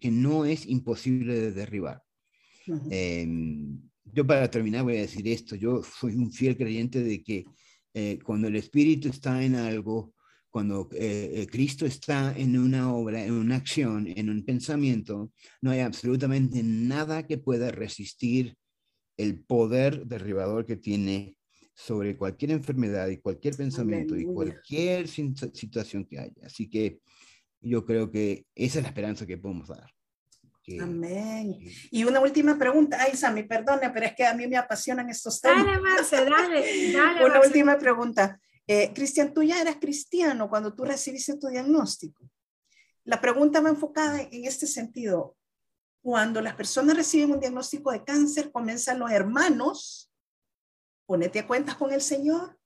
que 0.00 0.10
no 0.10 0.44
es 0.44 0.66
imposible 0.66 1.34
de 1.34 1.52
derribar. 1.52 2.02
Em, 2.90 3.80
yo 4.04 4.26
para 4.26 4.50
terminar 4.50 4.84
voy 4.84 4.96
a 4.96 5.02
decir 5.02 5.26
esto, 5.28 5.56
yo 5.56 5.82
soy 5.82 6.14
un 6.14 6.32
fiel 6.32 6.56
creyente 6.56 7.02
de 7.02 7.22
que 7.22 7.44
cuando 8.24 8.48
el 8.48 8.56
espíritu 8.56 9.08
está 9.08 9.44
en 9.44 9.54
algo, 9.54 10.11
cuando 10.52 10.90
eh, 10.92 11.30
eh, 11.34 11.46
Cristo 11.46 11.86
está 11.86 12.36
en 12.36 12.58
una 12.58 12.94
obra, 12.94 13.24
en 13.24 13.32
una 13.32 13.56
acción, 13.56 14.06
en 14.06 14.28
un 14.28 14.44
pensamiento, 14.44 15.32
no 15.62 15.70
hay 15.70 15.80
absolutamente 15.80 16.62
nada 16.62 17.26
que 17.26 17.38
pueda 17.38 17.70
resistir 17.70 18.54
el 19.16 19.40
poder 19.40 20.06
derribador 20.06 20.66
que 20.66 20.76
tiene 20.76 21.36
sobre 21.74 22.18
cualquier 22.18 22.50
enfermedad 22.50 23.08
y 23.08 23.16
cualquier 23.16 23.56
pensamiento 23.56 24.14
y 24.14 24.26
cualquier 24.26 25.08
situación 25.08 26.04
que 26.04 26.18
haya. 26.18 26.44
Así 26.44 26.68
que 26.68 27.00
yo 27.62 27.86
creo 27.86 28.10
que 28.10 28.44
esa 28.54 28.78
es 28.78 28.82
la 28.82 28.88
esperanza 28.90 29.24
que 29.24 29.38
podemos 29.38 29.68
dar. 29.68 29.90
Amén. 30.80 31.56
Y 31.90 32.04
una 32.04 32.20
última 32.20 32.58
pregunta. 32.58 32.98
Ay, 33.00 33.16
Sammy, 33.16 33.44
perdone, 33.44 33.88
pero 33.88 34.04
es 34.04 34.14
que 34.14 34.26
a 34.26 34.34
mí 34.34 34.46
me 34.46 34.58
apasionan 34.58 35.08
estos 35.08 35.40
temas. 35.40 35.64
Dale, 35.64 35.80
Marce, 35.80 36.16
dale, 36.16 36.92
dale. 36.92 37.24
una 37.24 37.40
última 37.40 37.78
pregunta. 37.78 38.38
Eh, 38.66 38.92
Cristian, 38.94 39.34
tú 39.34 39.42
ya 39.42 39.60
eras 39.60 39.76
cristiano 39.76 40.48
cuando 40.48 40.74
tú 40.74 40.84
recibiste 40.84 41.36
tu 41.36 41.48
diagnóstico. 41.48 42.28
La 43.04 43.20
pregunta 43.20 43.60
va 43.60 43.70
enfocada 43.70 44.22
en 44.22 44.44
este 44.44 44.66
sentido. 44.66 45.36
Cuando 46.02 46.40
las 46.40 46.54
personas 46.54 46.96
reciben 46.96 47.32
un 47.32 47.40
diagnóstico 47.40 47.90
de 47.90 48.04
cáncer, 48.04 48.52
comienzan 48.52 48.98
los 48.98 49.10
hermanos, 49.10 50.10
ponete 51.06 51.40
a 51.40 51.46
cuentas 51.46 51.76
con 51.76 51.92
el 51.92 52.00
Señor, 52.00 52.58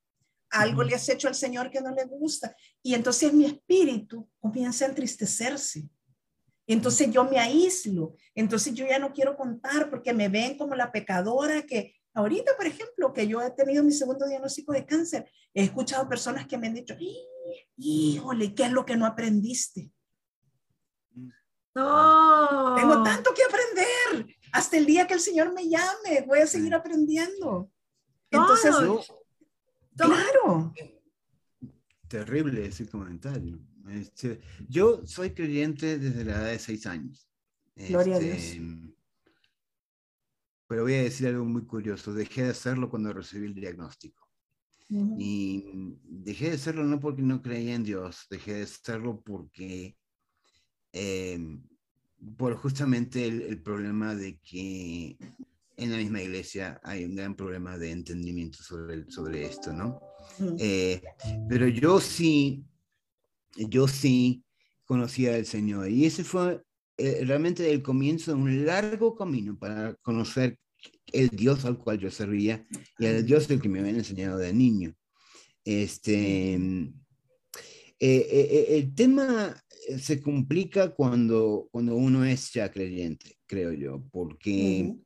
algo 0.51 0.83
le 0.83 0.95
has 0.95 1.09
hecho 1.09 1.29
al 1.29 1.35
Señor 1.35 1.71
que 1.71 1.81
no 1.81 1.91
le 1.91 2.05
gusta, 2.05 2.55
y 2.83 2.95
entonces 2.95 3.33
mi 3.33 3.47
espíritu 3.47 4.29
comienza 4.39 4.85
a 4.85 4.89
entristecerse. 4.89 5.89
Entonces 6.67 7.11
yo 7.11 7.25
me 7.25 7.39
aíslo, 7.39 8.17
entonces 8.35 8.75
yo 8.75 8.87
ya 8.87 8.99
no 8.99 9.13
quiero 9.13 9.37
contar 9.37 9.89
porque 9.89 10.13
me 10.13 10.29
ven 10.29 10.57
como 10.57 10.75
la 10.75 10.91
pecadora 10.91 11.63
que 11.63 11.96
Ahorita, 12.17 12.57
por 12.57 12.67
ejemplo, 12.67 13.12
que 13.12 13.29
yo 13.29 13.43
he 13.43 13.51
tenido 13.51 13.85
mi 13.85 13.93
segundo 13.93 14.27
diagnóstico 14.27 14.73
de 14.73 14.87
cáncer, 14.87 15.31
he 15.53 15.64
escuchado 15.64 16.09
personas 16.09 16.47
que 16.47 16.57
me 16.57 16.67
han 16.67 16.73
dicho, 16.73 16.97
híjole, 17.77 18.55
¿qué 18.55 18.64
es 18.64 18.73
lo 18.73 18.87
que 18.87 18.97
no 18.97 19.05
aprendiste? 19.05 19.93
No. 21.75 22.75
Tengo 22.75 23.03
tanto 23.03 23.35
que 23.35 23.43
aprender. 23.43 24.35
Hasta 24.51 24.79
el 24.79 24.87
día 24.87 25.07
que 25.07 25.12
el 25.12 25.21
Señor 25.21 25.53
me 25.53 25.69
llame, 25.69 26.25
voy 26.27 26.39
a 26.39 26.47
seguir 26.47 26.75
aprendiendo. 26.75 27.71
Entonces, 28.31 28.75
claro. 29.95 30.73
Terrible 32.09 32.64
ese 32.64 32.89
comentario. 32.89 33.59
Este, 33.91 34.41
yo 34.71 35.07
soy 35.07 35.35
creyente 35.35 35.99
desde 35.99 36.25
la 36.25 36.33
edad 36.37 36.47
de 36.47 36.59
seis 36.59 36.87
años. 36.87 37.29
Gloria 37.75 38.17
a 38.17 38.19
Dios 38.21 38.39
este, 38.39 38.96
pero 40.67 40.83
voy 40.83 40.95
a 40.95 41.03
decir 41.03 41.27
algo 41.29 41.45
muy 41.45 41.64
curioso. 41.64 42.12
Dejé 42.12 42.45
de 42.45 42.51
hacerlo 42.51 42.91
cuando 42.91 43.12
recibí 43.12 43.47
el 43.47 43.55
diagnóstico. 43.55 44.27
Y 44.89 45.64
dejé 46.05 46.51
de 46.51 46.55
hacerlo 46.55 46.85
no 46.85 47.01
porque 47.01 47.23
no 47.23 47.43
creía 47.43 47.75
en 47.75 47.83
Dios, 47.83 48.27
dejé 48.31 48.55
de 48.55 48.62
hacerlo 48.62 49.21
porque, 49.21 49.97
em, 50.93 51.61
por 52.37 52.55
justamente 52.55 53.27
el, 53.27 53.61
problema 53.62 54.14
de 54.14 54.39
que 54.39 55.17
en 55.77 55.91
la 55.91 55.97
misma 55.97 56.23
iglesia 56.23 56.81
hay 56.85 57.05
un 57.05 57.17
gran 57.17 57.35
problema 57.35 57.77
de 57.79 57.91
entendimiento 57.91 58.62
sobre, 58.62 59.11
sobre 59.11 59.47
esto, 59.47 59.73
¿no? 59.73 60.01
Eh, 60.59 61.03
pero 61.49 61.67
yo 61.67 62.01
sí, 62.01 62.64
yo 63.57 63.89
sí 63.89 64.45
conocía 64.85 65.35
al 65.35 65.47
Señor 65.47 65.91
y 65.91 66.05
ese 66.05 66.23
fue 66.23 66.62
eh, 66.99 67.25
realmente 67.25 67.71
el 67.71 67.83
comienzo 67.83 68.33
de 68.33 68.39
un 68.39 68.67
largo 68.67 69.15
camino 69.15 69.59
para 69.59 69.95
conocer 69.97 70.59
el 71.13 71.29
Dios 71.29 71.65
al 71.65 71.79
cual 71.79 71.99
yo 71.99 72.11
servía 72.11 72.67
y 72.99 73.07
el 73.07 73.25
Dios 73.27 73.49
del 73.49 73.61
que 73.61 73.69
me 73.69 73.81
habían 73.81 73.97
enseñado 73.97 74.39
de 74.39 74.53
niño. 74.53 74.95
Este, 75.65 76.55
eh, 76.55 76.91
eh, 78.01 78.67
el 78.71 78.95
tema 78.95 79.63
se 79.99 80.21
complica 80.21 80.95
cuando, 80.95 81.69
cuando 81.71 81.97
uno 81.97 82.25
es 82.25 82.53
ya 82.53 82.71
creyente, 82.71 83.37
creo 83.47 83.73
yo, 83.73 84.03
porque 84.11 84.97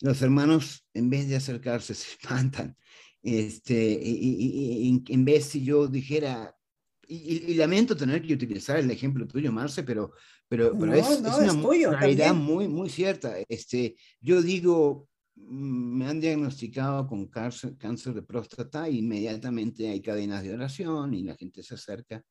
los 0.00 0.20
hermanos, 0.20 0.86
en 0.94 1.08
vez 1.10 1.28
de 1.28 1.36
acercarse, 1.36 1.94
se 1.94 2.12
espantan. 2.12 2.76
Este, 3.22 4.00
y, 4.02 5.02
en 5.08 5.24
vez 5.24 5.44
si 5.44 5.64
yo 5.64 5.86
dijera, 5.86 6.56
y, 7.12 7.54
lamento 7.54 7.96
tener 7.96 8.22
que 8.22 8.34
utilizar 8.34 8.78
el 8.78 8.90
ejemplo 8.90 9.26
tuyo, 9.26 9.52
Marce, 9.52 9.82
pero, 9.82 10.12
pero, 10.48 10.76
pero 10.78 10.94
es, 10.94 11.20
una 11.20 11.98
realidad 11.98 12.34
muy, 12.34 12.68
muy 12.68 12.88
cierta. 12.88 13.36
Este, 13.48 13.96
yo 14.20 14.40
digo, 14.40 15.08
mm, 15.34 15.98
me 15.98 16.06
han 16.06 16.20
diagnosticado 16.20 17.06
con 17.06 17.26
cáncer, 17.26 17.76
cáncer 17.76 18.14
de 18.14 18.22
próstata 18.22 18.88
e 18.88 18.92
inmediatamente 18.92 19.88
hay 19.88 20.00
cadenas 20.00 20.42
de 20.42 20.54
oración 20.54 21.14
y 21.14 21.22
la 21.22 21.34
gente 21.36 21.62
se 21.62 21.74
acerca. 21.74 22.22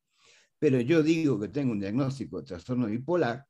Pero 0.58 0.80
yo 0.80 1.02
digo 1.02 1.38
que 1.38 1.48
tengo 1.48 1.72
un 1.72 1.80
diagnóstico 1.80 2.38
de 2.38 2.46
trastorno 2.46 2.86
bipolar, 2.86 3.44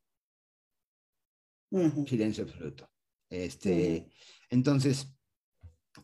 silencio 2.06 2.44
absoluto. 2.44 2.90
Este, 3.30 4.10
Entonces, 4.50 5.14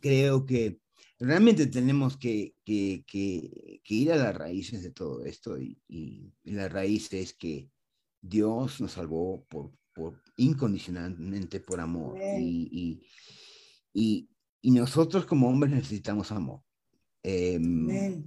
creo 0.01 0.47
que 0.47 0.81
realmente 1.19 1.67
tenemos 1.67 2.17
que, 2.17 2.55
que, 2.65 3.05
que, 3.07 3.95
ir 3.95 4.13
a 4.13 4.17
las 4.17 4.35
raíces 4.35 4.83
de 4.83 4.91
todo 4.91 5.25
esto 5.25 5.59
y, 5.59 5.79
y, 5.89 6.33
la 6.45 6.69
raíz 6.69 7.13
es 7.13 7.35
que 7.35 7.69
Dios 8.21 8.81
nos 8.81 8.93
salvó 8.93 9.45
por, 9.49 9.73
por 9.93 10.23
incondicionalmente 10.37 11.61
por 11.61 11.81
amor 11.81 12.19
y, 12.39 13.03
y, 13.93 14.29
y, 14.63 14.71
nosotros 14.71 15.27
como 15.27 15.49
hombres 15.49 15.73
necesitamos 15.73 16.31
amor. 16.31 16.63
Eh, 17.25 17.59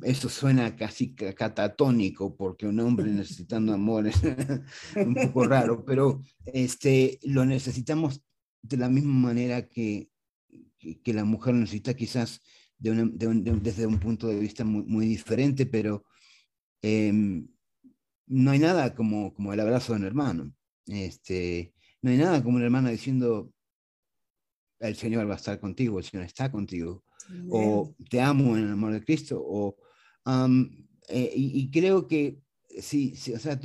esto 0.04 0.28
suena 0.28 0.76
casi 0.76 1.16
catatónico 1.16 2.36
porque 2.36 2.68
un 2.68 2.80
hombre 2.82 3.06
necesitando 3.12 3.74
amor 3.74 4.08
es 4.08 4.22
un 4.96 5.16
poco 5.16 5.46
raro, 5.46 5.86
pero 5.86 6.22
este, 6.46 7.20
lo 7.24 7.46
necesitamos 7.46 8.22
de 8.62 8.78
la 8.78 8.90
misma 8.90 9.14
manera 9.14 9.68
que, 9.68 10.10
que, 10.78 11.14
la 11.14 11.24
mujer 11.24 11.54
necesita 11.54 11.94
quizás 11.94 12.42
desde 12.82 13.86
un 13.86 14.00
punto 14.00 14.28
de 14.28 14.40
vista 14.40 14.64
muy, 14.64 14.84
muy 14.84 15.06
diferente, 15.06 15.66
pero 15.66 16.04
em, 16.82 17.48
no 18.28 18.52
hay 18.52 18.60
nada 18.60 18.96
como, 18.96 19.34
como 19.34 19.54
el 19.54 19.60
abrazo 19.60 19.94
de 19.94 20.00
un 20.00 20.06
hermano. 20.06 20.54
Este, 20.88 21.74
no 22.02 22.10
hay 22.10 22.18
nada 22.18 22.44
como 22.44 22.56
una 22.56 22.66
hermana 22.66 22.90
diciendo, 22.90 23.54
el 24.80 24.96
Señor 24.96 25.30
va 25.30 25.34
a 25.34 25.38
estar 25.38 25.60
contigo, 25.60 26.00
el 26.00 26.06
Señor 26.06 26.26
está 26.26 26.52
contigo, 26.52 27.04
o 27.50 27.94
te 28.10 28.20
amo 28.20 28.58
en 28.58 28.66
el 28.66 28.72
amor 28.72 28.94
de 28.94 29.04
Cristo, 29.04 29.42
o, 29.46 29.78
eh, 31.08 31.32
y, 31.36 31.70
creo 31.70 32.08
que 32.08 32.42
sí, 32.80 33.16
sí 33.16 33.34
o 33.34 33.40
sea, 33.40 33.60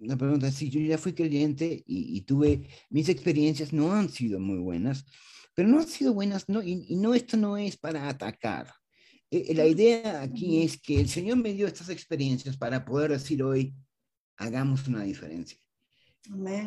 la 0.00 0.16
pregunta 0.16 0.48
es, 0.48 0.54
sí, 0.54 0.70
yo 0.70 0.80
ya 0.80 0.98
fui 0.98 1.12
creyente 1.12 1.84
y, 1.86 2.16
y, 2.16 2.22
tuve, 2.22 2.66
mis 2.90 3.08
experiencias 3.08 3.72
no 3.72 3.92
han 3.92 4.08
sido 4.08 4.40
muy 4.40 4.58
buenas, 4.58 5.06
pero 5.54 5.68
no 5.68 5.78
han 5.78 5.86
sido 5.86 6.12
buenas, 6.12 6.48
no, 6.48 6.62
y, 6.62 6.96
no, 6.96 7.14
esto 7.14 7.36
no 7.36 7.56
es 7.56 7.76
para 7.76 8.08
atacar. 8.08 8.72
Eh, 9.30 9.54
la 9.54 9.66
idea 9.66 10.22
aquí 10.22 10.62
es 10.62 10.80
que 10.80 11.00
el 11.00 11.08
Señor 11.08 11.38
me 11.38 11.52
dio 11.52 11.66
estas 11.66 11.88
experiencias 11.88 12.56
para 12.56 12.84
poder 12.84 13.12
decir 13.12 13.42
hoy, 13.42 13.74
hagamos 14.36 14.88
una 14.88 15.02
diferencia. 15.04 15.58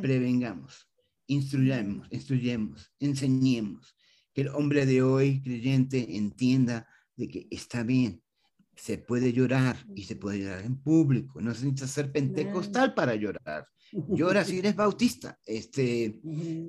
Prevengamos, 0.02 0.90
instruyamos, 1.28 2.08
instruyemos, 2.12 2.92
enseñemos. 3.00 3.96
Que 4.34 4.42
el 4.42 4.50
hombre 4.50 4.86
de 4.86 5.02
hoy, 5.02 5.42
creyente, 5.42 6.16
entienda 6.16 6.88
de 7.16 7.28
que 7.28 7.48
está 7.50 7.82
bien, 7.82 8.22
se 8.76 9.00
puede 9.00 9.34
llorar 9.34 9.78
y 9.96 10.04
se 10.04 10.16
puede 10.16 10.40
llorar 10.40 10.64
en 10.64 10.78
público. 10.78 11.42
No 11.42 11.54
se 11.54 11.66
necesita 11.66 11.88
ser 11.88 12.12
pentecostal 12.12 12.94
para 12.94 13.16
llorar. 13.16 13.68
Llora 13.92 14.44
si 14.44 14.60
eres 14.60 14.76
bautista, 14.76 15.38
este, 15.46 16.20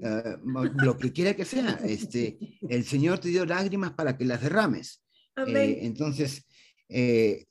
ah, 0.05 0.39
lo 0.43 0.97
que 0.97 1.12
quiera 1.12 1.35
que 1.35 1.45
sea. 1.45 1.81
Este, 1.85 2.39
el 2.69 2.85
Señor 2.85 3.19
te 3.19 3.29
dio 3.29 3.45
lágrimas 3.45 3.93
para 3.93 4.16
que 4.16 4.25
las 4.25 4.43
derrames. 4.43 5.05
Eh, 5.47 5.79
entonces, 5.83 6.47
eh, 6.89 7.47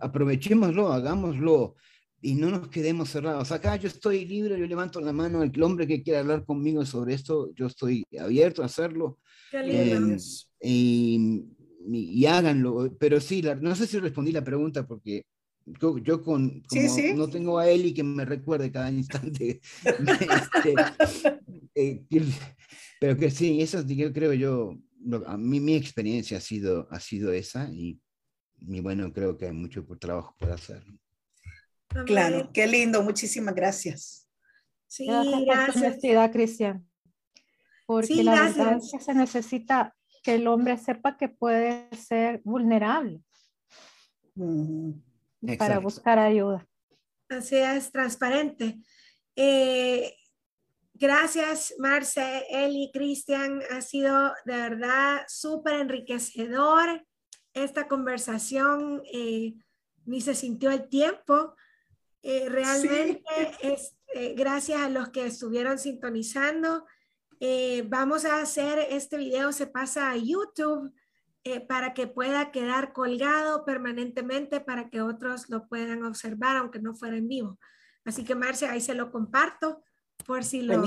aprovechémoslo, 0.00 0.92
hagámoslo 0.92 1.76
y 2.20 2.34
no 2.34 2.50
nos 2.50 2.68
quedemos 2.68 3.10
cerrados. 3.10 3.52
Acá 3.52 3.76
yo 3.76 3.88
estoy 3.88 4.24
libre, 4.26 4.58
yo 4.58 4.66
levanto 4.66 5.00
la 5.00 5.12
mano, 5.12 5.42
el 5.42 5.62
hombre 5.62 5.86
que 5.86 6.02
quiera 6.02 6.20
hablar 6.20 6.44
conmigo 6.44 6.84
sobre 6.84 7.14
esto, 7.14 7.52
yo 7.54 7.66
estoy 7.66 8.04
abierto 8.18 8.62
a 8.62 8.66
hacerlo. 8.66 9.18
Em, 9.52 10.16
y, 10.60 11.44
y, 11.90 12.26
háganlo, 12.26 12.94
pero 12.98 13.20
sí, 13.20 13.42
no 13.60 13.74
sé 13.74 13.86
si 13.86 13.98
respondí 13.98 14.32
la 14.32 14.44
pregunta 14.44 14.86
porque 14.86 15.24
yo, 16.02 16.22
con, 16.22 16.62
como 16.62 17.16
no 17.16 17.28
tengo 17.28 17.58
a 17.58 17.68
Eli 17.68 17.94
que 17.94 18.02
me 18.02 18.24
recuerde 18.24 18.72
cada 18.72 18.90
instante, 18.90 19.60
este, 19.84 20.74
eh, 21.74 22.04
pero 23.00 23.16
que 23.16 23.30
sí, 23.30 23.60
eso 23.60 23.84
yo 23.86 24.12
creo 24.12 24.32
yo, 24.32 24.78
a 25.26 25.36
mí 25.36 25.60
mi 25.60 25.74
experiencia 25.74 26.38
ha 26.38 26.40
sido, 26.40 26.88
ha 26.90 27.00
sido 27.00 27.32
esa 27.32 27.68
y, 27.72 28.00
y 28.60 28.80
bueno, 28.80 29.12
creo 29.12 29.36
que 29.36 29.46
hay 29.46 29.52
mucho 29.52 29.84
por 29.86 29.98
trabajo 29.98 30.34
por 30.38 30.50
hacer. 30.50 30.82
Claro, 32.06 32.50
qué 32.52 32.66
lindo, 32.66 33.02
muchísimas 33.02 33.54
gracias. 33.54 34.28
Sí, 34.86 35.06
gracias. 35.06 35.98
Por 36.00 36.30
Cristian. 36.30 36.86
Porque 37.86 38.22
la 38.22 38.42
verdad 38.42 38.78
es 38.78 38.90
que 38.92 39.00
se 39.00 39.14
necesita 39.14 39.94
que 40.22 40.34
el 40.34 40.46
hombre 40.46 40.76
sepa 40.76 41.16
que 41.16 41.28
puede 41.28 41.88
ser 41.96 42.42
vulnerable 42.44 43.22
para 45.58 45.78
buscar 45.78 46.18
ayuda. 46.18 46.66
Así 47.28 47.56
es, 47.56 47.92
transparente. 47.92 48.78
Eh, 49.36 50.14
gracias, 50.94 51.74
Marce, 51.78 52.44
Eli, 52.50 52.90
Cristian. 52.92 53.60
Ha 53.70 53.80
sido 53.82 54.32
de 54.44 54.56
verdad 54.56 55.22
súper 55.28 55.74
enriquecedor 55.74 57.04
esta 57.52 57.86
conversación. 57.86 59.02
Eh, 59.12 59.54
ni 60.06 60.20
se 60.20 60.34
sintió 60.34 60.70
el 60.70 60.88
tiempo. 60.88 61.54
Eh, 62.22 62.48
realmente 62.48 63.22
es 63.60 63.94
gracias 64.36 64.80
a 64.80 64.88
los 64.88 65.10
que 65.10 65.26
estuvieron 65.26 65.78
sintonizando. 65.78 66.86
vamos 67.84 68.24
a 68.24 68.40
hacer 68.40 68.78
este 68.90 69.18
video, 69.18 69.52
se 69.52 69.66
pasa 69.66 70.10
a 70.10 70.16
YouTube 70.16 70.92
eh, 71.54 71.60
para 71.60 71.94
que 71.94 72.06
pueda 72.06 72.50
quedar 72.50 72.92
colgado 72.92 73.64
permanentemente 73.64 74.60
para 74.60 74.90
que 74.90 75.00
otros 75.00 75.48
lo 75.48 75.66
puedan 75.66 76.04
observar, 76.04 76.56
aunque 76.56 76.78
no 76.78 76.94
fuera 76.94 77.16
en 77.16 77.28
vivo. 77.28 77.58
Así 78.04 78.24
que, 78.24 78.34
Marcia, 78.34 78.70
ahí 78.70 78.80
se 78.80 78.94
lo 78.94 79.10
comparto 79.10 79.82
por 80.26 80.44
si 80.44 80.62
lo, 80.62 80.82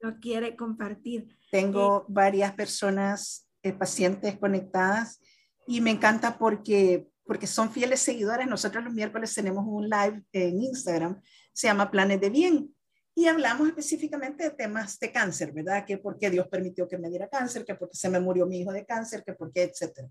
lo 0.00 0.20
quiere 0.20 0.56
compartir. 0.56 1.36
Tengo 1.50 2.02
eh, 2.02 2.04
varias 2.08 2.52
personas, 2.54 3.48
eh, 3.62 3.72
pacientes 3.72 4.36
conectadas 4.38 5.20
y 5.66 5.80
me 5.80 5.90
encanta 5.90 6.38
porque, 6.38 7.08
porque 7.24 7.46
son 7.46 7.70
fieles 7.70 8.00
seguidores. 8.00 8.46
Nosotros 8.46 8.84
los 8.84 8.92
miércoles 8.92 9.34
tenemos 9.34 9.64
un 9.66 9.88
live 9.88 10.22
en 10.32 10.62
Instagram, 10.62 11.22
se 11.52 11.68
llama 11.68 11.90
Planes 11.90 12.20
de 12.20 12.30
Bien 12.30 12.75
y 13.18 13.28
hablamos 13.28 13.66
específicamente 13.66 14.44
de 14.44 14.50
temas 14.50 15.00
de 15.00 15.10
cáncer, 15.10 15.50
¿verdad? 15.50 15.86
Que 15.86 15.96
por 15.96 16.18
qué 16.18 16.28
Dios 16.28 16.46
permitió 16.48 16.86
que 16.86 16.98
me 16.98 17.08
diera 17.08 17.30
cáncer, 17.30 17.64
que 17.64 17.74
por 17.74 17.88
qué 17.88 17.96
se 17.96 18.10
me 18.10 18.20
murió 18.20 18.44
mi 18.44 18.60
hijo 18.60 18.72
de 18.72 18.84
cáncer, 18.84 19.24
que 19.24 19.32
por 19.32 19.50
qué, 19.50 19.62
etcétera. 19.62 20.06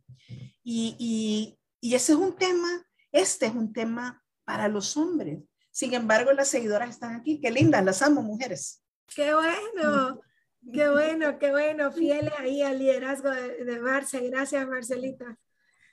Y, 0.64 1.56
ese 1.82 2.14
es 2.14 2.18
un 2.18 2.36
tema, 2.36 2.84
este 3.12 3.46
es 3.46 3.54
un 3.54 3.72
tema 3.72 4.24
para 4.44 4.68
los 4.68 4.98
hombres. 4.98 5.38
Sin 5.70 5.94
embargo, 5.94 6.34
las 6.34 6.48
seguidoras 6.48 6.90
están 6.90 7.16
aquí. 7.16 7.40
Qué 7.40 7.52
lindas, 7.52 7.86
las 7.86 8.02
amo, 8.02 8.24
mujeres. 8.24 8.82
Qué 9.16 9.36
bueno, 9.36 10.20
qué 10.74 10.90
bueno, 10.90 11.38
qué 11.38 11.52
bueno. 11.52 11.92
Fieles 11.92 12.34
ahí 12.40 12.64
al 12.64 12.80
liderazgo 12.80 13.30
de, 13.30 13.66
de. 13.66 14.30
Gracias, 14.32 14.68
Marcelita. 14.68 15.38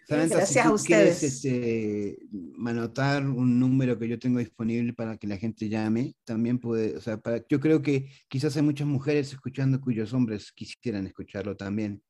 Gracias 0.09 0.57
a 0.57 0.72
ustedes. 0.72 1.18
Quieres, 1.18 1.22
este, 1.22 2.18
anotar 2.64 3.26
un 3.26 3.59
número 3.59 3.98
que 3.98 4.09
yo 4.09 4.18
tengo 4.18 4.38
disponible 4.38 4.92
para 4.92 5.16
que 5.16 5.26
la 5.26 5.36
gente 5.36 5.68
llame, 5.68 6.14
también 6.24 6.59
puede, 6.59 6.96
o 6.96 7.00
sea, 7.00 7.18
para, 7.18 7.44
yo 7.48 7.61
creo 7.61 7.82
que 7.82 8.11
quizás 8.28 8.57
hay 8.57 8.62
muchas 8.62 8.86
mujeres 8.86 9.32
escuchando 9.32 9.80
cuyos 9.80 10.12
hombres 10.12 10.53
quisieran 10.53 11.07
escucharlo 11.07 11.57
también. 11.57 12.03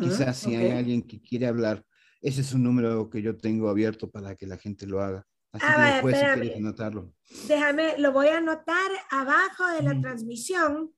quizás 0.00 0.36
si 0.36 0.54
hay 0.54 0.70
alguien 0.70 1.02
que 1.02 1.20
quiere 1.20 1.46
hablar, 1.46 1.84
ese 2.20 2.42
es 2.42 2.52
un 2.52 2.62
número 2.62 3.10
que 3.10 3.22
yo 3.22 3.36
tengo 3.36 3.68
abierto 3.68 4.10
para 4.10 4.36
que 4.36 4.46
la 4.46 4.56
gente 4.56 4.86
lo 4.86 5.00
haga. 5.00 5.26
Así 5.52 5.66
ah, 5.68 5.76
que 5.76 5.92
después 5.92 6.18
si 6.18 6.24
quieres 6.40 6.56
anotarlo. 6.56 7.12
Déjame, 7.48 7.98
lo 7.98 8.12
voy 8.12 8.28
a 8.28 8.38
anotar 8.38 8.90
abajo 9.10 9.66
de 9.68 9.82
la 9.82 10.00
transmisión. 10.00 10.92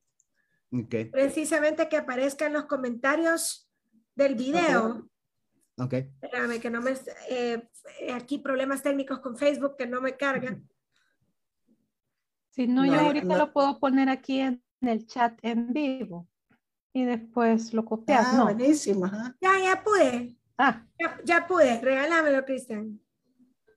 Okay. 0.70 1.06
Precisamente 1.06 1.88
que 1.88 1.96
aparezca 1.96 2.46
en 2.46 2.52
los 2.52 2.66
comentarios 2.66 3.68
del 4.14 4.34
video. 4.34 5.08
Ok. 5.76 5.92
Espérame, 6.22 6.60
que 6.60 6.70
no 6.70 6.80
me. 6.80 6.94
Eh, 7.28 7.68
aquí 8.12 8.38
problemas 8.38 8.82
técnicos 8.82 9.20
con 9.20 9.36
Facebook 9.36 9.76
que 9.76 9.86
no 9.86 10.00
me 10.00 10.16
cargan. 10.16 10.68
Si 12.50 12.68
no, 12.68 12.86
yo 12.86 12.94
ahorita 12.94 13.36
lo 13.36 13.52
puedo 13.52 13.80
poner 13.80 14.08
aquí 14.08 14.38
en, 14.38 14.62
el 14.80 15.08
chat 15.08 15.36
en 15.42 15.72
vivo 15.72 16.28
y 16.92 17.04
después 17.04 17.74
lo 17.74 17.84
copias. 17.84 18.24
Ah, 18.28 18.44
buenísimo. 18.44 19.10
Ya, 19.40 19.58
ya 19.58 19.82
pude. 19.82 20.36
Ah. 20.56 20.86
Ya, 20.96 21.20
ya 21.24 21.46
pude. 21.48 21.80
Regálamelo, 21.80 22.44
Cristian. 22.44 23.00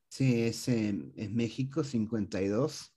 Sí, 0.09 0.43
es, 0.43 0.67
en 0.67 1.35
México 1.35 1.83
52. 1.83 2.95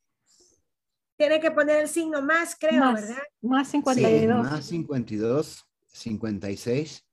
Tiene 1.20 1.38
que 1.38 1.50
poner 1.50 1.82
el 1.82 1.88
signo 1.88 2.22
más, 2.22 2.56
creo, 2.58 2.94
¿verdad? 2.94 3.22
Más 3.42 3.68
52. 3.68 4.42
más 4.42 4.64
52, 4.64 5.66
56. 5.86 7.06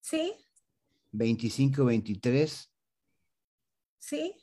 Sí. 0.00 0.34
25, 1.12 1.84
23. 1.84 2.72
Sí. 3.98 4.34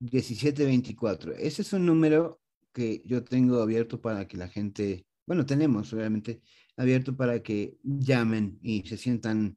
1724. 0.00 1.34
Ese 1.34 1.62
es 1.62 1.72
un 1.72 1.86
número 1.86 2.40
que 2.72 3.02
yo 3.04 3.22
tengo 3.22 3.60
abierto 3.60 4.00
para 4.00 4.26
que 4.26 4.36
la 4.36 4.48
gente, 4.48 5.06
bueno, 5.26 5.46
tenemos 5.46 5.92
obviamente 5.92 6.42
abierto 6.76 7.16
para 7.16 7.42
que 7.42 7.76
llamen 7.82 8.58
y 8.62 8.82
se 8.86 8.96
sientan 8.96 9.56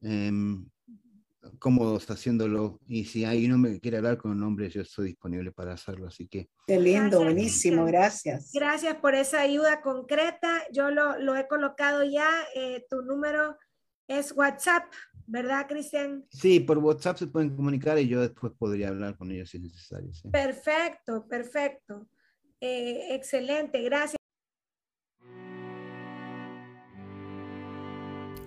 em, 0.00 0.68
cómodos 1.58 2.10
haciéndolo. 2.10 2.80
Y 2.86 3.04
si 3.04 3.24
hay 3.24 3.46
un 3.46 3.52
hombre 3.52 3.72
que 3.72 3.80
quiere 3.80 3.96
hablar 3.96 4.18
con 4.18 4.38
nombres, 4.38 4.74
yo 4.74 4.82
estoy 4.82 5.08
disponible 5.08 5.52
para 5.52 5.72
hacerlo. 5.72 6.08
Así 6.08 6.28
que. 6.28 6.50
Qué 6.66 6.78
lindo, 6.78 7.22
buenísimo, 7.22 7.84
gracias. 7.86 8.50
Gracias 8.52 8.96
por 8.96 9.14
esa 9.14 9.40
ayuda 9.40 9.80
concreta. 9.80 10.62
Yo 10.72 10.90
lo, 10.90 11.18
lo 11.18 11.36
he 11.36 11.48
colocado 11.48 12.04
ya. 12.04 12.28
Eh, 12.54 12.84
tu 12.90 13.02
número 13.02 13.56
es 14.08 14.32
WhatsApp, 14.32 14.84
¿verdad, 15.28 15.66
Cristian? 15.68 16.24
Sí, 16.30 16.60
por 16.60 16.78
WhatsApp 16.78 17.18
se 17.18 17.26
pueden 17.26 17.54
comunicar 17.54 17.98
y 17.98 18.08
yo 18.08 18.20
después 18.20 18.52
podría 18.58 18.88
hablar 18.88 19.16
con 19.16 19.30
ellos 19.30 19.50
si 19.50 19.58
es 19.58 19.62
necesario. 19.62 20.10
Perfecto, 20.32 21.26
perfecto. 21.28 22.08
Eh, 22.60 23.14
excelente, 23.14 23.82
gracias. 23.82 24.16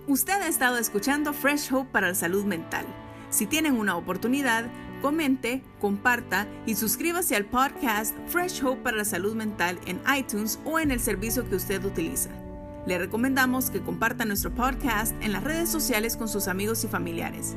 Usted 0.08 0.32
ha 0.32 0.48
estado 0.48 0.78
escuchando 0.78 1.32
Fresh 1.32 1.72
Hope 1.72 1.90
para 1.92 2.08
la 2.08 2.14
salud 2.14 2.44
mental. 2.44 2.84
Si 3.30 3.46
tienen 3.46 3.78
una 3.78 3.96
oportunidad, 3.96 4.68
comente, 5.00 5.62
comparta 5.80 6.46
y 6.66 6.74
suscríbase 6.74 7.36
al 7.36 7.46
podcast 7.46 8.14
Fresh 8.26 8.62
Hope 8.64 8.82
para 8.82 8.98
la 8.98 9.04
salud 9.04 9.34
mental 9.34 9.78
en 9.86 10.00
iTunes 10.14 10.58
o 10.64 10.80
en 10.80 10.90
el 10.90 11.00
servicio 11.00 11.48
que 11.48 11.54
usted 11.54 11.82
utiliza. 11.84 12.30
Le 12.86 12.98
recomendamos 12.98 13.70
que 13.70 13.80
comparta 13.80 14.24
nuestro 14.24 14.50
podcast 14.52 15.14
en 15.22 15.32
las 15.32 15.44
redes 15.44 15.70
sociales 15.70 16.16
con 16.16 16.28
sus 16.28 16.48
amigos 16.48 16.82
y 16.84 16.88
familiares. 16.88 17.56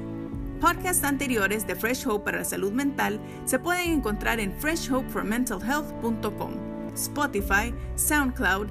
Podcasts 0.62 1.04
anteriores 1.04 1.66
de 1.66 1.76
Fresh 1.76 2.08
Hope 2.08 2.26
para 2.26 2.38
la 2.40 2.46
salud 2.46 2.72
mental 2.72 3.20
se 3.46 3.60
pueden 3.60 3.92
encontrar 3.92 4.40
en 4.40 4.54
freshhopeformentalhealth.com, 4.60 6.54
Spotify, 6.94 7.74
SoundCloud, 7.96 8.68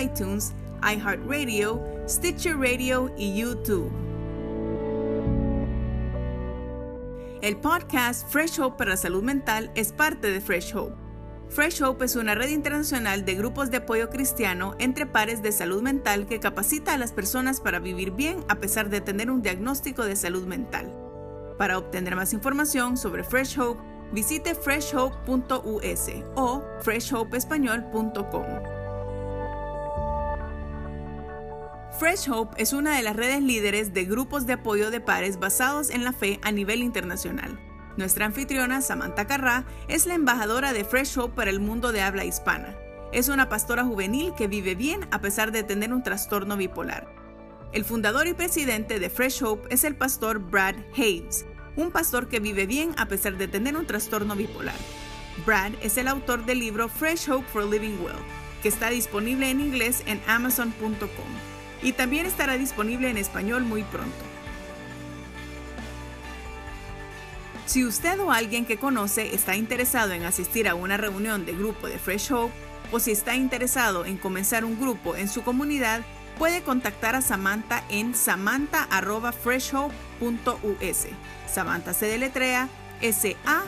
iTunes, 0.00 0.54
iHeartRadio, 0.82 1.82
Stitcher 2.08 2.56
Radio 2.56 3.12
y 3.16 3.36
YouTube. 3.36 3.90
El 7.42 7.56
podcast 7.56 8.28
Fresh 8.28 8.58
Hope 8.60 8.78
para 8.78 8.90
la 8.90 8.96
salud 8.96 9.22
mental 9.22 9.70
es 9.74 9.92
parte 9.92 10.30
de 10.30 10.40
Fresh 10.40 10.74
Hope. 10.74 11.05
Fresh 11.48 11.80
Hope 11.80 12.04
es 12.04 12.16
una 12.16 12.34
red 12.34 12.48
internacional 12.50 13.24
de 13.24 13.34
grupos 13.34 13.70
de 13.70 13.78
apoyo 13.78 14.10
cristiano 14.10 14.74
entre 14.78 15.06
pares 15.06 15.42
de 15.42 15.52
salud 15.52 15.80
mental 15.80 16.26
que 16.26 16.40
capacita 16.40 16.92
a 16.92 16.98
las 16.98 17.12
personas 17.12 17.60
para 17.60 17.78
vivir 17.78 18.10
bien 18.10 18.44
a 18.48 18.56
pesar 18.56 18.90
de 18.90 19.00
tener 19.00 19.30
un 19.30 19.42
diagnóstico 19.42 20.04
de 20.04 20.16
salud 20.16 20.46
mental. 20.46 20.92
Para 21.56 21.78
obtener 21.78 22.16
más 22.16 22.32
información 22.32 22.96
sobre 22.96 23.24
Fresh 23.24 23.58
Hope, 23.58 23.80
visite 24.12 24.54
freshhope.us 24.54 26.10
o 26.34 26.62
freshhopeespañol.com. 26.80 28.44
Fresh 31.98 32.28
Hope 32.28 32.62
es 32.62 32.74
una 32.74 32.96
de 32.96 33.02
las 33.02 33.16
redes 33.16 33.40
líderes 33.40 33.94
de 33.94 34.04
grupos 34.04 34.46
de 34.46 34.54
apoyo 34.54 34.90
de 34.90 35.00
pares 35.00 35.38
basados 35.38 35.88
en 35.88 36.04
la 36.04 36.12
fe 36.12 36.38
a 36.42 36.52
nivel 36.52 36.82
internacional. 36.82 37.58
Nuestra 37.96 38.26
anfitriona, 38.26 38.82
Samantha 38.82 39.26
Carrá, 39.26 39.64
es 39.88 40.06
la 40.06 40.14
embajadora 40.14 40.74
de 40.74 40.84
Fresh 40.84 41.16
Hope 41.16 41.34
para 41.34 41.50
el 41.50 41.60
mundo 41.60 41.92
de 41.92 42.02
habla 42.02 42.26
hispana. 42.26 42.76
Es 43.12 43.28
una 43.28 43.48
pastora 43.48 43.84
juvenil 43.84 44.34
que 44.36 44.48
vive 44.48 44.74
bien 44.74 45.08
a 45.12 45.20
pesar 45.22 45.50
de 45.50 45.62
tener 45.62 45.94
un 45.94 46.02
trastorno 46.02 46.58
bipolar. 46.58 47.08
El 47.72 47.84
fundador 47.84 48.26
y 48.26 48.34
presidente 48.34 48.98
de 48.98 49.08
Fresh 49.08 49.42
Hope 49.42 49.74
es 49.74 49.84
el 49.84 49.96
pastor 49.96 50.40
Brad 50.40 50.74
Hayes, 50.94 51.46
un 51.76 51.90
pastor 51.90 52.28
que 52.28 52.38
vive 52.38 52.66
bien 52.66 52.94
a 52.98 53.06
pesar 53.06 53.38
de 53.38 53.48
tener 53.48 53.76
un 53.76 53.86
trastorno 53.86 54.36
bipolar. 54.36 54.76
Brad 55.46 55.72
es 55.80 55.96
el 55.96 56.08
autor 56.08 56.44
del 56.44 56.58
libro 56.58 56.88
Fresh 56.90 57.30
Hope 57.30 57.46
for 57.50 57.64
Living 57.64 57.98
Well, 58.02 58.16
que 58.62 58.68
está 58.68 58.90
disponible 58.90 59.50
en 59.50 59.60
inglés 59.60 60.02
en 60.06 60.20
amazon.com 60.26 61.08
y 61.82 61.92
también 61.92 62.26
estará 62.26 62.58
disponible 62.58 63.08
en 63.08 63.16
español 63.16 63.62
muy 63.64 63.84
pronto. 63.84 64.35
Si 67.66 67.84
usted 67.84 68.18
o 68.20 68.30
alguien 68.30 68.64
que 68.64 68.78
conoce 68.78 69.34
está 69.34 69.56
interesado 69.56 70.12
en 70.12 70.22
asistir 70.24 70.68
a 70.68 70.76
una 70.76 70.96
reunión 70.96 71.44
de 71.44 71.52
grupo 71.52 71.88
de 71.88 71.98
Fresh 71.98 72.32
Hope 72.32 72.54
o 72.92 73.00
si 73.00 73.10
está 73.10 73.34
interesado 73.34 74.04
en 74.04 74.18
comenzar 74.18 74.64
un 74.64 74.80
grupo 74.80 75.16
en 75.16 75.26
su 75.28 75.42
comunidad, 75.42 76.02
puede 76.38 76.62
contactar 76.62 77.16
a 77.16 77.22
Samantha 77.22 77.82
en 77.90 78.14
samantha.freshhope.us. 78.14 81.06
Samantha 81.52 81.92
se 81.92 82.06
deletrea 82.06 82.68
S-A-M-A-N-T-H-A. 83.00 83.66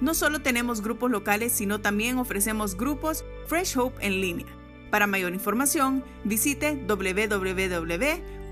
No 0.00 0.14
solo 0.14 0.42
tenemos 0.42 0.82
grupos 0.82 1.12
locales, 1.12 1.52
sino 1.52 1.80
también 1.80 2.18
ofrecemos 2.18 2.76
grupos 2.76 3.24
Fresh 3.46 3.78
Hope 3.78 4.04
en 4.04 4.20
línea. 4.20 4.48
Para 4.90 5.06
mayor 5.06 5.34
información, 5.34 6.02
visite 6.24 6.74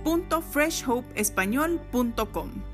www.freshhopeespañol.com. 0.04 2.71